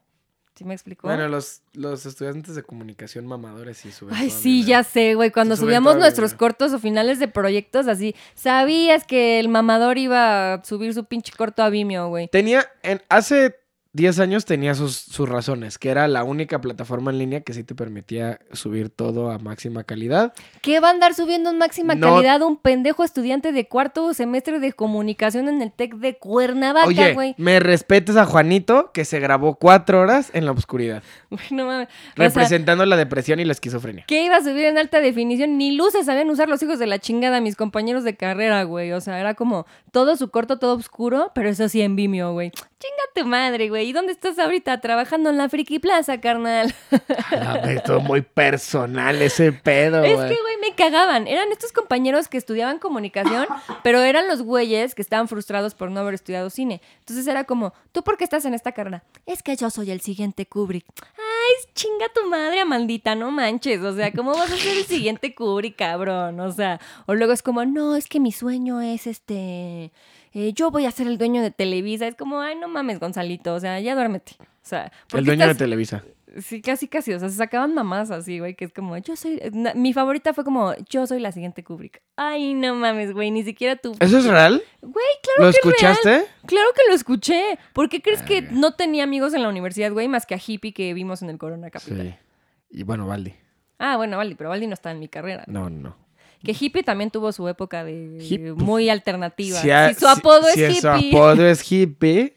¿sí 0.61 0.65
me 0.67 0.75
explicó? 0.75 1.09
Bueno, 1.09 1.27
los, 1.27 1.63
los 1.73 2.05
estudiantes 2.05 2.55
de 2.55 2.63
comunicación 2.63 3.27
mamadores 3.27 3.83
y 3.87 3.93
suben 3.93 4.15
Ay, 4.15 4.29
sí, 4.29 4.63
ya 4.63 4.85
sé, 4.85 5.15
güey. 5.15 5.31
Cuando 5.31 5.57
subíamos 5.57 5.97
nuestros 5.97 6.35
cortos 6.35 6.75
o 6.75 6.79
finales 6.79 7.19
de 7.19 7.29
proyectos 7.29 7.89
así, 7.89 8.15
sabías 8.35 9.05
que 9.05 9.41
el 9.41 9.49
mamador 9.49 9.97
iba 9.97 10.53
a 10.53 10.63
subir 10.63 10.93
su 10.93 11.07
pinche 11.07 11.33
corto 11.35 11.63
a 11.63 11.71
Vimeo, 11.71 12.09
güey. 12.09 12.29
Tenía, 12.29 12.71
en, 12.83 13.01
hace 13.09 13.60
10 13.93 14.21
años 14.21 14.45
tenía 14.45 14.75
sus, 14.77 14.95
sus 14.97 15.29
razones, 15.29 15.77
que 15.77 15.89
era 15.91 16.07
la 16.07 16.23
única 16.23 16.61
plataforma 16.61 17.11
en 17.11 17.19
línea 17.19 17.41
que 17.41 17.53
sí 17.53 17.65
te 17.65 17.75
permitía 17.75 18.39
subir 18.53 18.89
todo 18.89 19.33
a 19.33 19.39
máxima 19.39 19.83
calidad. 19.83 20.33
¿Qué 20.63 20.79
va 20.79 20.89
a 20.89 20.91
andar 20.93 21.13
subiendo 21.15 21.51
en 21.51 21.59
máxima 21.59 21.97
No- 21.97 22.15
calidad 22.15 22.43
un 22.43 22.57
pendejo 22.57 23.03
estudiante 23.03 23.51
de 23.51 23.67
cuarto 23.67 24.15
semestre 24.15 24.61
de 24.61 24.73
comunicación 24.73 25.49
en 25.49 25.61
el 25.61 25.73
TEC 25.73 25.95
de 25.97 26.17
Cuernavaca, 26.19 27.13
güey? 27.15 27.35
me 27.37 27.59
respetes 27.59 28.17
a 28.17 28.27
Juanito, 28.27 28.93
que 28.93 29.05
se 29.05 29.19
grabó 29.19 29.57
cuatro 29.57 30.01
horas 30.01 30.31
en 30.35 30.45
la 30.45 30.53
oscuridad, 30.53 31.03
Güey, 31.31 31.43
no 31.51 31.67
mames. 31.67 31.89
O 31.89 31.91
sea, 32.17 32.29
representando 32.29 32.87
la 32.87 32.97
depresión 32.97 33.41
y 33.41 33.45
la 33.45 33.53
esquizofrenia. 33.53 34.05
¿Qué 34.07 34.25
iba 34.25 34.37
a 34.37 34.41
subir 34.43 34.67
en 34.67 34.79
alta 34.79 35.01
definición? 35.01 35.59
Ni 35.59 35.75
luces 35.77 36.07
sabían 36.07 36.31
usar 36.31 36.49
los 36.49 36.63
hijos 36.63 36.79
de 36.79 36.87
la 36.87 36.99
chingada, 37.01 37.41
mis 37.41 37.57
compañeros 37.57 38.05
de 38.05 38.17
carrera, 38.17 38.63
güey. 38.63 38.93
O 38.93 39.01
sea, 39.01 39.19
era 39.19 39.35
como 39.35 39.67
todo 39.91 40.17
su 40.17 40.31
corto, 40.31 40.59
todo 40.61 40.77
oscuro, 40.77 41.33
pero 41.35 41.49
eso 41.49 41.69
sí 41.69 41.81
en 41.83 41.97
Vimeo, 41.97 42.33
güey. 42.33 42.51
Chinga 42.51 43.03
tu 43.15 43.27
madre, 43.27 43.69
güey. 43.69 43.80
¿Y 43.85 43.93
dónde 43.93 44.13
estás 44.13 44.39
ahorita? 44.39 44.81
Trabajando 44.81 45.31
en 45.31 45.39
la 45.39 45.49
Friki 45.49 45.79
Plaza, 45.79 46.21
carnal. 46.21 46.75
Es 47.65 47.83
todo 47.85 48.01
muy 48.01 48.23
personal 48.23 49.21
ese 49.23 49.53
pedo, 49.53 50.03
Es 50.05 50.17
güey. 50.17 50.29
que, 50.29 50.41
güey, 50.41 50.57
me 50.61 50.75
cagaban. 50.75 51.27
Eran 51.27 51.51
estos 51.53 51.73
compañeros 51.73 52.29
que 52.29 52.39
estudiaban 52.39 52.79
comunicación, 52.79 53.47
pero 53.83 54.01
eran 54.03 54.29
los 54.29 54.43
güeyes 54.43 54.95
que 54.95 55.03
estaban 55.03 55.29
frustrados 55.29 55.75
por 55.75 55.91
no 55.91 56.01
haber 56.01 56.15
estudiado 56.15 56.51
cine. 56.51 56.81
Entonces 57.01 57.27
era 57.27 57.45
como, 57.45 57.73
¿tú 57.93 58.03
por 58.03 58.17
qué 58.17 58.25
estás 58.25 58.45
en 58.45 58.55
esta 58.55 58.73
carrera? 58.73 59.03
Es 59.27 59.43
que 59.43 59.57
yo 59.57 59.71
soy 59.71 59.91
el 59.91 60.01
siguiente 60.01 60.47
Kubrick. 60.47 60.85
Ay, 61.17 61.71
chinga 61.75 62.07
tu 62.15 62.29
madre, 62.29 62.65
maldita, 62.65 63.15
no 63.15 63.31
manches. 63.31 63.81
O 63.83 63.95
sea, 63.95 64.13
¿cómo 64.13 64.33
vas 64.33 64.51
a 64.53 64.57
ser 64.57 64.77
el 64.79 64.85
siguiente 64.85 65.35
Kubrick, 65.35 65.77
cabrón? 65.77 66.39
O 66.41 66.53
sea, 66.53 66.81
o 67.07 67.15
luego 67.15 67.33
es 67.33 67.43
como, 67.43 67.65
no, 67.65 67.97
es 67.97 68.07
que 68.09 68.21
mi 68.21 68.33
sueño 68.33 68.81
es 68.81 69.07
este. 69.07 69.91
Eh, 70.33 70.53
yo 70.55 70.71
voy 70.71 70.87
a 70.87 70.91
ser 70.91 71.07
el 71.07 71.19
dueño 71.19 71.43
de 71.43 71.51
Televisa. 71.51 72.07
Es 72.07 72.15
como, 72.17 72.41
ay, 72.41 72.57
no 72.57 72.69
mames, 72.69 72.99
Gonzalito. 73.01 73.55
O 73.55 73.61
sea, 73.61 73.81
ya 73.81 73.95
duérmete. 73.95 74.33
O 74.41 74.45
sea, 74.63 74.93
¿por 75.09 75.21
El 75.21 75.27
dueño 75.27 75.47
de 75.49 75.55
Televisa. 75.55 76.05
Sí, 76.39 76.63
casi, 76.63 76.87
casi. 76.87 77.13
O 77.13 77.19
sea, 77.19 77.29
se 77.29 77.35
sacaban 77.35 77.75
mamás 77.75 78.13
así, 78.13 78.39
güey, 78.39 78.55
que 78.55 78.65
es 78.65 78.73
como, 78.73 78.97
yo 78.99 79.17
soy. 79.17 79.41
na- 79.53 79.75
Mi 79.75 79.93
favorita 79.93 80.33
fue 80.33 80.45
como, 80.45 80.75
yo 80.89 81.05
soy 81.09 81.19
la 81.19 81.33
siguiente 81.33 81.65
Kubrick. 81.65 82.03
Ay, 82.15 82.55
no 82.55 82.77
mames, 82.77 83.13
güey, 83.13 83.33
ni 83.33 83.43
siquiera 83.43 83.75
tú. 83.75 83.97
¿Eso 83.99 84.19
es 84.19 84.27
real? 84.27 84.63
Güey, 84.81 85.05
claro 85.25 85.47
¿Lo 85.49 85.53
que 85.53 85.59
es 85.59 85.65
real. 85.81 85.93
escuchaste? 85.95 86.31
Claro 86.47 86.69
que 86.77 86.83
lo 86.89 86.95
escuché. 86.95 87.59
¿Por 87.73 87.89
qué 87.89 88.01
crees 88.01 88.23
que 88.23 88.43
no 88.43 88.75
tenía 88.75 89.03
amigos 89.03 89.35
en 89.35 89.43
la 89.43 89.49
universidad, 89.49 89.91
güey, 89.93 90.07
más 90.07 90.25
que 90.25 90.37
a 90.37 90.41
Hippie 90.45 90.73
que 90.73 90.95
vimos 90.95 91.21
en 91.23 91.31
el 91.31 91.39
Corona 91.39 91.69
Capital? 91.71 92.17
Sí. 92.71 92.79
Y 92.79 92.83
bueno, 92.85 93.09
Valdi. 93.09 93.35
Ah, 93.81 93.97
bueno, 93.97 94.17
Valdi, 94.17 94.37
pero 94.37 94.51
Valdi 94.51 94.69
no 94.69 94.75
está 94.75 94.93
en 94.93 95.01
mi 95.01 95.09
carrera. 95.09 95.43
No, 95.49 95.69
no. 95.69 95.97
Que 96.43 96.57
Hippie 96.59 96.83
también 96.83 97.11
tuvo 97.11 97.33
su 97.33 97.47
época 97.49 97.85
de 97.85 98.19
Hip- 98.21 98.55
muy 98.57 98.89
alternativa. 98.89 99.59
Si, 99.61 99.71
a- 99.71 99.89
Si 99.93 100.01
su 100.01 100.09
apodo 100.09 100.45
si- 100.55 100.63
es 100.63 100.75
si 100.77 100.81
su 100.81 100.89
Hippie. 100.89 101.09
apodo 101.11 101.47
es 101.47 101.61
hippie. 101.73 102.37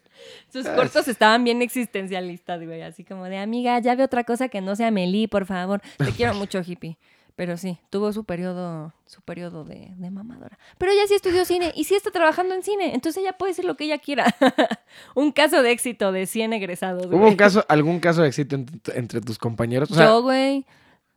Sus 0.52 0.68
cortos 0.68 1.08
estaban 1.08 1.44
bien 1.44 1.62
existencialistas, 1.62 2.64
güey. 2.64 2.82
Así 2.82 3.04
como 3.04 3.26
de, 3.26 3.38
amiga, 3.38 3.80
ya 3.80 3.96
ve 3.96 4.04
otra 4.04 4.24
cosa 4.24 4.50
que 4.50 4.62
no 4.62 4.76
sea 4.76 4.92
Meli, 4.92 5.28
por 5.28 5.46
favor. 5.46 5.82
Te 5.98 6.12
quiero 6.18 6.34
mucho, 6.36 6.62
hippie. 6.66 6.98
Pero 7.36 7.58
sí, 7.58 7.80
tuvo 7.90 8.14
su 8.14 8.26
periodo, 8.26 8.94
su 9.08 9.22
periodo 9.22 9.64
de, 9.64 9.90
de 9.96 10.12
mamadora. 10.12 10.60
Pero 10.78 10.92
ella 10.92 11.02
sí 11.08 11.16
estudió 11.16 11.46
cine 11.46 11.72
y 11.76 11.86
sí 11.86 11.96
está 11.96 12.12
trabajando 12.12 12.54
en 12.54 12.62
cine. 12.62 12.94
Entonces 12.94 13.24
ella 13.24 13.34
puede 13.34 13.52
decir 13.54 13.66
lo 13.66 13.76
que 13.76 13.86
ella 13.86 13.98
quiera. 13.98 14.36
un 15.16 15.32
caso 15.32 15.64
de 15.64 15.72
éxito 15.72 16.12
de 16.12 16.28
100 16.28 16.54
egresados, 16.54 17.08
¿Hubo 17.08 17.18
güey. 17.18 17.32
un 17.32 17.36
caso, 17.36 17.66
algún 17.68 18.00
caso 18.00 18.22
de 18.22 18.28
éxito 18.28 18.56
ent- 18.58 18.92
entre 18.96 19.20
tus 19.22 19.40
compañeros? 19.40 19.90
O 19.90 19.96
sea, 19.96 20.06
yo, 20.06 20.22
güey. 20.22 20.64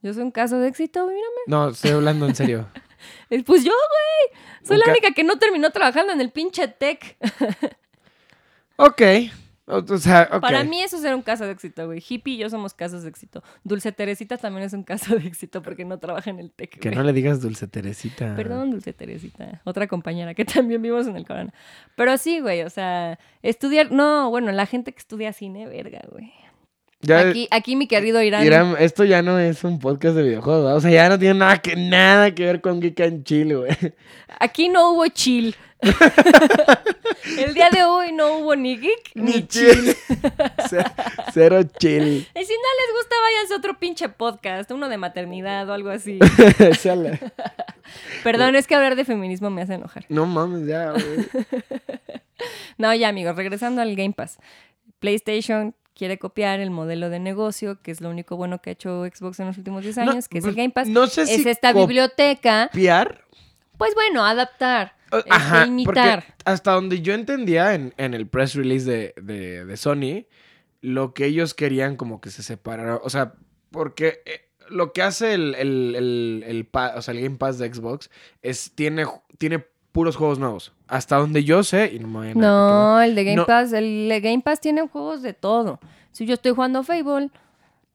Yo 0.07 0.15
soy 0.15 0.23
un 0.23 0.31
caso 0.31 0.59
de 0.59 0.69
éxito, 0.69 1.05
mírame. 1.07 1.23
no, 1.49 1.71
estoy 1.71 1.91
hablando 1.91 2.27
en 2.27 2.35
serio. 2.35 2.69
Eh, 3.31 3.43
Pues 3.45 3.63
yo, 3.63 3.73
güey. 3.73 4.41
Soy 4.67 4.79
la 4.79 4.85
ca- 4.87 4.91
única 4.93 5.11
que 5.13 5.23
no 5.23 5.37
terminó 5.39 5.71
trabajando 5.71 6.13
en 6.13 6.21
el 6.21 6.31
pinche 6.31 6.67
tech. 6.67 7.17
ok. 8.77 9.03
O, 9.69 9.99
sea, 9.99 10.29
ok. 10.33 10.41
Para 10.41 10.63
mí 10.63 10.81
eso 10.81 10.97
será 10.99 11.17
un 11.17 11.23
caso 11.23 11.45
de 11.45 11.51
éxito, 11.51 11.87
güey. 11.87 12.01
Hippie 12.09 12.35
y 12.35 12.37
yo 12.39 12.49
somos 12.49 12.73
casos 12.73 13.03
de 13.03 13.09
éxito. 13.09 13.43
Dulce 13.65 13.91
Teresita 13.91 14.37
también 14.39 14.65
es 14.65 14.73
un 14.73 14.85
caso 14.85 15.17
de 15.17 15.27
éxito 15.27 15.61
porque 15.61 15.85
no 15.85 15.99
trabaja 15.99 16.31
en 16.31 16.39
el 16.39 16.53
tech. 16.53 16.79
Que 16.79 16.91
no 16.93 17.03
le 17.03 17.13
digas 17.13 17.41
Dulce 17.43 17.67
Teresita. 17.67 18.35
Perdón, 18.37 18.71
Dulce 18.71 18.93
Teresita. 18.93 19.61
Otra 19.65 19.89
compañera 19.89 20.35
que 20.35 20.45
también 20.47 20.81
vimos 20.83 21.07
en 21.09 21.17
el 21.17 21.27
corona. 21.27 21.53
Pero 21.97 22.17
sí, 22.17 22.39
güey, 22.41 22.63
o 22.63 22.71
sea, 22.71 23.19
estudiar... 23.43 23.91
No, 23.91 24.31
bueno, 24.31 24.53
la 24.53 24.67
gente 24.67 24.93
que 24.93 24.99
estudia 25.01 25.33
cine, 25.33 25.67
verga, 25.67 26.01
güey. 26.13 26.33
Ya, 27.01 27.21
Aquí, 27.21 27.47
aquí 27.51 27.77
mi 27.77 27.87
querido 27.87 28.23
Irán... 28.23 28.45
Irán, 28.45 28.75
esto 28.79 29.05
ya 29.05 29.23
no 29.23 29.39
es 29.39 29.63
un 29.65 29.79
podcast 29.79 30.17
de 30.17 30.23
videojuegos, 30.23 30.63
¿verdad? 30.65 30.77
O 30.77 30.81
sea, 30.81 30.91
ya 30.91 31.09
no 31.09 31.19
tiene 31.19 31.39
nada 31.39 31.59
que, 31.59 31.77
nada 31.77 32.35
que 32.35 32.45
ver 32.45 32.61
con 32.61 32.81
Geek 32.81 33.01
and 33.01 33.25
Chill, 33.25 33.57
güey. 33.57 33.71
Aquí 34.41 34.69
no 34.69 34.93
hubo 34.93 35.07
chill. 35.09 35.55
el 37.39 37.55
día 37.55 37.69
de 37.71 37.85
hoy 37.85 38.13
no 38.13 38.39
hubo 38.39 38.57
ni 38.57 38.79
geek 38.79 39.11
ni, 39.15 39.47
chill. 39.47 39.49
chill. 39.73 39.85
Ce- 40.71 40.85
Cero 41.35 41.63
chill. 41.79 42.27
Y 42.35 42.45
si 42.45 42.55
no 42.55 42.69
les 42.79 42.97
gusta, 42.97 43.15
váyanse 43.23 43.55
a 43.55 43.57
otro 43.59 43.79
pinche 43.79 44.09
podcast, 44.09 44.71
uno 44.71 44.89
de 44.89 44.97
maternidad 44.97 45.69
o 45.69 45.75
algo 45.75 45.91
así. 45.91 46.19
Perdón, 48.25 48.57
es 48.57 48.67
que 48.67 48.75
hablar 48.75 48.97
de 48.97 49.05
feminismo 49.05 49.51
me 49.51 49.61
hace 49.63 49.75
enojar. 49.75 50.07
No 50.09 50.25
mames, 50.25 50.67
ya, 50.67 50.93
güey. 50.93 51.27
No, 52.79 52.95
ya 52.95 53.09
amigos, 53.09 53.37
regresando 53.37 53.83
al 53.83 53.95
Game 53.95 54.15
Pass. 54.15 54.39
PlayStation 54.99 55.75
quiere 55.97 56.19
copiar 56.19 56.61
el 56.61 56.71
modelo 56.71 57.09
de 57.11 57.19
negocio, 57.19 57.81
que 57.83 57.91
es 57.91 58.01
lo 58.01 58.11
único 58.11 58.37
bueno 58.37 58.61
que 58.61 58.71
ha 58.71 58.73
hecho 58.75 59.05
Xbox 59.07 59.41
en 59.41 59.47
los 59.47 59.57
últimos 59.59 59.83
10 59.83 59.97
No, 59.97 60.11
años, 60.13 60.29
que 60.29 60.39
es 60.39 60.45
el 60.45 60.51
pues, 60.51 60.57
Game 60.57 60.71
Pass. 60.71 60.89
no 60.89 61.07
sé 61.07 61.23
es 61.23 61.43
si 61.43 61.49
esta 61.49 61.73
copiar. 61.73 61.89
biblioteca. 61.89 62.71
Pues 63.79 63.95
bueno, 63.95 64.25
adaptar, 64.25 64.95
este, 65.13 65.29
Ajá, 65.31 65.67
imitar. 65.67 66.25
hasta 66.45 66.73
donde 66.73 67.03
yo 67.03 67.13
entendía 67.15 67.75
en, 67.75 67.93
en 67.99 68.15
el 68.15 68.27
press 68.27 68.55
release 68.55 68.85
de, 68.91 69.15
de- 69.21 69.65
de 69.65 69.77
Sony, 69.77 70.27
lo 70.81 71.13
que 71.15 71.27
ellos 71.27 71.53
querían 71.55 71.97
como 71.97 72.21
que 72.21 72.31
se 72.31 72.43
separara, 72.43 72.97
o 72.97 73.11
sea, 73.11 73.35
porque 73.71 74.23
eh, 74.25 74.49
lo 74.71 74.93
que 74.93 75.03
hace 75.03 75.35
el, 75.35 75.55
el, 75.57 75.95
el- 75.95 76.45
el 76.47 76.69
o 76.97 77.03
sea, 77.03 77.13
el 77.13 77.21
Game 77.23 77.37
Pass 77.37 77.59
de 77.59 77.73
Xbox 77.73 78.11
es, 78.43 78.73
tiene, 78.75 79.05
tiene 79.39 79.67
puros 79.97 80.15
juegos 80.17 80.39
nuevos. 80.39 80.73
Hasta 80.89 81.17
donde 81.17 81.43
yo 81.43 81.63
sé, 81.65 81.91
y 81.95 81.99
no 81.99 82.07
me 82.09 82.19
vayan 82.19 82.29
a 82.29 82.31
equivocar. 82.33 82.51
No, 82.51 83.01
el 83.01 83.15
de 83.15 83.25
Game 83.25 83.37
No. 83.37 83.47
Pass, 83.47 83.73
el 83.73 84.09
de 84.11 84.21
Game 84.21 84.43
Pass 84.43 84.61
tiene 84.61 84.87
juegos 84.87 85.23
de 85.23 85.33
todo. 85.33 85.81
Si 86.13 86.27
yo 86.27 86.35
estoy 86.35 86.53
jugando 86.53 86.83
Fable, 86.83 87.31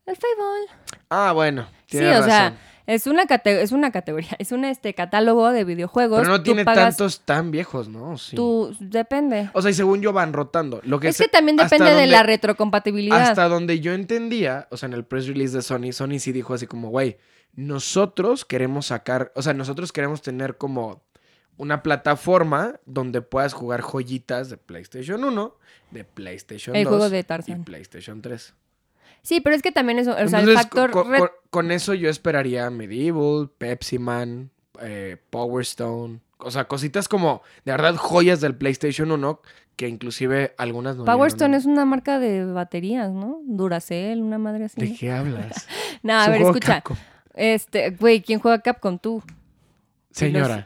el 0.08 0.16
Fable. 0.16 0.68
Ah, 1.10 1.32
bueno. 1.34 1.68
Sí, 1.86 1.97
o 1.99 2.24
sea. 2.24 2.54
Es 2.88 3.06
una, 3.06 3.26
cate- 3.28 3.62
es 3.62 3.72
una 3.72 3.91
categoría, 3.91 4.32
es 4.39 4.52
un 4.52 4.66
este, 4.66 4.93
catálogo 4.95 5.52
de 5.52 5.64
videojuegos. 5.64 6.20
Pero 6.20 6.32
no 6.32 6.38
Tú 6.39 6.43
tiene 6.45 6.66
pagas 6.66 6.97
tantos 6.97 7.22
tan 7.22 7.52
viejos, 7.52 7.88
¿no? 7.88 8.18
Sí. 8.18 8.36
tu- 8.36 8.76
depende. 8.80 9.49
O 9.54 9.62
sea, 9.62 9.70
y 9.70 9.76
según 9.76 10.02
yo 10.02 10.12
van 10.12 10.34
rotando. 10.34 10.82
Lo 10.84 10.99
que 10.99 11.10
es 11.10 11.18
que 11.18 11.28
también 11.28 11.56
depende 11.56 11.86
de 11.86 11.91
donde- 11.91 12.08
la 12.08 12.24
retrocompatibilidad. 12.24 13.22
Hasta 13.22 13.47
donde 13.47 13.80
yo 13.80 13.93
entendía, 13.93 14.68
o 14.72 14.78
sea, 14.78 14.88
en 14.88 14.93
el 14.93 15.06
press 15.06 15.28
release 15.28 15.56
de 15.56 15.62
Sony, 15.62 15.93
Sony 15.93 16.18
sí 16.20 16.32
dijo 16.32 16.56
así 16.56 16.66
como, 16.66 16.89
güey, 16.89 17.18
nosotros 17.54 18.43
queremos 18.45 18.88
sacar, 18.88 19.32
o 19.36 19.41
sea, 19.41 19.54
nosotros 19.54 19.91
queremos 19.93 20.22
tener 20.22 20.58
como 20.58 21.04
una 21.62 21.84
plataforma 21.84 22.80
donde 22.88 23.22
puedas 23.22 23.53
jugar 23.53 23.82
joyitas 23.82 24.49
de 24.49 24.57
PlayStation 24.57 25.24
1, 25.24 25.55
de 25.91 26.03
PlayStation 26.03 26.76
El 26.76 26.86
2 26.86 26.89
juego 26.89 27.09
de 27.12 27.20
y 27.20 27.24
Tarzan. 27.24 27.64
PlayStation 27.64 28.20
3. 28.20 28.55
Sí, 29.22 29.41
pero 29.41 29.55
es 29.55 29.62
que 29.62 29.72
también 29.72 29.99
eso, 29.99 30.16
o 30.20 30.28
sea, 30.28 30.39
el 30.39 30.53
factor 30.53 30.89
con, 30.89 31.14
con 31.51 31.72
eso 31.72 31.93
yo 31.93 32.09
esperaría 32.09 32.68
Medieval, 32.72 33.51
Pepsi 33.59 33.99
Man, 33.99 34.49
eh, 34.82 35.18
Power 35.30 35.62
Stone, 35.62 36.22
o 36.39 36.49
sea, 36.49 36.68
cositas 36.68 37.07
como, 37.07 37.43
de 37.64 37.74
verdad, 37.74 37.95
joyas 37.95 38.41
del 38.41 38.55
PlayStation 38.55 39.12
1, 39.12 39.39
que 39.76 39.88
inclusive 39.88 40.55
algunas 40.57 40.95
no 40.95 41.05
Power 41.05 41.28
Stone 41.28 41.55
es 41.55 41.66
una 41.66 41.86
marca 41.86 42.18
de 42.18 42.43
baterías, 42.43 43.12
¿no? 43.12 43.39
Duracell, 43.45 44.20
una 44.20 44.39
madre 44.39 44.66
así. 44.66 44.82
¿De 44.82 44.95
qué 44.95 45.12
hablas? 45.12 45.68
No, 46.01 46.20
a 46.20 46.28
ver, 46.28 46.41
escucha. 46.41 46.82
Capcom. 46.82 46.97
Este, 47.36 47.91
güey, 47.91 48.24
¿quién 48.24 48.39
juega 48.39 48.59
Capcom? 48.64 48.97
Tú. 48.97 49.22
Señora. 50.09 50.66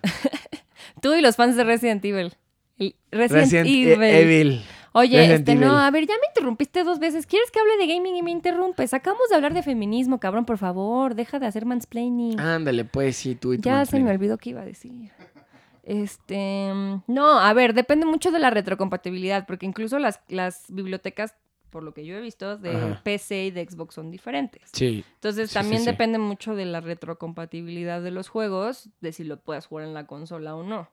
Tú 1.06 1.14
y 1.14 1.22
los 1.22 1.36
fans 1.36 1.56
de 1.56 1.64
Resident 1.64 2.04
Evil. 2.04 2.34
Resident, 2.80 3.04
Resident 3.12 3.68
Evil. 3.68 4.02
E- 4.02 4.22
Evil. 4.22 4.62
Oye, 4.94 5.20
Resident 5.20 5.50
este, 5.50 5.56
no, 5.56 5.78
a 5.78 5.92
ver, 5.92 6.08
ya 6.08 6.16
me 6.16 6.28
interrumpiste 6.30 6.84
dos 6.84 6.98
veces. 6.98 7.28
¿Quieres 7.28 7.52
que 7.52 7.60
hable 7.60 7.78
de 7.78 7.86
gaming 7.94 8.16
y 8.16 8.24
me 8.24 8.32
interrumpes? 8.32 8.92
Acabamos 8.92 9.30
de 9.30 9.36
hablar 9.36 9.54
de 9.54 9.62
feminismo, 9.62 10.20
cabrón, 10.20 10.46
por 10.46 10.58
favor. 10.58 11.14
Deja 11.14 11.38
de 11.38 11.46
hacer 11.46 11.64
mansplaining. 11.68 12.40
Ándale, 12.40 12.86
pues 12.86 13.18
sí, 13.18 13.36
tú 13.36 13.54
y 13.54 13.58
tu 13.58 13.70
ya 13.70 13.86
se 13.86 14.00
me 14.00 14.10
olvidó 14.10 14.40
qué 14.40 14.50
iba 14.50 14.62
a 14.62 14.66
decir. 14.66 15.12
Este, 15.84 16.72
no, 17.06 17.40
a 17.40 17.54
ver, 17.54 17.76
depende 17.76 18.08
mucho 18.08 18.32
de 18.32 18.40
la 18.40 18.50
retrocompatibilidad, 18.50 19.46
porque 19.46 19.68
incluso 19.68 20.00
las, 20.00 20.22
las 20.28 20.64
bibliotecas, 20.70 21.36
por 21.70 21.84
lo 21.84 21.94
que 21.94 22.06
yo 22.06 22.16
he 22.16 22.22
visto, 22.22 22.58
de 22.58 22.72
Ajá. 22.76 23.02
PC 23.04 23.46
y 23.46 23.52
de 23.52 23.66
Xbox 23.70 23.96
son 23.96 24.12
diferentes. 24.12 24.70
Sí, 24.74 25.04
Entonces 25.16 25.50
Sí, 25.50 25.54
también 25.56 25.80
sí, 25.80 25.86
sí. 25.86 25.92
depende 25.92 26.18
mucho 26.18 26.56
de 26.56 26.66
la 26.66 26.82
retrocompatibilidad 26.82 28.02
de 28.02 28.12
los 28.12 28.30
juegos, 28.30 28.90
de 29.02 29.12
si 29.12 29.24
lo 29.24 29.38
puedas 29.40 29.68
jugar 29.68 29.86
en 29.86 29.94
la 29.94 30.08
consola 30.08 30.56
o 30.56 30.64
no. 30.64 30.90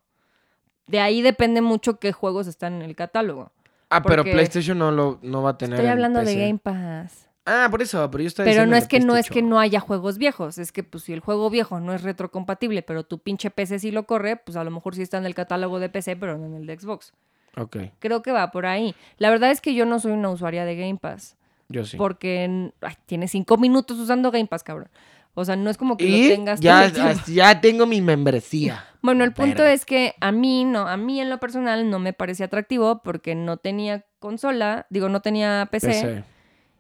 De 0.86 1.00
ahí 1.00 1.22
depende 1.22 1.60
mucho 1.60 1.98
qué 1.98 2.12
juegos 2.12 2.46
están 2.46 2.74
en 2.74 2.82
el 2.82 2.96
catálogo. 2.96 3.52
Ah, 3.88 4.02
pero 4.02 4.24
PlayStation 4.24 4.78
no 4.78 4.90
lo 4.90 5.18
no 5.22 5.42
va 5.42 5.50
a 5.50 5.58
tener. 5.58 5.78
Estoy 5.78 5.90
hablando 5.90 6.24
de. 6.24 6.34
Game 6.34 6.58
Pass. 6.58 7.28
Ah, 7.44 7.66
por 7.70 7.82
eso, 7.82 8.08
pero 8.10 8.22
yo 8.22 8.28
estaba 8.28 8.48
Pero 8.48 8.66
no 8.66 8.76
es 8.76 8.86
que 8.86 9.00
no 9.00 9.16
es 9.16 9.28
que 9.28 9.42
no 9.42 9.58
haya 9.58 9.80
juegos 9.80 10.16
viejos, 10.16 10.58
es 10.58 10.70
que 10.70 10.84
pues 10.84 11.04
si 11.04 11.12
el 11.12 11.20
juego 11.20 11.50
viejo 11.50 11.80
no 11.80 11.92
es 11.92 12.02
retrocompatible, 12.02 12.82
pero 12.82 13.04
tu 13.04 13.18
pinche 13.18 13.50
PC 13.50 13.80
sí 13.80 13.90
lo 13.90 14.04
corre, 14.04 14.36
pues 14.36 14.56
a 14.56 14.62
lo 14.64 14.70
mejor 14.70 14.94
sí 14.94 15.02
está 15.02 15.18
en 15.18 15.26
el 15.26 15.34
catálogo 15.34 15.80
de 15.80 15.88
PC, 15.88 16.16
pero 16.16 16.38
no 16.38 16.46
en 16.46 16.54
el 16.54 16.66
de 16.66 16.78
Xbox. 16.78 17.12
Ok, 17.57 17.76
Creo 17.98 18.22
que 18.22 18.32
va 18.32 18.50
por 18.50 18.66
ahí. 18.66 18.94
La 19.18 19.30
verdad 19.30 19.50
es 19.50 19.61
que 19.61 19.74
yo 19.74 19.84
no 19.84 20.00
soy 20.00 20.12
una 20.12 20.30
usuaria 20.30 20.64
de 20.64 20.76
Game 20.76 20.98
Pass, 20.98 21.36
yo 21.68 21.84
sí. 21.84 21.96
porque 21.96 22.70
ay, 22.80 22.94
tienes 23.07 23.30
cinco 23.30 23.57
minutos 23.59 23.98
usando 23.98 24.30
Game 24.30 24.46
Pass, 24.46 24.62
cabrón. 24.62 24.88
O 25.34 25.44
sea, 25.44 25.57
no 25.57 25.70
es 25.70 25.78
como 25.78 25.96
que 25.96 26.05
Y 26.05 26.28
lo 26.28 26.34
tengas 26.34 26.61
todo 26.61 26.70
ya, 26.70 27.14
ya 27.26 27.61
tengo 27.61 27.86
mi 27.86 28.00
membresía. 28.00 28.84
Bueno, 29.03 29.24
el 29.24 29.32
punto 29.32 29.62
Verga. 29.64 29.72
es 29.72 29.84
que 29.84 30.14
a 30.20 30.30
mí 30.30 30.64
no, 30.64 30.86
a 30.86 30.96
mí 30.96 31.20
en 31.20 31.28
lo 31.28 31.40
personal 31.40 31.90
no 31.90 31.98
me 31.98 32.12
parecía 32.12 32.46
atractivo 32.46 33.03
porque 33.03 33.34
no 33.34 33.57
tenía 33.57 34.05
consola, 34.20 34.86
digo, 34.90 35.09
no 35.09 35.20
tenía 35.22 35.66
PC, 35.72 35.88
PC. 35.88 36.24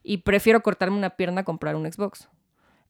y 0.04 0.18
prefiero 0.18 0.62
cortarme 0.62 0.96
una 0.96 1.10
pierna 1.10 1.40
a 1.40 1.44
comprar 1.44 1.74
un 1.74 1.92
Xbox. 1.92 2.28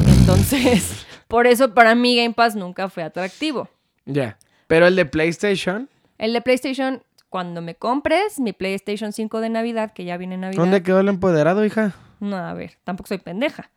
Entonces, 0.00 1.06
por 1.28 1.46
eso 1.46 1.72
para 1.72 1.94
mí 1.94 2.14
Game 2.14 2.34
Pass 2.34 2.54
nunca 2.56 2.90
fue 2.90 3.02
atractivo. 3.04 3.70
Ya. 4.04 4.36
Pero 4.66 4.86
el 4.86 4.96
de 4.96 5.06
PlayStation, 5.06 5.88
El 6.18 6.34
de 6.34 6.42
PlayStation, 6.42 7.02
cuando 7.32 7.62
me 7.62 7.74
compres 7.74 8.38
mi 8.38 8.52
PlayStation 8.52 9.10
5 9.12 9.40
de 9.40 9.48
Navidad, 9.48 9.92
que 9.94 10.04
ya 10.04 10.18
viene 10.18 10.36
Navidad. 10.36 10.60
¿dónde 10.62 10.82
quedó 10.82 11.00
el 11.00 11.08
empoderado, 11.08 11.64
hija? 11.64 11.94
No, 12.20 12.36
a 12.36 12.52
ver, 12.52 12.78
tampoco 12.84 13.08
soy 13.08 13.16
pendeja. 13.18 13.70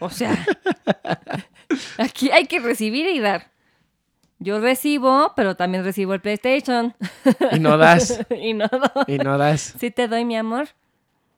O 0.00 0.10
sea, 0.10 0.34
aquí 1.98 2.30
hay 2.32 2.46
que 2.46 2.58
recibir 2.58 3.06
y 3.06 3.20
dar. 3.20 3.50
Yo 4.38 4.60
recibo, 4.60 5.32
pero 5.36 5.54
también 5.56 5.84
recibo 5.84 6.12
el 6.12 6.20
PlayStation. 6.20 6.94
Y 7.52 7.60
no 7.60 7.78
das. 7.78 8.20
y 8.30 8.52
no 8.52 8.66
doy. 8.68 9.14
y 9.14 9.18
no 9.18 9.38
das. 9.38 9.74
Sí 9.78 9.90
te 9.90 10.08
doy 10.08 10.24
mi 10.24 10.36
amor 10.36 10.68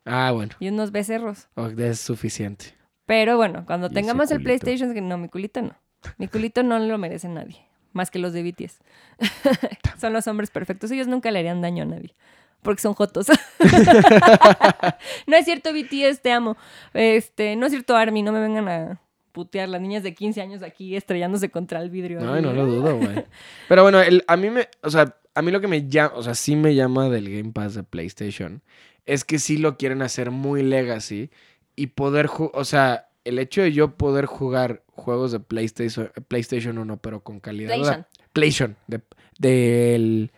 Ah, 0.05 0.31
bueno. 0.33 0.55
y 0.59 0.69
unos 0.69 0.91
becerros. 0.91 1.49
oh, 1.57 1.67
Es 1.69 2.01
suficiente. 2.01 2.75
Pero 3.07 3.37
bueno, 3.37 3.65
cuando 3.67 3.89
Y 3.89 3.91
tengamos 3.95 4.31
el. 4.31 4.43
PlayStation, 4.43 4.95
que 4.95 5.01
no, 5.03 5.19
mi 5.19 5.29
culito 5.29 5.61
no. 5.63 5.75
Mi 6.17 6.27
culito 6.29 6.63
no 6.63 6.79
lo 6.79 6.97
merece 6.99 7.29
nadie, 7.29 7.65
más 7.99 8.11
que 8.11 8.19
los 8.19 8.33
de 8.33 8.43
BTS. 8.43 8.79
son 10.01 10.15
los 10.15 10.27
hombres 10.27 10.51
perfectos. 10.51 10.91
Ellos 10.91 11.07
nunca 11.09 11.31
le 11.31 11.41
harían 11.41 11.61
daño 11.61 11.83
a 11.83 11.87
nadie, 11.87 12.15
porque 12.63 12.81
son 12.81 12.95
jotos. 12.95 13.27
no 15.27 15.37
es 15.37 15.45
cierto, 15.45 15.71
BTS, 15.73 16.23
te 16.23 16.33
amo. 16.33 16.57
Este, 16.95 17.57
no 17.57 17.67
es 17.67 17.73
cierto, 17.73 17.97
Army, 17.97 18.23
no 18.23 18.33
me 18.33 18.41
vengan 18.41 18.69
a 18.69 19.01
putear 19.33 19.69
las 19.69 19.81
niñas 19.81 20.03
de 20.03 20.15
15 20.15 20.41
años 20.41 20.63
aquí 20.63 20.97
estrellándose 20.97 21.51
contra 21.51 21.81
el 21.81 21.91
vidrio. 21.91 22.21
No, 22.21 22.41
no 22.41 22.53
lo 22.53 22.67
dudo, 22.67 22.97
güey. 22.97 23.25
Pero 23.69 23.83
bueno, 23.83 24.01
el- 24.01 24.25
a 24.27 24.37
mí 24.37 24.51
me, 24.51 24.69
o 24.83 24.91
sea, 24.91 25.17
a 25.35 25.43
mí 25.43 25.51
lo 25.51 25.61
que 25.61 25.69
me 25.69 25.89
llama, 25.89 26.13
o 26.15 26.23
sea, 26.23 26.35
sí 26.35 26.57
me 26.57 26.75
llama 26.75 27.09
del 27.09 27.31
Game 27.31 27.53
Pass 27.53 27.75
de 27.75 27.83
PlayStation, 27.83 28.63
es 29.07 29.25
que 29.25 29.39
sí 29.39 29.59
lo 29.59 29.77
quieren 29.77 30.03
hacer 30.03 30.31
muy 30.31 30.63
legacy 30.63 31.31
y 31.77 31.89
poder, 31.89 32.29
o 32.37 32.65
sea, 32.65 33.08
el 33.29 33.39
hecho 33.39 33.63
de 33.63 33.73
yo 33.73 33.97
poder 33.97 34.27
jugar 34.27 34.83
juegos 34.95 35.33
de 35.33 35.41
PlayStation, 35.41 36.11
PlayStation 36.29 36.79
1, 36.79 36.97
pero 36.99 37.23
con 37.23 37.41
calidad. 37.41 37.69
PlayStation. 37.75 38.07
PlayStation, 38.33 38.77
de- 38.87 39.01
del 39.39 40.33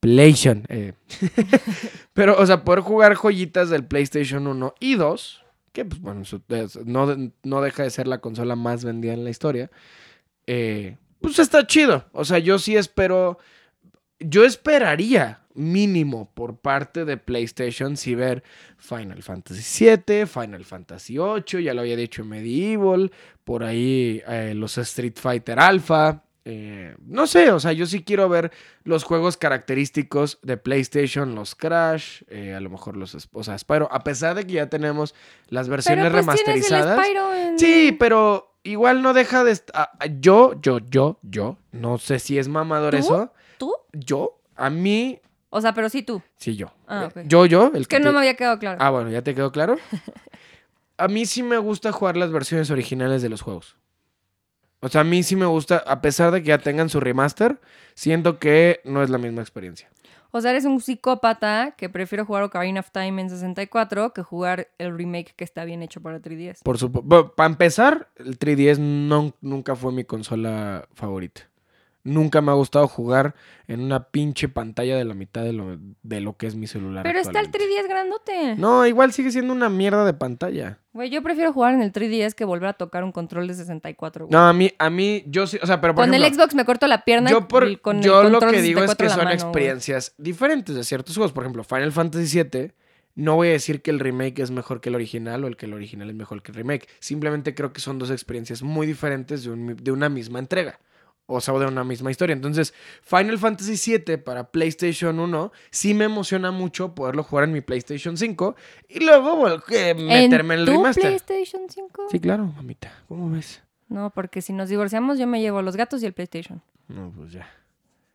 PlayStation. 0.00 0.64
eh. 0.68 0.92
pero, 2.14 2.38
o 2.38 2.46
sea, 2.46 2.64
poder 2.64 2.80
jugar 2.80 3.14
joyitas 3.14 3.70
del 3.70 3.84
PlayStation 3.84 4.46
1 4.46 4.74
y 4.80 4.94
2, 4.94 5.44
que 5.72 5.84
pues 5.84 6.00
bueno, 6.00 6.22
no, 6.84 7.16
no 7.42 7.60
deja 7.62 7.82
de 7.82 7.90
ser 7.90 8.06
la 8.08 8.18
consola 8.20 8.56
más 8.56 8.84
vendida 8.84 9.12
en 9.12 9.24
la 9.24 9.30
historia, 9.30 9.70
eh, 10.46 10.96
pues 11.20 11.38
está 11.38 11.66
chido. 11.66 12.04
O 12.12 12.24
sea, 12.24 12.38
yo 12.38 12.58
sí 12.58 12.76
espero, 12.76 13.38
yo 14.20 14.44
esperaría 14.44 15.40
mínimo 15.58 16.30
por 16.34 16.56
parte 16.58 17.04
de 17.04 17.16
PlayStation 17.16 17.96
si 17.96 18.14
ver 18.14 18.42
Final 18.78 19.22
Fantasy 19.22 19.84
VII, 20.06 20.26
Final 20.26 20.64
Fantasy 20.64 21.18
VIII, 21.18 21.62
ya 21.64 21.74
lo 21.74 21.80
había 21.82 21.96
dicho 21.96 22.24
Medieval, 22.24 23.10
por 23.44 23.64
ahí 23.64 24.22
eh, 24.26 24.54
los 24.54 24.78
Street 24.78 25.14
Fighter 25.16 25.58
Alpha. 25.58 26.22
eh, 26.44 26.94
no 27.06 27.26
sé, 27.26 27.50
o 27.50 27.60
sea, 27.60 27.72
yo 27.72 27.84
sí 27.84 28.02
quiero 28.04 28.28
ver 28.28 28.50
los 28.84 29.04
juegos 29.04 29.36
característicos 29.36 30.38
de 30.42 30.56
PlayStation, 30.56 31.34
los 31.34 31.54
Crash, 31.54 32.22
eh, 32.28 32.54
a 32.54 32.60
lo 32.60 32.70
mejor 32.70 32.96
los, 32.96 33.28
o 33.32 33.44
sea, 33.44 33.58
Spyro, 33.58 33.88
a 33.92 34.02
pesar 34.02 34.34
de 34.34 34.46
que 34.46 34.54
ya 34.54 34.68
tenemos 34.70 35.14
las 35.48 35.68
versiones 35.68 36.04
Pero 36.10 36.24
pues 36.24 36.40
el 36.40 36.46
remasterizadas. 36.46 37.04
Spyro 37.04 37.34
en- 37.34 37.58
Sí, 37.58 37.94
pero 37.98 38.54
igual 38.62 39.02
no 39.02 39.12
deja 39.12 39.44
de... 39.44 39.60
ah, 39.74 39.90
ah, 40.00 40.06
yo, 40.20 40.58
yo, 40.62 40.78
yo, 40.88 41.18
yo, 41.22 41.58
no 41.72 41.98
sé 41.98 42.18
si 42.18 42.38
es 42.38 42.48
mamador 42.48 42.92
¿Tú? 42.92 42.96
eso. 42.98 43.32
¿Tú? 43.58 43.74
Yo, 43.92 44.40
a 44.56 44.70
mí, 44.70 45.20
O 45.50 45.60
sea, 45.60 45.72
pero 45.72 45.88
sí 45.88 46.02
tú. 46.02 46.22
sí, 46.36 46.56
yo. 46.56 46.72
Ah, 46.86 47.08
Eh. 47.14 47.24
Yo, 47.26 47.46
yo, 47.46 47.70
el 47.74 47.88
que 47.88 47.96
que... 47.96 48.00
no 48.00 48.10
te- 48.10 48.12
me 48.12 48.18
había 48.18 48.34
quedado 48.34 48.58
claro. 48.58 48.78
Ah, 48.80 48.90
bueno, 48.90 49.10
¿ya 49.10 49.22
te 49.22 49.34
quedó 49.34 49.50
claro? 49.52 49.76
A 50.98 51.06
mí 51.08 51.26
sí 51.26 51.42
me 51.42 51.58
gusta 51.58 51.92
jugar 51.92 52.16
las 52.16 52.32
versiones 52.32 52.70
originales 52.70 53.22
de 53.22 53.28
los 53.28 53.40
juegos. 53.40 53.76
O 54.80 54.88
sea, 54.88 55.00
a 55.00 55.04
mí 55.04 55.22
sí 55.24 55.34
me 55.36 55.46
gusta, 55.46 55.78
a 55.86 56.00
pesar 56.00 56.30
de 56.32 56.40
que 56.42 56.48
ya 56.48 56.58
tengan 56.58 56.88
su 56.88 57.00
remaster, 57.00 57.60
siento 57.94 58.38
que 58.38 58.80
no 58.84 59.02
es 59.02 59.10
la 59.10 59.18
misma 59.18 59.40
experiencia. 59.42 59.88
O 60.30 60.40
sea, 60.40 60.50
eres 60.52 60.64
un 60.66 60.80
psicópata 60.80 61.74
que 61.76 61.88
prefiero 61.88 62.24
jugar 62.24 62.42
Ocarina 62.44 62.80
of 62.80 62.90
Time 62.92 63.20
en 63.22 63.30
64 63.30 64.12
que 64.12 64.22
jugar 64.22 64.68
el 64.78 64.96
remake 64.96 65.34
que 65.36 65.42
está 65.44 65.64
bien 65.64 65.82
hecho 65.82 66.00
para 66.00 66.20
3DS. 66.20 66.62
Por 66.62 66.78
supuesto, 66.78 67.34
para 67.34 67.48
empezar, 67.48 68.08
el 68.16 68.38
3DS 68.38 68.78
no, 68.78 69.34
nunca 69.40 69.74
fue 69.74 69.92
mi 69.92 70.04
consola 70.04 70.86
favorita. 70.94 71.42
Nunca 72.08 72.40
me 72.40 72.50
ha 72.50 72.54
gustado 72.54 72.88
jugar 72.88 73.34
en 73.66 73.80
una 73.80 74.04
pinche 74.04 74.48
pantalla 74.48 74.96
de 74.96 75.04
la 75.04 75.14
mitad 75.14 75.42
de 75.44 75.52
lo, 75.52 75.78
de 76.02 76.20
lo 76.20 76.36
que 76.36 76.46
es 76.46 76.54
mi 76.54 76.66
celular. 76.66 77.02
Pero 77.02 77.18
está 77.18 77.38
el 77.40 77.46
actualmente. 77.46 77.82
3DS 77.82 77.88
grandote. 77.88 78.56
No, 78.56 78.86
igual 78.86 79.12
sigue 79.12 79.30
siendo 79.30 79.52
una 79.52 79.68
mierda 79.68 80.04
de 80.04 80.14
pantalla. 80.14 80.78
Güey, 80.92 81.10
yo 81.10 81.22
prefiero 81.22 81.52
jugar 81.52 81.74
en 81.74 81.82
el 81.82 81.92
3DS 81.92 82.34
que 82.34 82.44
volver 82.44 82.68
a 82.70 82.72
tocar 82.72 83.04
un 83.04 83.12
control 83.12 83.46
de 83.46 83.54
64. 83.54 84.26
güey. 84.26 84.32
No, 84.32 84.48
a 84.48 84.52
mí, 84.52 84.72
a 84.78 84.90
mí, 84.90 85.22
yo 85.26 85.46
sí, 85.46 85.58
o 85.62 85.66
sea, 85.66 85.80
pero 85.80 85.94
por 85.94 86.04
con 86.04 86.14
ejemplo, 86.14 86.26
el 86.26 86.34
Xbox 86.34 86.54
me 86.54 86.64
corto 86.64 86.86
la 86.86 87.04
pierna 87.04 87.30
yo, 87.30 87.46
por- 87.46 87.68
y 87.68 87.76
con 87.76 88.02
yo 88.02 88.22
el 88.22 88.32
lo 88.32 88.40
que 88.40 88.62
digo 88.62 88.80
es 88.82 88.90
64 88.90 88.96
que 89.04 89.08
son 89.10 89.18
mano, 89.18 89.30
güey. 89.30 89.34
experiencias 89.36 90.14
diferentes 90.18 90.74
de 90.74 90.82
ciertos 90.84 91.14
juegos. 91.14 91.32
Por 91.32 91.44
ejemplo, 91.44 91.62
Final 91.62 91.92
Fantasy 91.92 92.42
VII, 92.42 92.72
no 93.14 93.34
voy 93.36 93.48
a 93.48 93.52
decir 93.52 93.82
que 93.82 93.90
el 93.90 94.00
remake 94.00 94.38
es 94.40 94.50
mejor 94.50 94.80
que 94.80 94.88
el 94.88 94.94
original 94.94 95.44
o 95.44 95.46
el 95.46 95.56
que 95.56 95.66
el 95.66 95.74
original 95.74 96.08
es 96.08 96.16
mejor 96.16 96.42
que 96.42 96.52
el 96.52 96.56
remake. 96.56 96.88
Simplemente 97.00 97.54
creo 97.54 97.72
que 97.72 97.80
son 97.80 97.98
dos 97.98 98.10
experiencias 98.10 98.62
muy 98.62 98.86
diferentes 98.86 99.44
de, 99.44 99.50
un- 99.50 99.76
de 99.76 99.90
una 99.92 100.08
misma 100.08 100.38
entrega. 100.38 100.78
O 101.30 101.42
sea, 101.42 101.52
de 101.58 101.66
una 101.66 101.84
misma 101.84 102.10
historia. 102.10 102.32
Entonces, 102.32 102.72
Final 103.02 103.38
Fantasy 103.38 103.98
VII 103.98 104.16
para 104.16 104.50
PlayStation 104.50 105.20
1 105.20 105.52
sí 105.70 105.92
me 105.92 106.06
emociona 106.06 106.50
mucho 106.52 106.94
poderlo 106.94 107.22
jugar 107.22 107.44
en 107.44 107.52
mi 107.52 107.60
PlayStation 107.60 108.16
5 108.16 108.56
y 108.88 109.04
luego 109.04 109.46
eh, 109.68 109.94
meterme 109.94 110.54
en, 110.54 110.60
el 110.60 110.66
tu 110.66 110.72
remaster. 110.72 111.02
PlayStation 111.02 111.64
5? 111.68 112.06
Sí, 112.10 112.18
claro, 112.18 112.46
mamita. 112.46 112.90
¿Cómo 113.08 113.30
ves? 113.30 113.62
No, 113.88 114.08
porque 114.08 114.40
si 114.40 114.54
nos 114.54 114.70
divorciamos 114.70 115.18
yo 115.18 115.26
me 115.26 115.42
llevo 115.42 115.60
los 115.60 115.76
gatos 115.76 116.02
y 116.02 116.06
el 116.06 116.14
PlayStation. 116.14 116.62
No, 116.88 117.12
pues 117.14 117.32
ya. 117.32 117.46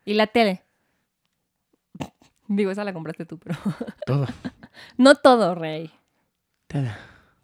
Y 0.06 0.16
la 0.16 0.26
tele. 0.26 0.64
Digo, 2.48 2.72
esa 2.72 2.84
la 2.84 2.94
compraste 2.94 3.28
tú, 3.28 3.38
pero... 3.38 3.60
Todo. 4.08 4.26
no 4.98 5.14
todo, 5.14 5.54
Rey. 5.54 5.92
Todo. 6.66 6.90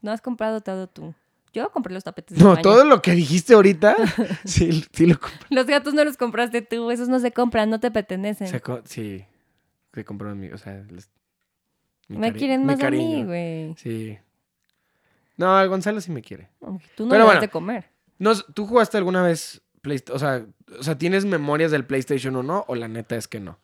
No 0.01 0.11
has 0.11 0.21
comprado 0.21 0.61
todo 0.61 0.87
tú. 0.87 1.13
Yo 1.53 1.71
compré 1.71 1.93
los 1.93 2.03
tapetes 2.03 2.37
de 2.37 2.43
No, 2.43 2.51
baño. 2.51 2.61
todo 2.61 2.85
lo 2.85 3.01
que 3.01 3.11
dijiste 3.11 3.53
ahorita, 3.53 3.95
sí, 4.45 4.85
sí 4.93 5.05
lo 5.07 5.19
compré. 5.19 5.39
Los 5.49 5.65
gatos 5.65 5.93
no 5.93 6.03
los 6.03 6.15
compraste 6.17 6.61
tú, 6.61 6.91
esos 6.91 7.07
no 7.09 7.19
se 7.19 7.31
compran, 7.31 7.69
no 7.69 7.79
te 7.79 7.89
pertenecen. 7.91 8.47
Se 8.47 8.61
sí, 8.85 9.25
se 9.93 10.05
compraron 10.05 10.39
mi, 10.39 10.47
o 10.49 10.57
sea, 10.57 10.83
mi 12.07 12.17
me 12.17 12.33
quieren 12.33 12.65
más 12.65 12.81
a 12.83 12.89
mí, 12.91 13.23
güey. 13.23 13.75
Sí. 13.77 14.17
No, 15.37 15.59
el 15.61 15.69
Gonzalo 15.69 16.01
sí 16.01 16.11
me 16.11 16.21
quiere. 16.21 16.49
Tú 16.95 17.05
no 17.05 17.09
Pero 17.11 17.25
bueno. 17.25 17.39
de 17.41 17.49
comer. 17.49 17.89
No, 18.17 18.35
¿Tú 18.37 18.65
jugaste 18.65 18.97
alguna 18.97 19.23
vez 19.23 19.61
Playst- 19.81 20.11
o 20.11 20.19
sea, 20.19 20.45
o 20.77 20.83
sea, 20.83 20.97
¿tienes 20.97 21.23
memorias 21.25 21.71
del 21.71 21.85
PlayStation 21.85 22.35
1 22.35 22.65
o 22.67 22.75
la 22.75 22.87
neta 22.89 23.15
es 23.15 23.27
que 23.27 23.39
no? 23.39 23.57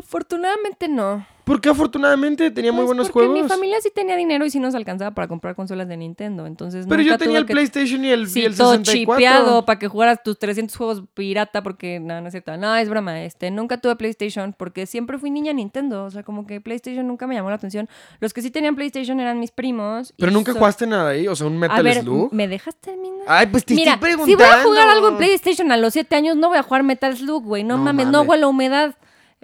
Afortunadamente 0.00 0.88
no. 0.88 1.26
Porque 1.44 1.68
afortunadamente 1.68 2.50
tenía 2.50 2.72
muy 2.72 2.78
Pues 2.84 2.86
buenos 2.86 3.10
porque 3.10 3.26
juegos. 3.28 3.42
mi 3.42 3.46
familia 3.46 3.76
sí 3.82 3.90
tenía 3.94 4.16
dinero 4.16 4.46
y 4.46 4.50
sí 4.50 4.58
nos 4.60 4.74
alcanzaba 4.74 5.10
para 5.10 5.28
comprar 5.28 5.54
consolas 5.54 5.86
de 5.88 5.94
Nintendo. 5.98 6.46
Entonces 6.46 6.86
Pero 6.88 7.02
nunca 7.02 7.12
yo 7.12 7.18
tenía 7.18 7.36
el 7.38 7.44
que- 7.44 7.52
PlayStation 7.52 8.02
y 8.02 8.08
el, 8.08 8.22
y 8.22 8.26
Sí, 8.28 8.44
el 8.46 8.56
todo 8.56 8.70
64. 8.72 9.14
chipeado 9.18 9.64
para 9.66 9.78
que 9.78 9.86
jugaras 9.86 10.22
tus 10.22 10.38
300 10.38 10.74
juegos 10.74 11.02
pirata 11.12 11.62
porque 11.62 12.00
no, 12.00 12.18
no 12.22 12.28
es 12.28 12.32
cierto. 12.32 12.56
No, 12.56 12.74
es 12.76 12.88
broma. 12.88 13.24
Este, 13.24 13.50
nunca 13.50 13.76
tuve 13.76 13.94
PlayStation 13.96 14.54
porque 14.56 14.86
siempre 14.86 15.18
fui 15.18 15.30
niña 15.30 15.52
Nintendo. 15.52 16.04
O 16.04 16.10
sea, 16.10 16.22
como 16.22 16.46
que 16.46 16.62
PlayStation 16.62 17.06
nunca 17.06 17.26
me 17.26 17.34
llamó 17.34 17.50
la 17.50 17.56
atención. 17.56 17.90
Los 18.20 18.32
que 18.32 18.40
sí 18.40 18.50
tenían 18.50 18.74
PlayStation 18.74 19.20
eran 19.20 19.38
mis 19.38 19.50
primos. 19.50 20.14
Pero 20.16 20.30
y 20.32 20.34
nunca 20.34 20.52
so- 20.54 20.58
jugaste 20.58 20.86
nada 20.86 21.10
ahí, 21.10 21.28
o 21.28 21.36
sea, 21.36 21.46
un 21.46 21.56
A 21.56 21.58
Metal 21.58 21.82
ver, 21.84 22.00
Slug. 22.00 22.32
¿me 22.32 22.48
dejas 22.48 22.74
terminar? 22.76 23.20
Ay, 23.28 23.48
pues 23.48 23.66
te 23.66 23.74
Mira, 23.74 23.94
estoy 23.94 24.12
si 24.24 24.34
voy 24.34 24.44
a 24.46 24.62
jugar 24.62 24.88
algo 24.88 25.08
en 25.10 25.16
PlayStation 25.18 25.70
a 25.72 25.76
los 25.76 25.92
7 25.92 26.16
años, 26.16 26.36
no 26.38 26.48
voy 26.48 26.56
a 26.56 26.62
jugar 26.62 26.84
Metal 26.84 27.14
Slug, 27.14 27.44
güey. 27.44 27.64
No, 27.64 27.76
No 27.76 27.82
mames, 27.84 28.06
no 28.06 28.22
huele 28.22 28.44
a 28.44 28.48
humedad. 28.48 28.94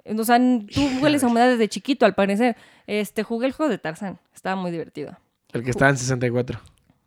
O 0.05 0.23
sea, 0.23 0.37
tú 0.39 0.81
hueles 1.01 1.23
a 1.23 1.27
humedad 1.27 1.49
desde 1.49 1.67
chiquito, 1.67 2.05
al 2.05 2.15
parecer. 2.15 2.55
Este, 2.87 3.23
jugué 3.23 3.47
el 3.47 3.53
juego 3.53 3.69
de 3.69 3.77
Tarzán. 3.77 4.19
Estaba 4.33 4.55
muy 4.55 4.71
divertido. 4.71 5.17
El 5.53 5.63
que 5.63 5.71
estaba 5.71 5.91
en 5.91 5.97
64. 5.97 6.59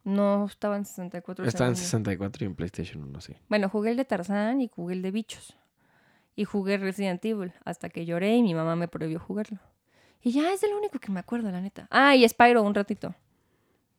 No 0.04 0.44
estaba 0.44 0.76
en 0.76 0.84
64. 0.84 1.44
Estaba 1.46 1.68
en 1.68 1.76
según 1.76 1.84
yo. 1.84 1.90
64 1.90 2.44
y 2.44 2.46
en 2.46 2.54
PlayStation 2.54 3.02
1, 3.04 3.20
sí. 3.20 3.34
Bueno, 3.48 3.68
jugué 3.68 3.90
el 3.90 3.96
de 3.96 4.04
Tarzán 4.04 4.60
y 4.60 4.68
jugué 4.68 4.94
el 4.94 5.02
de 5.02 5.10
bichos. 5.10 5.56
Y 6.36 6.44
jugué 6.44 6.76
Resident 6.78 7.24
Evil 7.24 7.52
hasta 7.64 7.88
que 7.88 8.04
lloré 8.04 8.36
y 8.36 8.42
mi 8.42 8.54
mamá 8.54 8.76
me 8.76 8.88
prohibió 8.88 9.18
jugarlo. 9.18 9.58
Y 10.20 10.32
ya 10.32 10.52
es 10.52 10.60
de 10.60 10.68
lo 10.68 10.78
único 10.78 10.98
que 10.98 11.12
me 11.12 11.20
acuerdo, 11.20 11.50
la 11.50 11.60
neta. 11.60 11.86
Ah, 11.90 12.16
y 12.16 12.28
Spyro 12.28 12.62
un 12.62 12.74
ratito. 12.74 13.14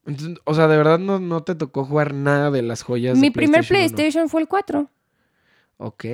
Entonces, 0.05 0.37
o 0.43 0.53
sea, 0.53 0.67
de 0.67 0.77
verdad 0.77 0.99
no, 0.99 1.19
no 1.19 1.43
te 1.43 1.55
tocó 1.55 1.85
jugar 1.85 2.13
nada 2.13 2.51
de 2.51 2.61
las 2.61 2.83
joyas 2.83 3.17
Mi 3.17 3.29
de 3.29 3.31
primer 3.31 3.65
PlayStation 3.65 3.85
1? 3.85 3.95
PlayStation 3.95 4.29
fue 4.29 4.41
el 4.41 4.47
4. 4.47 4.89
Ok. 5.77 6.05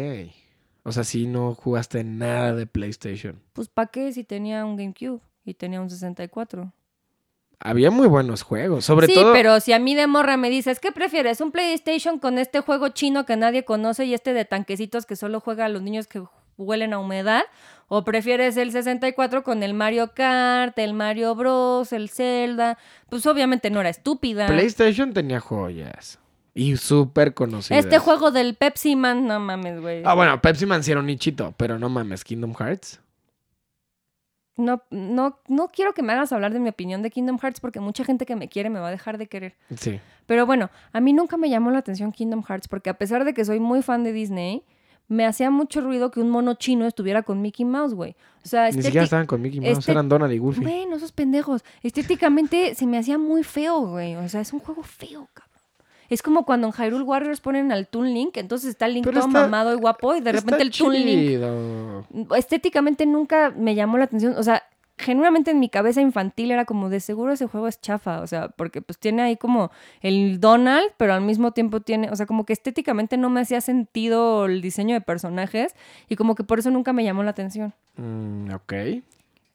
O 0.83 0.91
sea, 0.91 1.03
sí 1.03 1.27
no 1.27 1.53
jugaste 1.53 2.03
nada 2.03 2.55
de 2.55 2.65
PlayStation. 2.65 3.41
Pues 3.53 3.69
¿para 3.69 3.87
qué 3.87 4.11
si 4.11 4.23
tenía 4.23 4.65
un 4.65 4.77
GameCube 4.77 5.21
y 5.45 5.53
tenía 5.53 5.79
un 5.81 5.89
64? 5.89 6.73
Había 7.63 7.91
muy 7.91 8.07
buenos 8.07 8.41
juegos, 8.41 8.85
sobre 8.85 9.05
sí, 9.05 9.13
todo... 9.13 9.33
pero 9.33 9.59
si 9.59 9.71
a 9.71 9.77
mí 9.77 9.93
de 9.93 10.07
morra 10.07 10.35
me 10.35 10.49
dices, 10.49 10.79
¿qué 10.79 10.91
prefieres? 10.91 11.41
¿Un 11.41 11.51
PlayStation 11.51 12.17
con 12.17 12.39
este 12.39 12.61
juego 12.61 12.89
chino 12.89 13.27
que 13.27 13.37
nadie 13.37 13.63
conoce 13.63 14.05
y 14.05 14.15
este 14.15 14.33
de 14.33 14.45
tanquecitos 14.45 15.05
que 15.05 15.15
solo 15.15 15.39
juega 15.39 15.65
a 15.65 15.69
los 15.69 15.83
niños 15.83 16.07
que 16.07 16.23
huelen 16.57 16.93
a 16.93 16.99
humedad? 16.99 17.43
¿O 17.87 18.03
prefieres 18.03 18.57
el 18.57 18.71
64 18.71 19.43
con 19.43 19.61
el 19.61 19.75
Mario 19.75 20.13
Kart, 20.15 20.79
el 20.79 20.93
Mario 20.93 21.35
Bros, 21.35 21.93
el 21.93 22.09
Zelda? 22.09 22.79
Pues 23.09 23.27
obviamente 23.27 23.69
no 23.69 23.79
era 23.81 23.89
estúpida. 23.89 24.47
PlayStation 24.47 25.13
tenía 25.13 25.39
joyas. 25.39 26.17
Y 26.53 26.75
súper 26.77 27.33
conocidas. 27.33 27.85
Este 27.85 27.97
juego 27.99 28.31
del 28.31 28.55
Pepsi 28.55 28.95
Man, 28.95 29.25
no 29.25 29.39
mames, 29.39 29.79
güey. 29.81 30.03
Ah, 30.05 30.13
bueno, 30.15 30.41
Pepsi 30.41 30.65
Man 30.65 30.83
sí 30.83 30.91
era 30.91 30.99
un 30.99 31.05
nichito, 31.05 31.53
pero 31.57 31.79
no 31.79 31.87
mames, 31.89 32.23
Kingdom 32.23 32.53
Hearts. 32.55 32.99
No, 34.57 34.83
no, 34.91 35.39
no 35.47 35.69
quiero 35.69 35.93
que 35.93 36.03
me 36.03 36.11
hagas 36.13 36.33
hablar 36.33 36.51
de 36.53 36.59
mi 36.59 36.69
opinión 36.69 37.01
de 37.01 37.09
Kingdom 37.09 37.39
Hearts 37.39 37.61
porque 37.61 37.79
mucha 37.79 38.03
gente 38.03 38.25
que 38.25 38.35
me 38.35 38.49
quiere 38.49 38.69
me 38.69 38.79
va 38.79 38.89
a 38.89 38.91
dejar 38.91 39.17
de 39.17 39.27
querer. 39.27 39.55
Sí. 39.77 39.99
Pero 40.25 40.45
bueno, 40.45 40.69
a 40.91 40.99
mí 40.99 41.13
nunca 41.13 41.37
me 41.37 41.49
llamó 41.49 41.71
la 41.71 41.79
atención 41.79 42.11
Kingdom 42.11 42.43
Hearts 42.43 42.67
porque 42.67 42.89
a 42.89 42.97
pesar 42.97 43.23
de 43.23 43.33
que 43.33 43.45
soy 43.45 43.59
muy 43.59 43.81
fan 43.81 44.03
de 44.03 44.11
Disney, 44.11 44.63
me 45.07 45.25
hacía 45.25 45.49
mucho 45.49 45.81
ruido 45.81 46.11
que 46.11 46.19
un 46.19 46.29
mono 46.29 46.53
chino 46.55 46.85
estuviera 46.85 47.23
con 47.23 47.41
Mickey 47.41 47.65
Mouse, 47.65 47.93
güey. 47.93 48.15
O 48.43 48.47
sea, 48.47 48.69
Ni 48.69 48.81
siquiera 48.83 49.03
estaban 49.05 49.25
con 49.25 49.41
Mickey 49.41 49.61
Mouse, 49.61 49.79
este- 49.79 49.91
eran 49.93 50.09
Donald 50.09 50.33
y 50.33 50.37
Goofy. 50.37 50.61
Bueno, 50.61 50.97
esos 50.97 51.11
pendejos. 51.13 51.63
Estéticamente 51.81 52.75
se 52.75 52.85
me 52.85 52.97
hacía 52.97 53.17
muy 53.17 53.43
feo, 53.43 53.79
güey. 53.87 54.15
O 54.17 54.27
sea, 54.29 54.41
es 54.41 54.51
un 54.53 54.59
juego 54.59 54.83
feo, 54.83 55.29
cabrón. 55.33 55.50
Es 56.11 56.21
como 56.21 56.45
cuando 56.45 56.67
en 56.67 56.73
Hyrule 56.73 57.03
Warriors 57.03 57.41
ponen 57.41 57.71
al 57.71 57.87
Toon 57.87 58.13
Link, 58.13 58.37
entonces 58.37 58.69
está 58.69 58.87
Link 58.87 59.05
Pero 59.05 59.21
todo 59.21 59.29
está- 59.29 59.41
mamado 59.41 59.73
y 59.73 59.77
guapo 59.77 60.13
y 60.15 60.21
de 60.21 60.31
repente 60.33 60.61
el 60.61 60.69
Toon 60.71 60.93
Link 60.93 61.41
estéticamente 62.35 63.05
nunca 63.05 63.51
me 63.55 63.75
llamó 63.75 63.97
la 63.97 64.03
atención. 64.05 64.35
O 64.37 64.43
sea, 64.43 64.63
genuinamente 64.97 65.51
en 65.51 65.59
mi 65.59 65.69
cabeza 65.69 66.01
infantil 66.01 66.51
era 66.51 66.65
como 66.65 66.89
de 66.89 66.99
seguro 66.99 67.31
ese 67.31 67.47
juego 67.47 67.67
es 67.67 67.79
chafa. 67.81 68.21
O 68.21 68.27
sea, 68.27 68.49
porque 68.49 68.81
pues 68.81 68.99
tiene 68.99 69.21
ahí 69.21 69.37
como 69.37 69.71
el 70.01 70.39
Donald, 70.39 70.91
pero 70.97 71.13
al 71.13 71.21
mismo 71.21 71.51
tiempo 71.53 71.79
tiene, 71.81 72.09
o 72.09 72.15
sea, 72.15 72.25
como 72.25 72.45
que 72.45 72.53
estéticamente 72.53 73.17
no 73.17 73.29
me 73.29 73.39
hacía 73.41 73.61
sentido 73.61 74.45
el 74.45 74.61
diseño 74.61 74.93
de 74.93 75.01
personajes 75.01 75.75
y 76.09 76.15
como 76.17 76.35
que 76.35 76.43
por 76.43 76.59
eso 76.59 76.69
nunca 76.71 76.93
me 76.93 77.03
llamó 77.03 77.23
la 77.23 77.31
atención. 77.31 77.73
Mm, 77.95 78.53
ok. 78.53 78.73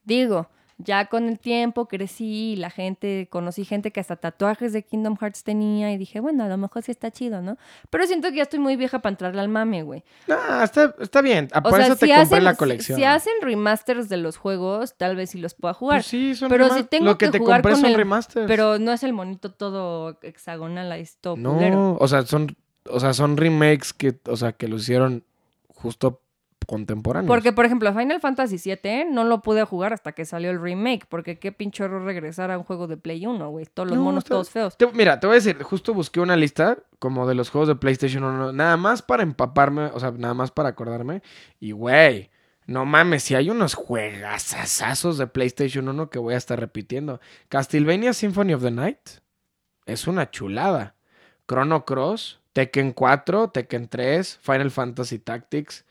Digo, 0.04 0.48
ya 0.78 1.06
con 1.06 1.28
el 1.28 1.38
tiempo 1.38 1.88
crecí 1.88 2.52
y 2.52 2.56
la 2.56 2.68
gente, 2.70 3.28
conocí 3.30 3.64
gente 3.64 3.92
que 3.92 4.00
hasta 4.00 4.16
tatuajes 4.16 4.72
de 4.74 4.82
Kingdom 4.84 5.16
Hearts 5.16 5.42
tenía 5.42 5.90
y 5.92 5.96
dije, 5.96 6.20
bueno, 6.20 6.44
a 6.44 6.48
lo 6.48 6.56
mejor 6.58 6.82
sí 6.82 6.90
está 6.90 7.10
chido, 7.10 7.40
¿no? 7.40 7.56
Pero 7.88 8.06
siento 8.06 8.28
que 8.28 8.36
ya 8.36 8.42
estoy 8.42 8.58
muy 8.58 8.76
vieja 8.76 8.98
para 8.98 9.12
entrarle 9.12 9.40
al 9.40 9.48
mame, 9.48 9.82
güey. 9.82 10.04
No, 10.28 10.62
está, 10.62 10.94
está 11.00 11.22
bien. 11.22 11.48
Ah, 11.52 11.60
O 11.64 11.70
Por 11.70 11.76
sea, 11.78 11.86
eso 11.86 11.96
te 11.96 12.14
compré 12.14 12.40
la 12.42 12.54
colección. 12.56 12.98
Si, 12.98 13.04
hacen 13.04 13.32
remasters 13.40 14.08
de 14.08 14.18
los 14.18 14.36
juegos, 14.36 14.96
tal 14.96 15.16
vez 15.16 15.30
sí 15.30 15.38
los 15.38 15.54
pueda 15.54 15.72
jugar. 15.72 15.98
Pues 16.00 16.06
sí, 16.06 16.34
son 16.34 16.50
Pero 16.50 16.68
si 16.74 16.84
tengo 16.84 17.06
Lo 17.06 17.16
que, 17.18 17.26
que 17.26 17.32
te 17.32 17.38
jugar 17.38 17.62
compré 17.62 17.72
con 17.72 17.80
son 17.80 17.90
el- 17.90 17.96
remasters. 17.96 18.46
Pero 18.46 18.78
no 18.78 18.92
es 18.92 19.02
el 19.02 19.12
monito 19.14 19.52
todo 19.52 20.18
hexagonal, 20.22 20.92
ahí 20.92 21.06
todo 21.20 21.36
culero. 21.36 21.74
No, 21.76 21.96
o 21.98 22.06
sea, 22.08 22.22
son, 22.26 22.54
o 22.90 23.00
sea, 23.00 23.14
son 23.14 23.36
remakes 23.38 23.92
que, 23.94 24.18
o 24.28 24.36
sea, 24.36 24.52
que 24.52 24.68
lo 24.68 24.76
hicieron 24.76 25.24
justo 25.68 26.20
contemporáneos. 26.66 27.28
Porque, 27.28 27.52
por 27.52 27.64
ejemplo, 27.64 27.92
Final 27.94 28.20
Fantasy 28.20 28.56
VII 28.58 29.06
no 29.10 29.24
lo 29.24 29.40
pude 29.42 29.64
jugar 29.64 29.92
hasta 29.92 30.12
que 30.12 30.24
salió 30.24 30.50
el 30.50 30.60
remake, 30.60 31.06
porque 31.08 31.38
qué 31.38 31.52
pinche 31.52 31.84
horror 31.84 32.02
regresar 32.04 32.50
a 32.50 32.58
un 32.58 32.64
juego 32.64 32.86
de 32.86 32.96
Play 32.96 33.24
1, 33.24 33.48
güey. 33.50 33.66
Todos 33.72 33.88
los 33.88 33.98
No, 33.98 34.04
monos 34.04 34.24
está- 34.24 34.34
todos 34.34 34.50
feos. 34.50 34.76
Te- 34.76 34.90
mira, 34.92 35.18
te 35.20 35.26
voy 35.26 35.34
a 35.34 35.38
decir, 35.40 35.62
justo 35.62 35.94
busqué 35.94 36.20
una 36.20 36.36
lista 36.36 36.78
como 36.98 37.26
de 37.26 37.34
los 37.34 37.50
juegos 37.50 37.68
de 37.68 37.76
PlayStation 37.76 38.24
1, 38.24 38.52
nada 38.52 38.76
más 38.76 39.00
para 39.02 39.22
empaparme, 39.22 39.86
o 39.86 40.00
sea, 40.00 40.10
nada 40.10 40.34
más 40.34 40.50
para 40.50 40.68
acordarme. 40.70 41.22
Y, 41.60 41.70
güey, 41.72 42.30
no 42.66 42.84
mames, 42.84 43.22
si 43.22 43.34
hay 43.34 43.48
unos 43.48 43.74
juegasazazos 43.74 45.18
de 45.18 45.26
PlayStation 45.26 45.88
1 45.88 46.10
que 46.10 46.18
voy 46.18 46.34
a 46.34 46.36
estar 46.38 46.58
repitiendo. 46.58 47.20
Castlevania 47.48 48.12
Symphony 48.12 48.54
of 48.54 48.62
the 48.62 48.70
Night 48.70 48.98
es 49.86 50.06
una 50.06 50.30
chulada. 50.30 50.94
Chrono 51.48 51.84
Cross, 51.84 52.40
Tekken 52.52 52.92
4, 52.92 53.48
Tekken 53.50 53.88
3, 53.88 54.38
Final 54.42 54.70
Fantasy 54.72 55.18
Tactics. 55.20 55.84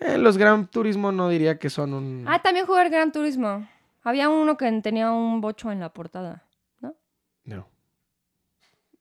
Eh, 0.00 0.18
los 0.18 0.36
Gran 0.38 0.66
Turismo 0.66 1.12
no 1.12 1.28
diría 1.28 1.58
que 1.58 1.70
son 1.70 1.92
un... 1.94 2.24
Ah, 2.26 2.40
también 2.40 2.66
jugué 2.66 2.82
el 2.82 2.90
Gran 2.90 3.12
Turismo. 3.12 3.68
Había 4.02 4.28
uno 4.30 4.56
que 4.56 4.70
tenía 4.82 5.12
un 5.12 5.40
bocho 5.40 5.70
en 5.70 5.80
la 5.80 5.90
portada. 5.90 6.42
No. 7.44 7.66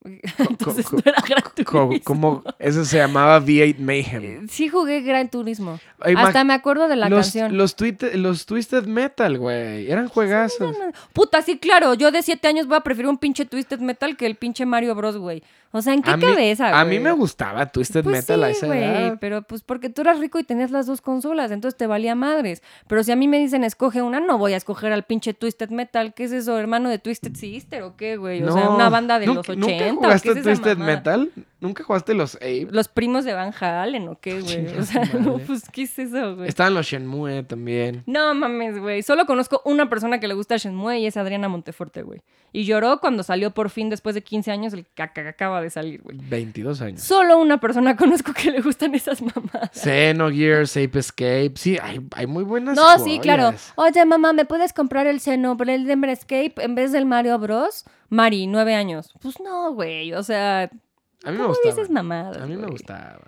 Entonces 0.50 0.88
co- 0.88 0.96
no 0.96 1.02
era 1.06 1.22
Gran 1.28 1.44
Turismo. 1.54 2.00
como 2.06 2.44
eso 2.58 2.86
se 2.86 2.98
llamaba 2.98 3.40
V8 3.42 3.78
Mayhem. 3.80 4.24
Eh, 4.24 4.42
Sí 4.50 4.70
jugué 4.70 5.02
Gran 5.02 5.30
Turismo. 5.30 5.78
Ay, 6.00 6.16
Hasta 6.18 6.44
me 6.46 6.54
acuerdo 6.54 6.88
de 6.88 6.96
la 6.96 7.10
los, 7.10 7.20
canción. 7.26 7.58
Los, 7.58 7.76
los 8.14 8.46
Twisted 8.46 8.86
Metal, 8.86 9.38
güey. 9.38 9.92
Eran 9.92 10.08
juegazos. 10.08 10.76
Puta, 11.14 11.42
sí, 11.42 11.58
claro. 11.60 11.94
Yo 11.96 12.12
de 12.12 12.24
7 12.24 12.48
años 12.48 12.68
voy 12.68 12.78
a 12.78 12.82
preferir 12.82 13.10
un 13.10 13.18
pinche 13.18 13.46
Twisted 13.46 13.80
Metal 13.80 14.16
que 14.16 14.26
el 14.26 14.36
pinche 14.36 14.66
Mario 14.66 14.96
Bros, 14.96 15.18
güey. 15.18 15.44
O 15.72 15.82
sea, 15.84 15.94
¿en 15.94 16.02
qué 16.02 16.10
a 16.10 16.18
mí, 16.18 16.24
cabeza, 16.26 16.80
a 16.80 16.84
mí 16.84 17.00
me 17.00 17.12
gustaba 17.12 17.68
Twisted 17.68 18.04
Pues 18.04 18.16
Metal 18.28 18.44
a 18.44 18.50
esa 18.50 18.66
güey, 18.66 18.84
edad. 18.84 19.18
pero 19.22 19.44
pues 19.44 19.62
porque 19.62 19.90
tú 19.90 20.02
eras 20.02 20.18
rico 20.20 20.40
y 20.40 20.44
tenías 20.44 20.72
las 20.72 20.88
dos 20.88 21.00
consolas, 21.02 21.52
entonces 21.52 21.78
te 21.78 21.86
valía 21.86 22.16
madres. 22.16 22.64
Pero 22.88 23.04
si 23.04 23.12
a 23.12 23.16
mí 23.16 23.28
me 23.28 23.38
dicen 23.38 23.64
escoge 23.64 24.02
una, 24.02 24.20
no 24.20 24.40
voy 24.40 24.54
a 24.54 24.58
escoger 24.58 24.92
al 24.92 25.04
pinche 25.04 25.36
Twisted 25.36 25.70
Metal. 25.70 26.14
¿Qué 26.16 26.24
es 26.24 26.32
eso, 26.32 26.58
hermano 26.58 26.90
de 26.90 26.98
Twisted 26.98 27.36
Sister 27.36 27.84
o 27.84 27.96
qué, 27.96 28.18
güey? 28.18 28.42
O 28.44 28.52
sea, 28.52 28.70
una 28.70 28.90
banda 28.90 29.20
de 29.20 29.28
¿Nunca- 29.28 29.54
los 29.54 29.64
80. 29.64 29.66
¿Nunca 29.66 29.84
¿o 29.86 30.00
qué 30.00 30.06
jugaste 30.08 30.32
es 30.32 30.42
Twisted? 30.44 30.78
Metal? 30.78 31.32
¿Nunca 31.62 31.84
jugaste 31.84 32.14
los 32.14 32.36
Ape? 32.38 32.68
Los 32.72 32.88
primos 32.88 33.26
de 33.26 33.34
Van 33.34 33.54
Halen 33.60 34.08
o 34.08 34.18
qué, 34.20 34.40
güey. 34.42 34.68
O 34.78 34.84
sea, 34.84 35.04
no, 35.20 35.38
pues, 35.40 35.70
¿qué 35.70 35.84
es 35.84 36.00
eso, 36.00 36.38
güey? 36.38 36.48
Estaban 36.48 36.74
los 36.74 36.88
Shenmue 36.88 37.44
también. 37.44 38.02
No 38.08 38.34
mames, 38.34 38.80
güey. 38.80 39.04
Solo 39.04 39.26
conozco 39.26 39.62
una 39.66 39.90
persona 39.90 40.20
que 40.20 40.28
le 40.28 40.34
gusta 40.34 40.56
Shenmue 40.58 41.00
y 41.00 41.06
es 41.06 41.18
Adriana 41.18 41.48
Monteforte, 41.50 42.02
güey. 42.02 42.22
Y 42.54 42.64
lloró 42.64 43.00
cuando 43.00 43.22
salió 43.24 43.52
por 43.52 43.70
fin, 43.70 43.90
después 43.90 44.16
de 44.16 44.24
15 44.24 44.50
años, 44.52 44.74
el 44.74 44.86
caca 44.96 45.22
que 45.22 45.28
acaba 45.30 45.59
de 45.62 45.70
salir, 45.70 46.02
güey. 46.02 46.18
22 46.18 46.82
años. 46.82 47.02
Solo 47.02 47.38
una 47.40 47.60
persona 47.60 47.96
conozco 47.96 48.34
que 48.34 48.52
le 48.52 48.62
gustan 48.62 48.94
esas 48.96 49.22
mamadas. 49.22 49.72
Xenogears, 49.74 50.76
Ape 50.78 51.00
Escape. 51.00 51.54
Sí, 51.56 51.78
hay, 51.82 52.00
hay 52.16 52.28
muy 52.28 52.44
buenas 52.44 52.76
No, 52.76 53.00
sí, 53.00 53.20
claro. 53.20 53.54
Oye, 53.76 54.06
mamá, 54.06 54.34
¿me 54.34 54.46
puedes 54.46 54.74
comprar 54.74 55.08
el 55.08 55.20
Xenoblade 55.20 56.12
Escape 56.12 56.54
en 56.58 56.76
vez 56.76 56.92
del 56.92 57.06
Mario 57.06 57.38
Bros? 57.40 57.86
Mari, 58.10 58.48
nueve 58.48 58.76
años. 58.76 59.14
Pues 59.22 59.40
no, 59.40 59.74
güey. 59.74 60.14
O 60.14 60.24
sea, 60.24 60.64
A 60.64 61.32
mí 61.32 61.32
me 61.32 61.38
¿Cómo 61.38 61.48
gustaba. 61.50 61.76
dices 61.76 61.90
mamadas? 61.90 62.38
A 62.38 62.46
mí 62.46 62.56
me 62.56 62.68
gustaba. 62.68 63.20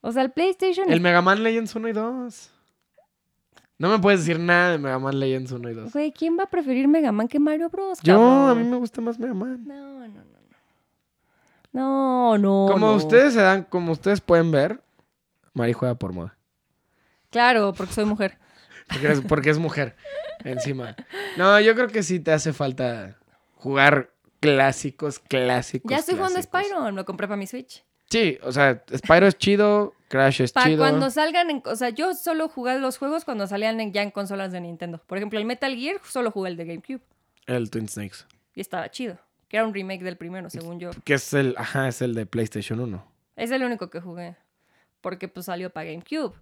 O 0.00 0.12
sea, 0.12 0.22
el 0.22 0.30
PlayStation. 0.32 0.90
El 0.92 1.00
Mega 1.00 1.22
Man 1.22 1.42
Legends 1.42 1.74
1 1.74 1.88
y 1.88 1.92
2. 1.92 2.50
No 3.76 3.88
me 3.90 3.98
puedes 3.98 4.20
decir 4.20 4.38
nada 4.38 4.72
de 4.72 4.78
Mega 4.78 4.98
Man 4.98 5.18
Legends 5.18 5.50
1 5.50 5.70
y 5.70 5.74
2. 5.74 5.92
Güey, 5.92 6.12
¿quién 6.12 6.38
va 6.38 6.44
a 6.44 6.46
preferir 6.50 6.86
Mega 6.88 7.10
Man 7.10 7.26
que 7.26 7.38
Mario 7.40 7.68
Bros? 7.70 7.98
Yo, 8.02 8.14
cabrón? 8.14 8.50
a 8.50 8.54
mí 8.54 8.68
me 8.68 8.76
gusta 8.76 9.00
más 9.00 9.18
Mega 9.18 9.34
Man. 9.34 9.64
No, 9.66 9.98
no, 10.00 10.08
no. 10.08 10.33
No, 11.74 12.38
no. 12.38 12.66
Como 12.70 12.86
no. 12.86 12.94
ustedes 12.94 13.34
se 13.34 13.40
dan, 13.42 13.64
como 13.64 13.92
ustedes 13.92 14.20
pueden 14.22 14.50
ver, 14.50 14.80
Mari 15.52 15.72
juega 15.74 15.96
por 15.96 16.12
moda. 16.12 16.36
Claro, 17.30 17.74
porque 17.76 17.92
soy 17.92 18.04
mujer. 18.06 18.38
Porque 18.88 19.08
es, 19.12 19.20
porque 19.22 19.50
es 19.50 19.58
mujer. 19.58 19.96
Encima. 20.44 20.94
No, 21.36 21.58
yo 21.60 21.74
creo 21.74 21.88
que 21.88 22.02
sí 22.02 22.20
te 22.20 22.32
hace 22.32 22.52
falta 22.52 23.18
jugar 23.56 24.10
clásicos, 24.40 25.18
clásicos. 25.18 25.90
ya 25.90 25.98
estoy 25.98 26.14
jugando. 26.14 26.40
Spyro, 26.40 26.90
lo 26.92 27.04
compré 27.04 27.26
para 27.26 27.36
mi 27.36 27.46
Switch. 27.46 27.84
Sí, 28.10 28.38
o 28.42 28.52
sea, 28.52 28.84
Spyro 28.96 29.26
es 29.26 29.36
chido, 29.36 29.94
Crash 30.08 30.42
es 30.42 30.52
Para 30.52 30.66
chido. 30.66 30.78
cuando 30.78 31.10
salgan 31.10 31.50
en... 31.50 31.62
O 31.64 31.74
sea, 31.74 31.88
yo 31.88 32.14
solo 32.14 32.48
jugué 32.48 32.78
los 32.78 32.98
juegos 32.98 33.24
cuando 33.24 33.46
salían 33.48 33.80
en- 33.80 33.92
ya 33.92 34.02
en 34.02 34.12
consolas 34.12 34.52
de 34.52 34.60
Nintendo. 34.60 35.00
Por 35.06 35.18
ejemplo, 35.18 35.38
el 35.40 35.46
Metal 35.46 35.74
Gear 35.74 35.96
solo 36.08 36.30
jugué 36.30 36.50
el 36.50 36.56
de 36.56 36.66
GameCube. 36.66 37.00
El 37.46 37.70
Twin 37.70 37.88
Snakes. 37.88 38.18
Y 38.54 38.60
estaba 38.60 38.88
chido. 38.90 39.18
Que 39.48 39.56
era 39.58 39.66
un 39.66 39.74
remake 39.74 40.02
del 40.02 40.16
primero, 40.16 40.50
según 40.50 40.78
yo. 40.80 40.90
Que 41.04 41.14
es 41.14 41.32
el, 41.34 41.54
ajá, 41.58 41.88
es 41.88 42.02
el 42.02 42.14
de 42.14 42.26
PlayStation 42.26 42.80
1. 42.80 43.04
Es 43.36 43.50
el 43.50 43.62
único 43.64 43.90
que 43.90 44.00
jugué. 44.00 44.36
Porque 45.00 45.28
pues 45.28 45.46
salió 45.46 45.70
para 45.70 45.90
GameCube. 45.90 46.34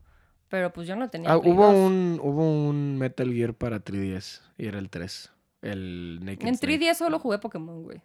Pero 0.48 0.72
pues 0.72 0.86
yo 0.86 0.94
no 0.96 1.08
tenía 1.10 1.32
Ah, 1.32 1.40
Play 1.40 1.52
hubo 1.52 1.66
2. 1.66 1.74
un, 1.74 2.20
hubo 2.22 2.68
un 2.68 2.98
Metal 2.98 3.32
Gear 3.32 3.54
para 3.54 3.82
3DS 3.82 4.42
y 4.58 4.66
era 4.66 4.78
el 4.78 4.90
3. 4.90 5.30
El 5.62 6.20
Naked 6.22 6.46
En 6.46 6.56
Snake. 6.56 6.78
3DS 6.78 6.94
solo 6.98 7.18
jugué 7.18 7.38
Pokémon, 7.38 7.82
güey. 7.82 8.02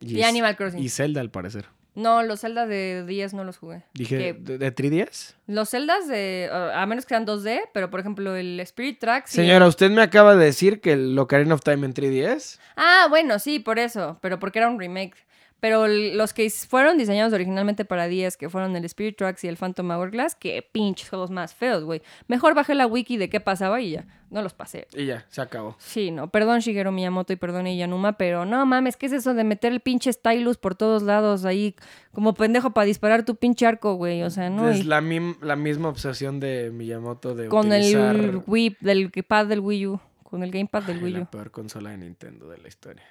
Y, 0.00 0.20
es- 0.20 0.26
Animal 0.26 0.56
Crossing. 0.56 0.80
Y 0.80 0.88
Zelda, 0.88 1.20
al 1.20 1.30
parecer. 1.30 1.66
No, 1.98 2.22
los 2.22 2.40
Zelda 2.40 2.66
de 2.66 3.04
10 3.06 3.34
no 3.34 3.44
los 3.44 3.58
jugué. 3.58 3.82
Dije, 3.94 4.16
Que- 4.18 4.32
¿de, 4.34 4.58
de 4.58 4.74
3DS? 4.74 5.34
Los 5.46 5.70
Zeldas 5.70 6.06
de... 6.08 6.48
a 6.52 6.86
menos 6.86 7.04
que 7.04 7.10
sean 7.10 7.26
2D, 7.26 7.62
pero 7.74 7.90
por 7.90 8.00
ejemplo 8.00 8.36
el 8.36 8.60
Spirit 8.60 8.98
Tracks... 9.00 9.32
y- 9.34 9.36
Señora, 9.36 9.66
usted 9.66 9.90
me 9.90 10.02
acaba 10.02 10.36
de 10.36 10.44
decir 10.44 10.80
que 10.80 10.92
el 10.92 11.18
Ocarina 11.18 11.54
of 11.54 11.62
Time 11.62 11.84
en 11.86 11.94
3DS. 11.94 12.58
Ah, 12.76 13.06
bueno, 13.10 13.38
sí, 13.38 13.58
por 13.58 13.78
eso. 13.78 14.18
Pero 14.22 14.38
porque 14.38 14.58
era 14.60 14.68
un 14.68 14.78
remake. 14.78 15.14
Pero 15.60 15.88
los 15.88 16.32
que 16.32 16.48
fueron 16.50 16.98
diseñados 16.98 17.32
originalmente 17.32 17.84
para 17.84 18.06
10, 18.06 18.36
que 18.36 18.48
fueron 18.48 18.76
el 18.76 18.84
Spirit 18.84 19.16
Tracks 19.16 19.42
y 19.42 19.48
el 19.48 19.56
Phantom 19.56 19.90
Hourglass, 19.90 20.34
que 20.36 20.62
pinches 20.70 21.08
juegos 21.10 21.30
más 21.30 21.52
feos, 21.54 21.82
güey. 21.82 22.00
Mejor 22.28 22.54
bajé 22.54 22.74
la 22.76 22.86
wiki 22.86 23.16
de 23.16 23.28
qué 23.28 23.40
pasaba 23.40 23.80
y 23.80 23.90
ya. 23.92 24.06
No 24.30 24.42
los 24.42 24.52
pasé. 24.54 24.86
Y 24.94 25.06
ya, 25.06 25.24
se 25.30 25.40
acabó. 25.40 25.74
Sí, 25.78 26.10
no, 26.10 26.28
perdón 26.30 26.60
Shigeru 26.60 26.92
Miyamoto 26.92 27.32
y 27.32 27.36
perdón 27.36 27.66
Iyanuma, 27.66 28.18
pero 28.18 28.44
no 28.44 28.64
mames, 28.66 28.96
¿qué 28.96 29.06
es 29.06 29.12
eso 29.12 29.32
de 29.34 29.42
meter 29.42 29.72
el 29.72 29.80
pinche 29.80 30.12
stylus 30.12 30.58
por 30.58 30.74
todos 30.74 31.02
lados 31.02 31.44
ahí 31.46 31.74
como 32.12 32.34
pendejo 32.34 32.70
para 32.72 32.84
disparar 32.84 33.24
tu 33.24 33.36
pinche 33.36 33.66
arco, 33.66 33.94
güey? 33.94 34.22
O 34.22 34.30
sea, 34.30 34.50
no. 34.50 34.68
es 34.68 34.80
Y 34.80 34.82
la, 34.84 35.00
mim- 35.00 35.38
la 35.40 35.56
misma 35.56 35.88
obsesión 35.88 36.40
de 36.40 36.70
Miyamoto 36.70 37.34
de 37.34 37.48
con 37.48 37.68
utilizar 37.68 38.14
el 38.16 38.42
Wii, 38.46 38.76
del 38.80 39.10
pad 39.26 39.46
del 39.46 39.60
Wii 39.60 39.86
U, 39.86 40.00
con 40.22 40.42
el 40.42 40.50
gamepad 40.50 40.82
del 40.82 41.02
Wii 41.02 41.12
la 41.14 41.20
U. 41.22 41.26
peor 41.26 41.50
consola 41.50 41.90
de 41.90 41.96
Nintendo 41.96 42.48
de 42.48 42.58
la 42.58 42.68
historia. 42.68 43.02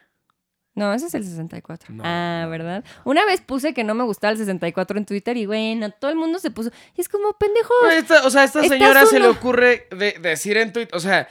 No, 0.78 0.94
ese 0.94 1.08
es 1.08 1.14
el 1.16 1.24
64. 1.24 1.92
No, 1.92 2.04
ah. 2.06 2.46
¿verdad? 2.52 2.84
Una 3.04 3.26
vez 3.26 3.42
puse 3.42 3.74
que 3.74 3.84
no 3.84 3.96
me 3.96 4.04
gustaba 4.04 4.32
el 4.34 4.38
64 4.38 5.00
en 5.00 5.06
Twitter 5.08 5.36
y 5.36 5.48
bueno, 5.48 5.90
todo 5.90 6.12
el 6.12 6.18
mundo 6.18 6.38
se 6.38 6.52
puso. 6.52 6.70
Y 6.96 7.02
es 7.02 7.10
como, 7.10 7.34
pendejo. 7.34 7.74
Esta- 7.92 8.28
o 8.28 8.30
sea, 8.30 8.44
a 8.44 8.46
esta 8.46 8.62
señora 8.62 9.08
se 9.08 9.20
le 9.20 9.28
ocurre 9.28 9.88
de- 9.90 10.20
decir 10.22 10.56
en 10.58 10.72
Twitter, 10.72 10.96
o 10.96 11.00
sea, 11.00 11.28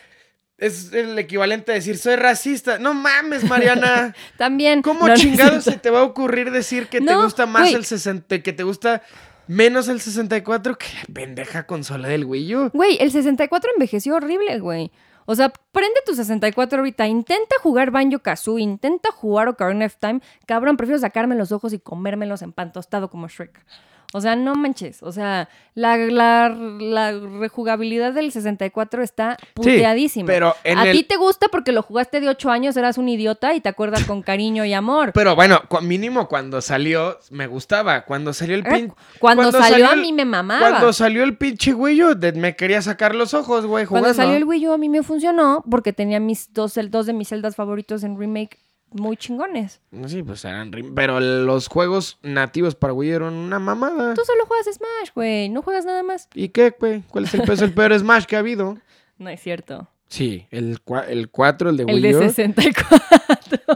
es 0.59 0.93
el 0.93 1.17
equivalente 1.17 1.71
a 1.71 1.77
decir 1.77 1.97
soy 1.97 2.17
racista. 2.17 2.81
No 2.81 2.93
mames, 2.93 3.45
Mariana. 3.45 4.17
También. 4.37 4.83
¿Cómo 4.83 5.07
no, 5.07 5.15
chingados 5.15 5.63
se 5.63 5.79
te 5.79 5.91
va 5.91 6.01
a 6.01 6.03
ocurrir 6.03 6.51
decir 6.51 6.89
que 6.89 7.01
te 7.01 7.15
gusta 7.15 7.47
más 7.47 7.73
el 7.73 7.85
60, 7.85 8.43
que 8.43 8.53
te 8.53 8.65
gusta 8.65 9.03
menos 9.47 9.87
el 9.87 10.01
64 10.01 10.77
que 10.77 10.87
la 10.87 11.15
pendeja 11.15 11.69
consola 11.69 12.09
del 12.09 12.25
Wii 12.25 12.57
U? 12.57 12.71
Güey, 12.73 12.99
el 13.01 13.13
64 13.13 13.71
envejeció 13.77 14.17
horrible, 14.17 14.59
güey. 14.59 14.91
O 15.27 15.35
sea, 15.35 15.53
prende 15.73 16.01
tu 16.07 16.15
64 16.15 16.79
ahorita, 16.79 17.07
intenta 17.07 17.57
jugar 17.63 17.91
Banjo 17.91 18.21
Kazooie, 18.21 18.63
intenta 18.63 19.11
jugar 19.11 19.49
Ocarina 19.49 19.87
of 19.87 19.97
Time. 19.97 20.21
Cabrón, 20.47 20.77
prefiero 20.77 21.01
sacarme 21.01 21.35
los 21.35 21.53
ojos 21.53 21.73
y 21.73 21.79
comérmelos 21.79 22.43
en 22.43 22.53
pan 22.53 22.73
tostado 22.73 23.11
como 23.11 23.29
Shrek. 23.29 23.65
O 24.13 24.21
sea, 24.21 24.37
no 24.37 24.55
manches. 24.55 25.03
O 25.03 25.13
sea, 25.13 25.49
la, 25.75 25.97
la, 25.97 26.49
la 26.49 27.13
rejugabilidad 27.41 28.13
del 28.13 28.33
64 28.33 29.03
está 29.03 29.37
puteadísima. 29.55 30.27
pero 30.27 30.55
en 30.65 30.79
A 30.79 30.85
el- 30.87 30.93
ti 30.93 31.03
te 31.05 31.17
gusta 31.17 31.49
porque 31.49 31.73
lo 31.73 31.83
jugaste 31.83 32.21
de 32.21 32.29
8 32.29 32.51
años, 32.51 32.77
eras 32.77 32.99
un 32.99 33.09
idiota 33.09 33.55
y 33.55 33.61
te 33.61 33.69
acuerdas 33.69 34.05
con 34.05 34.23
cariño 34.23 34.65
y 34.65 34.73
amor. 34.73 35.13
Pero 35.13 35.35
bueno, 35.35 35.63
mínimo 35.83 36.29
cuando 36.29 36.61
salió 36.61 37.19
me 37.31 37.47
gustaba. 37.47 38.05
Cuando 38.05 38.33
salió 38.33 38.55
el 38.57 38.67
Eh, 38.67 38.71
pin... 38.71 38.93
Cuando, 39.19 39.51
salió, 39.53 39.89
a 39.89 39.93
el- 39.95 40.01
mí 40.01 40.13
me 40.13 40.25
mamaba. 40.25 40.61
Cuando 40.69 40.93
salió 40.93 41.25
el 41.25 41.37
pinche 41.37 41.75
Wii 41.75 42.03
U, 42.05 42.17
me 42.37 42.57
quería 42.57 42.81
sacar 42.83 43.15
los 43.15 43.35
ojos, 43.35 43.67
güey, 43.67 43.85
jugando. 43.85 44.07
Cuando 44.09 44.23
salió 44.23 44.37
el 44.37 44.45
Wii 44.45 44.69
U 44.69 44.73
a 44.73 44.79
mí 44.79 44.89
me 44.89 45.03
funcionó 45.03 45.65
porque 45.71 45.93
tenía 45.93 46.21
mis 46.21 46.53
dos, 46.55 46.77
el- 46.77 46.91
dos 46.91 47.07
de 47.07 47.13
mis 47.13 47.29
celdas 47.29 47.57
favoritos 47.57 48.03
en 48.05 48.19
remake 48.19 48.59
muy 48.93 49.17
chingones. 49.17 49.81
Sí, 50.07 50.23
pues 50.23 50.45
eran... 50.45 50.71
Pero 50.95 51.21
los 51.21 51.69
juegos 51.69 52.19
nativos 52.23 52.75
para 52.75 52.93
Wii 52.93 53.11
eran 53.11 53.35
una 53.35 53.59
mamada. 53.59 54.15
Tú 54.15 54.23
solo 54.25 54.47
juegas 54.47 54.67
Smash, 54.67 55.11
güey. 55.15 55.49
No 55.49 55.63
juegas 55.63 55.85
nada 55.85 56.03
más. 56.03 56.29
¿Y 56.35 56.49
qué, 56.51 56.75
güey? 56.79 57.03
¿Cuál 57.11 57.25
es 57.25 57.35
el 57.35 57.43
peso? 57.43 57.65
El 57.65 57.75
peor 57.75 57.99
Smash 57.99 58.25
que 58.25 58.37
ha 58.37 58.41
habido. 58.41 58.79
No 59.19 59.31
es 59.31 59.41
cierto. 59.41 59.89
Sí, 60.09 60.47
el, 60.51 60.79
el 61.09 61.31
4, 61.31 61.71
el 61.71 61.77
de 61.79 61.83
El 61.85 61.95
Wii 61.95 62.03
de 62.03 62.17
U. 62.17 62.21
64. 62.21 62.99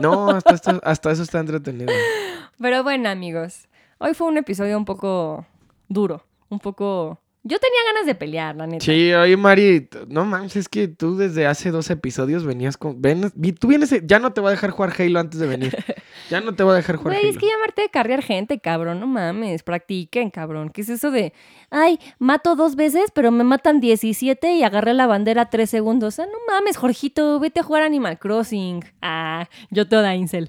No, 0.03 0.29
hasta, 0.29 0.55
esto- 0.55 0.81
hasta 0.85 1.11
eso 1.13 1.23
está 1.23 1.41
entretenido. 1.41 1.91
Pero 2.61 2.83
bueno, 2.83 3.09
amigos. 3.09 3.67
Hoy 3.99 4.13
fue 4.13 4.27
un 4.27 4.37
episodio 4.37 4.77
un 4.77 4.85
poco 4.85 5.47
duro. 5.89 6.25
Un 6.51 6.59
poco... 6.61 7.19
Yo 7.51 7.59
tenía 7.59 7.81
ganas 7.85 8.07
de 8.07 8.15
pelear, 8.15 8.55
la 8.55 8.69
neta. 8.69 8.85
Sí, 8.85 9.13
oye, 9.13 9.37
Mari, 9.37 9.89
no 10.07 10.25
mames, 10.25 10.55
es 10.55 10.69
que 10.69 10.87
tú 10.87 11.17
desde 11.17 11.49
hace 11.49 11.73
dos 11.73 11.91
episodios 11.91 12.45
venías 12.45 12.77
con... 12.77 13.03
Ven, 13.03 13.29
tú 13.59 13.67
vienes... 13.67 13.93
Ya 14.05 14.21
no 14.21 14.33
te 14.33 14.41
voy 14.41 14.49
a 14.49 14.51
dejar 14.53 14.71
jugar 14.71 14.93
Halo 14.97 15.19
antes 15.19 15.41
de 15.41 15.47
venir. 15.49 15.77
Ya 16.29 16.41
no 16.41 16.55
te 16.55 16.63
voy 16.63 16.75
a 16.75 16.77
dejar 16.77 16.95
jugar 16.95 17.15
Güey, 17.15 17.25
Halo. 17.25 17.33
es 17.33 17.39
que 17.39 17.49
llamarte 17.49 17.83
de 17.83 17.89
carrear 17.89 18.23
gente, 18.23 18.61
cabrón. 18.61 19.01
No 19.01 19.09
mames. 19.09 19.65
Practiquen, 19.65 20.31
cabrón. 20.31 20.71
¿Qué 20.71 20.83
es 20.83 20.89
eso 20.89 21.11
de... 21.11 21.33
Ay, 21.71 21.99
mato 22.21 22.55
dos 22.55 22.77
veces, 22.77 23.11
pero 23.13 23.33
me 23.33 23.43
matan 23.43 23.81
17 23.81 24.55
y 24.55 24.63
agarré 24.63 24.95
la 24.95 25.09
bandera 25.09 25.51
tres 25.51 25.71
segundos. 25.71 26.15
Sea, 26.15 26.27
no 26.27 26.39
mames, 26.47 26.77
Jorgito. 26.77 27.41
Vete 27.41 27.61
a 27.61 27.63
jugar 27.65 27.83
Animal 27.83 28.21
Crossing. 28.21 28.85
Ah, 29.03 29.49
yo 29.71 29.89
toda 29.89 30.15
incel. 30.15 30.49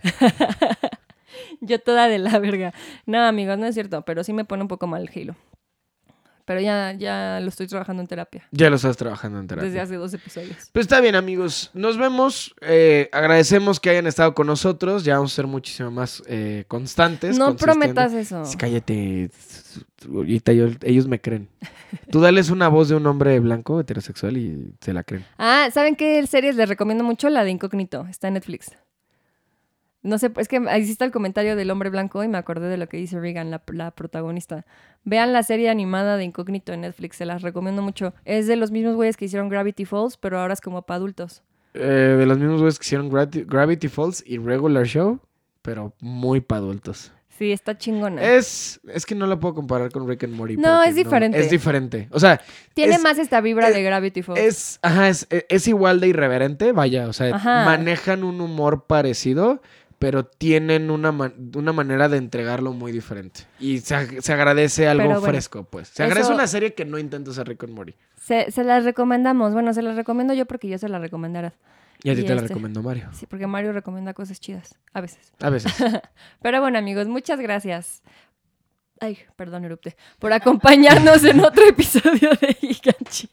yo 1.61 1.79
toda 1.79 2.07
de 2.07 2.19
la 2.19 2.37
verga. 2.37 2.73
No, 3.07 3.23
amigos, 3.23 3.57
no 3.57 3.65
es 3.65 3.73
cierto. 3.73 4.03
Pero 4.03 4.23
sí 4.23 4.33
me 4.33 4.45
pone 4.45 4.61
un 4.61 4.67
poco 4.67 4.85
mal 4.85 5.01
el 5.01 5.09
Halo. 5.09 5.35
Pero 6.51 6.59
ya, 6.59 6.91
ya 6.91 7.39
lo 7.39 7.47
estoy 7.47 7.65
trabajando 7.65 8.01
en 8.01 8.07
terapia. 8.07 8.45
Ya 8.51 8.69
lo 8.69 8.75
estás 8.75 8.97
trabajando 8.97 9.39
en 9.39 9.47
terapia. 9.47 9.69
Desde 9.69 9.79
hace 9.79 9.95
dos 9.95 10.13
episodios. 10.13 10.57
Pues 10.73 10.83
está 10.83 10.99
bien, 10.99 11.15
amigos. 11.15 11.71
Nos 11.73 11.97
vemos. 11.97 12.53
Eh, 12.59 13.07
agradecemos 13.13 13.79
que 13.79 13.89
hayan 13.89 14.05
estado 14.05 14.33
con 14.33 14.47
nosotros. 14.47 15.05
Ya 15.05 15.15
vamos 15.15 15.31
a 15.31 15.35
ser 15.37 15.47
muchísimo 15.47 15.91
más 15.91 16.21
eh, 16.27 16.65
constantes. 16.67 17.37
No 17.37 17.55
prometas 17.55 18.11
eso. 18.11 18.43
Sí, 18.43 18.57
Cállate. 18.57 19.31
Ahorita 20.13 20.51
yo- 20.51 20.67
ellos 20.81 21.07
me 21.07 21.21
creen. 21.21 21.47
Tú 22.09 22.19
dales 22.19 22.49
una 22.49 22.67
voz 22.67 22.89
de 22.89 22.95
un 22.95 23.07
hombre 23.07 23.39
blanco 23.39 23.79
heterosexual 23.79 24.35
y 24.35 24.73
se 24.81 24.91
la 24.91 25.03
creen. 25.05 25.23
Ah, 25.37 25.69
¿saben 25.73 25.95
qué 25.95 26.27
series 26.27 26.57
les 26.57 26.67
recomiendo 26.67 27.05
mucho? 27.05 27.29
La 27.29 27.45
de 27.45 27.51
Incógnito. 27.51 28.05
Está 28.09 28.27
en 28.27 28.33
Netflix. 28.33 28.71
No 30.03 30.17
sé, 30.17 30.31
es 30.37 30.47
que 30.47 30.59
está 30.77 31.05
el 31.05 31.11
comentario 31.11 31.55
del 31.55 31.69
hombre 31.69 31.89
blanco 31.91 32.23
y 32.23 32.27
me 32.27 32.37
acordé 32.39 32.67
de 32.69 32.77
lo 32.77 32.89
que 32.89 32.97
dice 32.97 33.19
Regan, 33.19 33.51
la, 33.51 33.61
la 33.67 33.91
protagonista. 33.91 34.65
Vean 35.03 35.31
la 35.31 35.43
serie 35.43 35.69
animada 35.69 36.17
de 36.17 36.23
Incógnito 36.23 36.73
en 36.73 36.81
Netflix, 36.81 37.17
se 37.17 37.25
las 37.25 37.43
recomiendo 37.43 37.81
mucho. 37.83 38.13
Es 38.25 38.47
de 38.47 38.55
los 38.55 38.71
mismos 38.71 38.95
güeyes 38.95 39.15
que 39.15 39.25
hicieron 39.25 39.49
Gravity 39.49 39.85
Falls, 39.85 40.17
pero 40.17 40.39
ahora 40.39 40.53
es 40.53 40.61
como 40.61 40.81
para 40.81 40.95
adultos. 40.97 41.43
Eh, 41.75 42.15
de 42.17 42.25
los 42.25 42.37
mismos 42.39 42.59
güeyes 42.61 42.79
que 42.79 42.85
hicieron 42.85 43.09
Gravity, 43.09 43.43
Gravity 43.47 43.87
Falls 43.89 44.23
y 44.25 44.37
Regular 44.39 44.85
Show, 44.85 45.19
pero 45.61 45.93
muy 45.99 46.41
para 46.41 46.59
adultos. 46.59 47.11
Sí, 47.37 47.51
está 47.51 47.75
chingona. 47.75 48.21
Es, 48.21 48.79
es 48.93 49.03
que 49.05 49.15
no 49.15 49.25
la 49.25 49.39
puedo 49.39 49.55
comparar 49.55 49.91
con 49.91 50.07
Rick 50.07 50.25
and 50.25 50.33
Morty. 50.35 50.57
No, 50.57 50.83
es 50.83 50.93
diferente. 50.95 51.39
es 51.39 51.49
diferente. 51.49 52.07
O 52.11 52.19
sea, 52.19 52.39
Tiene 52.75 52.95
es- 52.95 53.01
más 53.01 53.17
esta 53.17 53.41
vibra 53.41 53.69
es- 53.69 53.73
de 53.73 53.81
Gravity 53.81 54.21
Falls. 54.21 54.39
es, 54.39 54.79
ajá, 54.83 55.09
es, 55.09 55.27
es 55.29 55.67
igual 55.67 55.99
de 55.99 56.07
irreverente, 56.09 56.71
vaya. 56.71 57.07
O 57.07 57.13
sea, 57.13 57.35
Ajá. 57.35 57.65
manejan 57.65 58.23
un 58.23 58.41
humor 58.41 58.85
parecido, 58.85 59.61
pero 60.01 60.25
tienen 60.25 60.89
una, 60.89 61.11
man- 61.11 61.51
una 61.55 61.71
manera 61.73 62.09
de 62.09 62.17
entregarlo 62.17 62.73
muy 62.73 62.91
diferente. 62.91 63.41
Y 63.59 63.81
se, 63.81 63.95
ag- 63.95 64.19
se 64.21 64.33
agradece 64.33 64.87
algo 64.87 65.05
bueno, 65.05 65.21
fresco, 65.21 65.63
pues. 65.63 65.89
Se 65.89 66.01
agradece 66.01 66.33
una 66.33 66.47
serie 66.47 66.73
que 66.73 66.85
no 66.85 66.97
intenta 66.97 67.31
ser 67.31 67.47
Rick 67.47 67.65
and 67.65 67.73
Morty. 67.73 67.93
Se, 68.19 68.49
se 68.49 68.63
las 68.63 68.83
recomendamos. 68.83 69.53
Bueno, 69.53 69.75
se 69.75 69.83
las 69.83 69.95
recomiendo 69.95 70.33
yo 70.33 70.47
porque 70.47 70.67
yo 70.67 70.79
se 70.79 70.89
las 70.89 71.01
recomendara. 71.01 71.53
Y 72.03 72.09
a 72.09 72.15
ti 72.15 72.23
te 72.23 72.29
la 72.29 72.37
este- 72.41 72.47
recomiendo 72.47 72.81
Mario. 72.81 73.09
Sí, 73.13 73.27
porque 73.27 73.45
Mario 73.45 73.73
recomienda 73.73 74.15
cosas 74.15 74.39
chidas. 74.39 74.73
A 74.91 75.01
veces. 75.01 75.33
A 75.39 75.51
veces. 75.51 75.71
Pero 76.41 76.61
bueno, 76.61 76.79
amigos, 76.79 77.05
muchas 77.07 77.39
gracias. 77.39 78.01
Ay, 78.99 79.19
perdón, 79.35 79.65
erupte. 79.65 79.95
Por 80.17 80.33
acompañarnos 80.33 81.23
en 81.25 81.39
otro 81.45 81.63
episodio 81.67 82.31
de 82.41 82.55
Giganchi. 82.55 83.29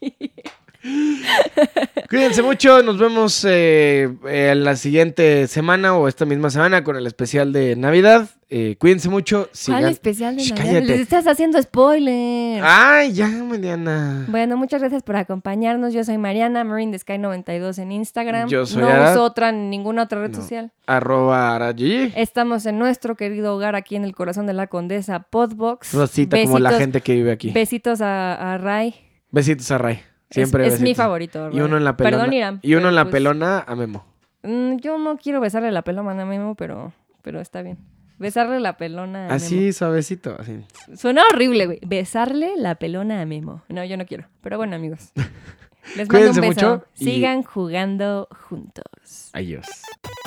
Cuídense 2.08 2.42
mucho, 2.42 2.82
nos 2.82 2.98
vemos 2.98 3.44
eh, 3.44 4.08
eh, 4.26 4.50
en 4.52 4.64
la 4.64 4.76
siguiente 4.76 5.46
semana 5.46 5.94
o 5.96 6.08
esta 6.08 6.24
misma 6.24 6.48
semana 6.50 6.82
con 6.82 6.96
el 6.96 7.06
especial 7.06 7.52
de 7.52 7.76
Navidad. 7.76 8.28
Eh, 8.48 8.76
cuídense 8.78 9.10
mucho. 9.10 9.42
¿Cuál 9.44 9.50
Sigan... 9.52 9.84
especial 9.86 10.36
de 10.36 10.42
Shh, 10.42 10.50
Navidad? 10.52 10.64
cállate. 10.72 10.86
Les 10.86 11.00
estás 11.00 11.26
haciendo 11.26 11.60
spoiler. 11.60 12.62
Ay, 12.64 13.12
ya, 13.12 13.28
Mariana. 13.28 14.24
Bueno, 14.28 14.56
muchas 14.56 14.80
gracias 14.80 15.02
por 15.02 15.16
acompañarnos. 15.16 15.92
Yo 15.92 16.02
soy 16.02 16.16
Mariana, 16.16 16.64
Marine 16.64 16.92
the 16.92 16.98
Sky 16.98 17.18
92 17.18 17.78
en 17.78 17.92
Instagram. 17.92 18.48
Yo 18.48 18.64
soy 18.64 18.80
No 18.82 18.88
uso 19.10 19.24
otra, 19.24 19.52
ninguna 19.52 20.04
otra 20.04 20.22
red 20.22 20.30
No. 20.30 20.36
social. 20.36 20.72
Arroba 20.86 21.54
Arayi. 21.56 22.10
Estamos 22.16 22.64
en 22.64 22.78
nuestro 22.78 23.16
querido 23.16 23.54
hogar 23.54 23.74
aquí 23.74 23.96
en 23.96 24.04
el 24.04 24.14
corazón 24.14 24.46
de 24.46 24.54
la 24.54 24.68
Condesa, 24.68 25.20
Podbox. 25.28 25.92
Rosita, 25.92 26.40
como 26.42 26.58
la 26.58 26.72
gente 26.72 27.02
que 27.02 27.12
vive 27.14 27.32
aquí. 27.32 27.50
Besitos 27.50 28.00
a, 28.00 28.54
a 28.54 28.56
Ray. 28.56 28.94
Besitos 29.30 29.70
a 29.70 29.76
Ray. 29.76 30.00
Siempre 30.30 30.66
es, 30.66 30.74
es 30.74 30.80
mi 30.80 30.94
favorito. 30.94 31.50
Y 31.52 31.60
uno 31.60 31.76
en 31.76 31.84
la 31.84 31.96
pelona. 31.96 32.16
Perdón, 32.18 32.32
Iram. 32.34 32.58
y 32.62 32.74
uno 32.74 32.88
en 32.90 32.94
la 32.94 33.04
pues, 33.04 33.12
pelona 33.12 33.64
a 33.66 33.74
Memo. 33.74 34.04
mm, 34.42 34.76
Yo 34.76 34.98
no 34.98 35.16
quiero 35.16 35.40
besarle 35.40 35.70
la 35.72 35.82
pelona 35.82 36.22
a 36.22 36.26
Memo, 36.26 36.54
pero, 36.54 36.92
pero 37.22 37.40
está 37.40 37.62
bien. 37.62 37.78
Besarle 38.18 38.58
la 38.60 38.76
pelona 38.76 39.28
a 39.28 39.34
Así, 39.34 39.72
suavecito. 39.72 40.36
Así. 40.38 40.52
Memo. 40.52 40.66
Suena 40.96 41.22
horrible, 41.32 41.66
güey. 41.66 41.78
Besarle 41.86 42.54
la 42.56 42.74
pelona 42.74 43.20
a 43.22 43.26
Memo. 43.26 43.62
No, 43.68 43.84
yo 43.84 43.96
no 43.96 44.04
quiero. 44.06 44.26
Pero 44.42 44.56
bueno, 44.58 44.74
amigos. 44.76 45.12
Les 45.96 46.06
mando 46.06 46.08
Cuídense 46.18 46.40
un 46.40 46.48
beso. 46.48 46.70
mucho 46.76 46.86
y- 46.98 47.04
Sigan 47.04 47.42
jugando 47.42 48.28
juntos. 48.48 49.30
Adiós. 49.32 49.66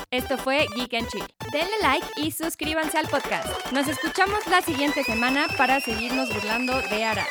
Esto 0.10 0.38
fue 0.38 0.66
Geek 0.76 0.94
and 0.96 1.08
Chill. 1.10 1.24
Denle 1.52 1.76
like 1.84 2.08
y 2.18 2.32
suscríbanse 2.32 2.98
al 2.98 3.08
podcast. 3.08 3.72
Nos 3.72 3.88
escuchamos 3.88 4.40
la 4.50 4.62
siguiente 4.62 5.04
semana 5.04 5.46
para 5.58 5.80
seguirnos 5.80 6.34
burlando 6.34 6.74
de 6.90 7.04
Ara. 7.04 7.26